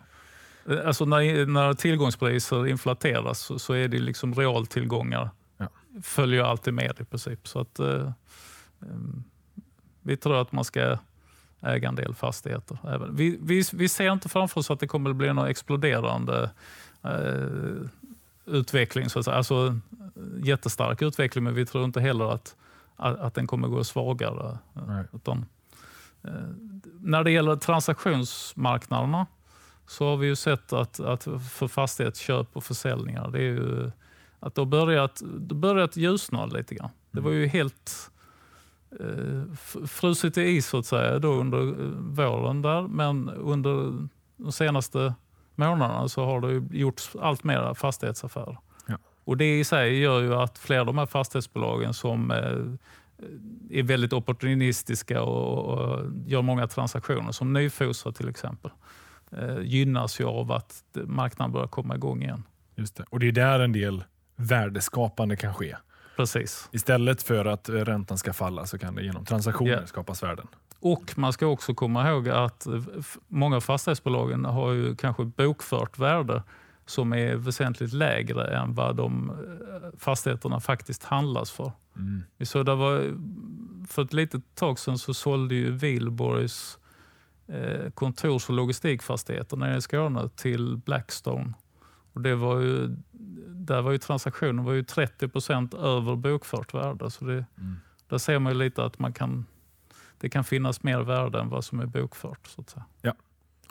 ja. 0.65 0.73
Eh, 0.73 0.87
Alltså 0.87 1.05
när, 1.05 1.45
när 1.45 1.73
tillgångspriser 1.73 2.67
inflateras 2.67 3.39
så, 3.39 3.59
så 3.59 3.73
är 3.73 3.87
det 3.87 3.99
liksom 3.99 4.33
realtillgångar. 4.35 5.29
Ja. 5.57 5.67
Följer 6.03 6.43
alltid 6.43 6.73
med 6.73 6.95
i 6.99 7.03
princip. 7.03 7.47
Så 7.47 7.59
att, 7.59 7.79
eh, 7.79 8.11
em, 8.81 9.23
vi 10.01 10.17
tror 10.17 10.41
att 10.41 10.51
man 10.51 10.63
ska 10.63 10.97
äga 11.61 11.89
en 11.89 11.95
del 11.95 12.15
fastigheter. 12.15 12.77
Även. 12.87 13.15
Vi, 13.15 13.37
vi, 13.41 13.63
vi 13.73 13.89
ser 13.89 14.11
inte 14.11 14.29
framför 14.29 14.59
oss 14.59 14.71
att 14.71 14.79
det 14.79 14.87
kommer 14.87 15.09
att 15.09 15.15
bli 15.15 15.33
någon 15.33 15.47
exploderande 15.47 16.49
eh, 17.03 17.87
utveckling. 18.45 19.09
Så 19.09 19.19
att 19.19 19.25
säga. 19.25 19.37
Alltså, 19.37 19.79
jättestark 20.43 21.01
utveckling, 21.01 21.43
men 21.43 21.53
vi 21.53 21.65
tror 21.65 21.83
inte 21.85 22.01
heller 22.01 22.33
att, 22.33 22.55
att, 22.95 23.19
att 23.19 23.33
den 23.33 23.47
kommer 23.47 23.67
gå 23.67 23.83
svagare. 23.83 24.57
Utan, 25.13 25.45
eh, 26.23 26.31
när 26.99 27.23
det 27.23 27.31
gäller 27.31 27.55
transaktionsmarknaderna 27.55 29.25
så 29.87 30.09
har 30.09 30.17
vi 30.17 30.27
ju 30.27 30.35
sett 30.35 30.73
att, 30.73 30.99
att 30.99 31.23
för 31.51 31.67
fastighetsköp 31.67 32.47
och 32.53 32.63
försäljningar, 32.63 33.29
det 33.31 33.39
är 33.39 33.41
ju 33.41 33.91
att 34.39 34.55
det 34.55 34.61
har 34.61 34.65
börjat, 34.65 35.21
det 35.25 35.55
börjat 35.55 35.97
ljusna 35.97 36.45
lite 36.45 36.75
grann. 36.75 36.89
Det 37.11 37.21
var 37.21 37.31
ju 37.31 37.47
helt 37.47 38.10
frusit 39.87 40.37
i 40.37 40.41
is 40.41 40.67
så 40.67 40.77
att 40.77 40.85
säga 40.85 41.19
då 41.19 41.33
under 41.33 41.67
eh, 41.67 41.89
våren 41.97 42.61
där, 42.61 42.81
men 42.81 43.29
under 43.29 44.07
de 44.37 44.51
senaste 44.51 45.13
månaderna 45.55 46.07
så 46.07 46.25
har 46.25 46.41
det 46.41 46.77
gjorts 46.77 47.15
allt 47.21 47.43
mer 47.43 47.73
fastighetsaffärer. 47.73 48.57
Ja. 48.87 48.97
Och 49.23 49.37
det 49.37 49.59
i 49.59 49.63
sig 49.63 49.99
gör 49.99 50.21
ju 50.21 50.35
att 50.35 50.57
fler 50.57 50.79
av 50.79 50.85
de 50.85 50.97
här 50.97 51.05
fastighetsbolagen 51.05 51.93
som 51.93 52.31
eh, 52.31 53.77
är 53.79 53.83
väldigt 53.83 54.13
opportunistiska 54.13 55.21
och, 55.21 55.99
gör 56.25 56.41
många 56.41 56.67
transaktioner, 56.67 57.31
som 57.31 57.53
Nyfosa 57.53 58.11
till 58.11 58.29
exempel, 58.29 58.71
eh, 59.31 59.59
gynnas 59.61 60.19
ju 60.19 60.25
av 60.25 60.51
att 60.51 60.83
marknaden 60.93 61.51
börjar 61.51 61.67
komma 61.67 61.95
igång 61.95 62.23
igen. 62.23 62.43
Just 62.75 62.95
det. 62.95 63.05
Och 63.09 63.19
det 63.19 63.27
är 63.27 63.31
där 63.31 63.59
en 63.59 63.71
del 63.71 64.03
värdeskapande 64.35 65.35
kan 65.35 65.53
ske. 65.53 65.75
Precis. 66.15 66.69
Istället 66.71 67.23
för 67.23 67.45
att 67.45 67.69
eh, 67.69 67.73
räntan 67.73 68.17
ska 68.17 68.33
falla 68.33 68.65
så 68.65 68.77
kan 68.77 68.95
det 68.95 69.03
genom 69.03 69.25
transaktioner 69.25 69.71
Ja. 69.71 69.87
skapas 69.87 70.23
värden. 70.23 70.47
Och 70.79 71.17
man 71.17 71.33
ska 71.33 71.47
också 71.47 71.73
komma 71.73 72.09
ihåg 72.09 72.29
att 72.29 72.65
eh, 72.65 72.81
många 73.27 73.55
av 73.55 73.61
fastighetsbolagen 73.61 74.45
har 74.45 74.71
ju 74.71 74.95
kanske 74.95 75.23
bokfört 75.25 75.99
värde 75.99 76.43
som 76.85 77.13
är 77.13 77.35
väsentligt 77.35 77.93
lägre 77.93 78.57
än 78.57 78.73
vad 78.73 78.95
de 78.95 79.29
eh, 79.29 79.99
fastigheterna 79.99 80.59
faktiskt 80.59 81.03
handlas 81.03 81.51
för. 81.51 81.71
Mm. 81.95 82.23
Så 82.43 82.63
det 82.63 82.75
var, 82.75 83.17
för 83.87 84.01
ett 84.01 84.13
litet 84.13 84.55
tag 84.55 84.79
sedan 84.79 84.97
så 84.97 85.13
sålde 85.13 85.55
ju 85.55 85.71
Wihlborgs 85.71 86.77
kontors 87.93 88.49
och 88.49 88.55
logistikfastigheter 88.55 89.57
nere 89.57 89.77
i 89.77 89.81
Skåne 89.81 90.29
till 90.35 90.77
Blackstone. 90.77 91.53
Och 92.13 92.21
det 92.21 92.35
var 92.35 92.59
ju, 92.59 92.95
där 93.47 93.81
var 93.81 93.91
ju 93.91 93.97
transaktionen 93.97 94.63
var 94.65 94.73
ju 94.73 94.83
30 94.83 95.27
procent 95.27 95.73
över 95.73 96.15
bokfört 96.15 96.73
värde. 96.73 97.11
Så 97.11 97.25
det, 97.25 97.33
Mm. 97.57 97.75
där 98.07 98.17
ser 98.17 98.39
man 98.39 98.53
ju 98.53 98.59
lite 98.59 98.83
att 98.83 98.99
man 98.99 99.13
kan, 99.13 99.45
det 100.17 100.29
kan 100.29 100.43
finnas 100.43 100.83
mer 100.83 100.99
värde 100.99 101.39
än 101.39 101.49
vad 101.49 101.63
som 101.65 101.79
är 101.79 101.85
bokfört. 101.85 102.47
Så 102.47 102.61
att 102.61 102.69
säga. 102.69 102.85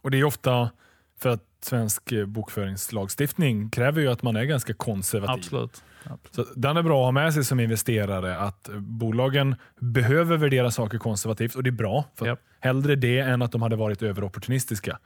Och 0.02 0.10
det 0.10 0.18
är 0.20 0.24
ofta 0.24 0.70
för 1.18 1.28
att 1.28 1.44
svensk 1.60 2.12
eh, 2.12 2.26
bokföringslagstiftning 2.26 3.70
kräver 3.70 4.00
ju 4.00 4.08
att 4.08 4.22
man 4.22 4.36
är 4.36 4.44
ganska 4.44 4.74
konservativ. 4.74 5.38
Absolut. 5.38 5.82
Absolut. 6.04 6.48
Så 6.48 6.54
den 6.60 6.76
är 6.76 6.82
bra 6.82 7.00
att 7.00 7.04
ha 7.06 7.12
med 7.12 7.34
sig 7.34 7.44
som 7.44 7.60
investerare 7.60 8.38
att 8.38 8.68
bolagen 8.78 9.54
behöver 9.78 10.36
värdera 10.36 10.70
saker 10.70 10.98
konservativt 10.98 11.54
och 11.54 11.62
det 11.62 11.70
är 11.70 11.72
bra. 11.72 12.04
För 12.14 12.26
Japp. 12.26 12.40
Hellre 12.60 12.96
det 12.96 13.18
än 13.18 13.42
att 13.42 13.52
de 13.52 13.62
hade 13.62 13.76
varit 13.76 14.02
överopportunistiska. 14.02 14.98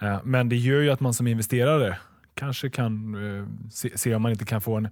Eh, 0.00 0.20
Men 0.24 0.48
det 0.48 0.56
gör 0.56 0.80
ju 0.80 0.90
att 0.90 1.00
man 1.00 1.14
som 1.14 1.26
investerare 1.26 1.98
kanske 2.34 2.70
kan 2.70 3.14
eh, 3.38 3.46
se, 3.70 3.98
se 3.98 4.14
om 4.14 4.22
man 4.22 4.32
inte 4.32 4.44
kan 4.44 4.60
få 4.60 4.76
en 4.76 4.88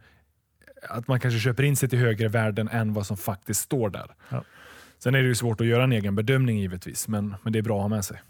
att 0.88 1.08
man 1.08 1.20
kanske 1.20 1.40
köper 1.40 1.62
in 1.62 1.76
sig 1.76 1.88
till 1.88 1.98
högre 1.98 2.28
värden 2.28 2.68
än 2.68 2.92
vad 2.92 3.06
som 3.06 3.16
faktiskt 3.16 3.60
står 3.60 3.90
där. 3.90 4.14
Ja. 4.28 4.44
Sen 4.98 5.14
är 5.14 5.22
det 5.22 5.28
ju 5.28 5.34
svårt 5.34 5.60
att 5.60 5.66
göra 5.66 5.84
en 5.84 5.92
egen 5.92 6.14
bedömning 6.14 6.58
givetvis, 6.58 7.08
men, 7.08 7.34
men 7.42 7.52
det 7.52 7.58
är 7.58 7.62
bra 7.62 7.76
att 7.76 7.82
ha 7.82 7.88
med 7.88 8.04
sig. 8.04 8.20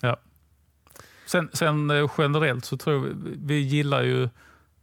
Sen, 1.27 1.51
sen 1.53 1.91
eh, 1.91 2.11
generellt 2.19 2.65
så 2.65 2.77
tror 2.77 3.01
vi, 3.01 3.15
vi 3.45 3.59
gillar 3.59 4.03
ju 4.03 4.29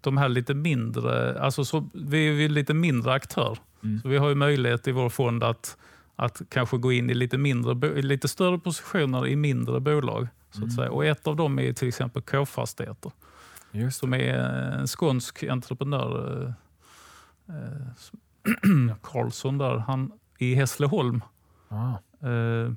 de 0.01 0.17
här 0.17 0.30
lite 0.30 0.53
mindre, 0.53 1.39
alltså 1.39 1.65
så, 1.65 1.89
vi 1.93 2.28
är 2.28 2.34
ju 2.34 2.49
lite 2.49 2.73
mindre 2.73 3.13
aktör. 3.13 3.57
Mm. 3.84 3.99
Så 4.01 4.07
vi 4.07 4.17
har 4.17 4.30
ju 4.30 4.36
möjlighet 4.36 4.88
i 4.88 4.91
vår 4.91 5.09
fond 5.09 5.43
att, 5.43 5.78
att 6.15 6.41
kanske 6.49 6.78
gå 6.78 6.91
in 6.91 7.09
i 7.09 7.13
lite, 7.13 7.38
mindre, 7.38 8.01
lite 8.01 8.28
större 8.28 8.59
positioner 8.59 9.28
i 9.28 9.36
mindre 9.36 9.80
bolag. 9.80 10.28
Så 10.51 10.57
Mm. 10.57 10.69
att 10.69 10.75
säga. 10.75 10.91
Och 10.91 11.05
ett 11.05 11.28
av 11.28 11.36
dem 11.36 11.59
är 11.59 11.73
till 11.73 11.88
exempel 11.88 12.21
K-fastigheter 12.21 13.11
Just 13.72 13.99
som 13.99 14.13
är 14.13 14.34
en 14.80 14.88
skånsk 14.88 15.43
entreprenör, 15.43 16.43
eh, 17.49 17.55
eh, 17.55 18.95
Karlsson 19.03 19.57
där, 19.57 19.78
han 19.78 20.11
i 20.38 20.55
Hässleholm. 20.55 21.22
Ah. 21.70 21.91
Eh, 22.28 22.72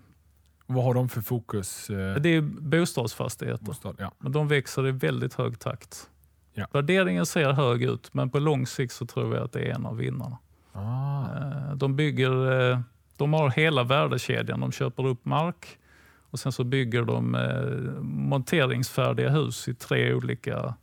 Vad 0.67 0.85
har 0.85 0.95
de 0.95 1.09
för 1.09 1.21
fokus? 1.21 1.91
Eh, 1.91 2.15
det 2.17 2.29
är 2.29 2.41
bostadsfastigheter. 2.41 3.65
bostad? 3.65 3.97
Ja. 3.99 4.13
Men 4.19 4.33
de 4.33 4.49
växer 4.49 4.87
i 4.89 4.91
väldigt 4.91 5.35
hög 5.35 5.59
takt. 5.59 6.11
Ja. 6.55 6.67
Värderingen 6.73 7.27
ser 7.27 7.53
hög 7.53 7.83
ut, 7.83 8.15
men 8.15 8.31
på 8.31 8.39
lång 8.39 8.67
sikt 8.67 8.93
så 8.93 9.07
tror 9.07 9.35
jag 9.35 9.45
att 9.45 9.53
det 9.53 9.61
är 9.61 9.75
en 9.75 9.87
av 9.87 9.97
vinnarna. 9.97 10.39
Ah. 10.73 11.25
Eh, 11.25 11.75
De, 11.75 11.97
bygger, 11.97 12.71
eh, 12.73 12.81
de 13.17 13.33
har 13.33 13.51
hela 13.51 13.85
värdekedjan. 13.85 14.61
De 14.61 14.73
köper 14.73 15.07
upp 15.07 15.25
mark 15.25 15.79
och 16.31 16.41
sen 16.41 16.53
så 16.53 16.65
bygger 16.65 17.03
de 17.03 17.37
monteringsfärdiga 18.03 19.31
hus 19.31 19.69
i 19.69 19.75
tre 19.75 20.15
olika 20.15 20.75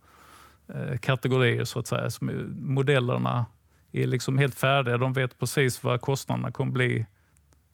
kategorier. 1.01 1.63
så 1.65 1.80
att 1.80 1.88
säga. 1.88 2.09
Som 2.09 2.53
Modellerna 2.59 3.45
är 3.91 4.07
liksom 4.07 4.38
helt 4.38 4.55
färdiga. 4.55 4.97
De 4.97 5.13
vet 5.13 5.39
precis 5.39 5.84
vad 5.84 6.01
kostnaderna 6.01 6.51
kommer 6.51 6.72
bli 6.72 7.05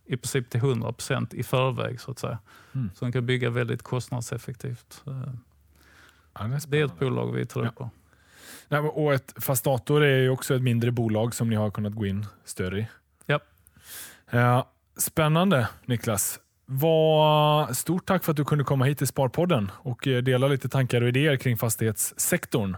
i 0.06 0.18
princip 0.18 0.50
till 0.50 0.62
100% 0.62 1.36
i 1.36 1.44
förväg. 1.44 2.02
så 2.02 2.12
att 2.12 2.20
säga. 2.20 2.40
Mm. 2.76 2.90
Så 2.96 3.06
de 3.06 3.12
kan 3.12 3.26
bygga 3.26 3.50
väldigt 3.50 3.84
kostnadseffektivt. 3.84 5.04
Eh, 5.08 5.34
Ja, 6.40 6.44
det 6.44 6.56
är 6.56 6.62
Det 6.68 6.80
är 6.80 6.86
ett 6.86 7.00
bolag 7.00 7.32
vi 7.32 7.46
tror 7.46 7.66
Ja. 7.66 7.72
på. 7.72 7.90
Nej, 8.68 8.80
och 8.80 9.14
ett 9.14 9.34
Fastator 9.38 10.04
är 10.04 10.18
ju 10.22 10.30
också 10.30 10.56
ett 10.56 10.62
mindre 10.62 10.92
bolag 10.92 11.34
som 11.36 11.50
ni 11.50 11.56
har 11.56 11.72
kunnat 11.72 11.94
gå 11.94 12.06
in 12.06 12.26
större 12.46 12.80
i. 12.80 12.88
Ja. 13.26 13.40
Ja, 14.30 14.70
spännande 14.98 15.68
Niklas. 15.86 16.40
Vad, 16.66 17.78
stort 17.78 18.06
tack 18.06 18.24
för 18.24 18.32
att 18.32 18.38
du 18.38 18.46
kunde 18.46 18.64
komma 18.64 18.86
hit 18.86 18.98
till 18.98 19.08
Sparpodden 19.08 19.72
och 19.76 20.08
eh, 20.08 20.24
dela 20.24 20.48
lite 20.48 20.70
tankar 20.70 21.02
och 21.02 21.08
idéer 21.08 21.36
kring 21.36 21.58
fastighetssektorn. 21.58 22.78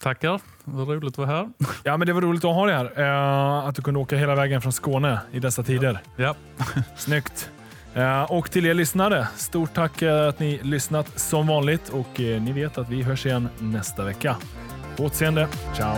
Tackar, 0.00 0.40
vad 0.64 0.88
roligt 0.88 1.14
att 1.14 1.18
vara 1.18 1.28
här. 1.28 1.50
Ja, 1.84 1.96
men 1.96 2.06
det 2.06 2.12
var 2.12 2.20
roligt 2.20 2.44
att 2.44 2.54
ha 2.54 2.66
dig 2.66 2.74
här. 2.74 3.00
Eh, 3.00 3.68
att 3.68 3.74
du 3.74 3.82
kunde 3.82 4.00
åka 4.00 4.16
hela 4.16 4.34
vägen 4.34 4.62
från 4.62 4.72
Skåne 4.72 5.20
i 5.32 5.40
dessa 5.40 5.62
tider. 5.62 5.98
Ja. 6.16 6.34
Snyggt. 6.96 7.50
Eh, 7.94 8.22
och 8.22 8.50
till 8.50 8.66
er 8.66 8.74
lyssnare, 8.74 9.28
stort 9.36 9.74
tack 9.74 10.02
att 10.02 10.38
ni 10.38 10.60
lyssnat 10.62 11.18
som 11.18 11.46
vanligt 11.46 11.88
och 11.88 12.18
ni 12.18 12.52
vet 12.52 12.78
att 12.78 12.88
vi 12.88 13.02
hörs 13.02 13.26
igen 13.26 13.48
nästa 13.58 14.04
vecka. 14.04 14.36
På 14.96 15.04
återseende. 15.04 15.48
Ciao! 15.74 15.96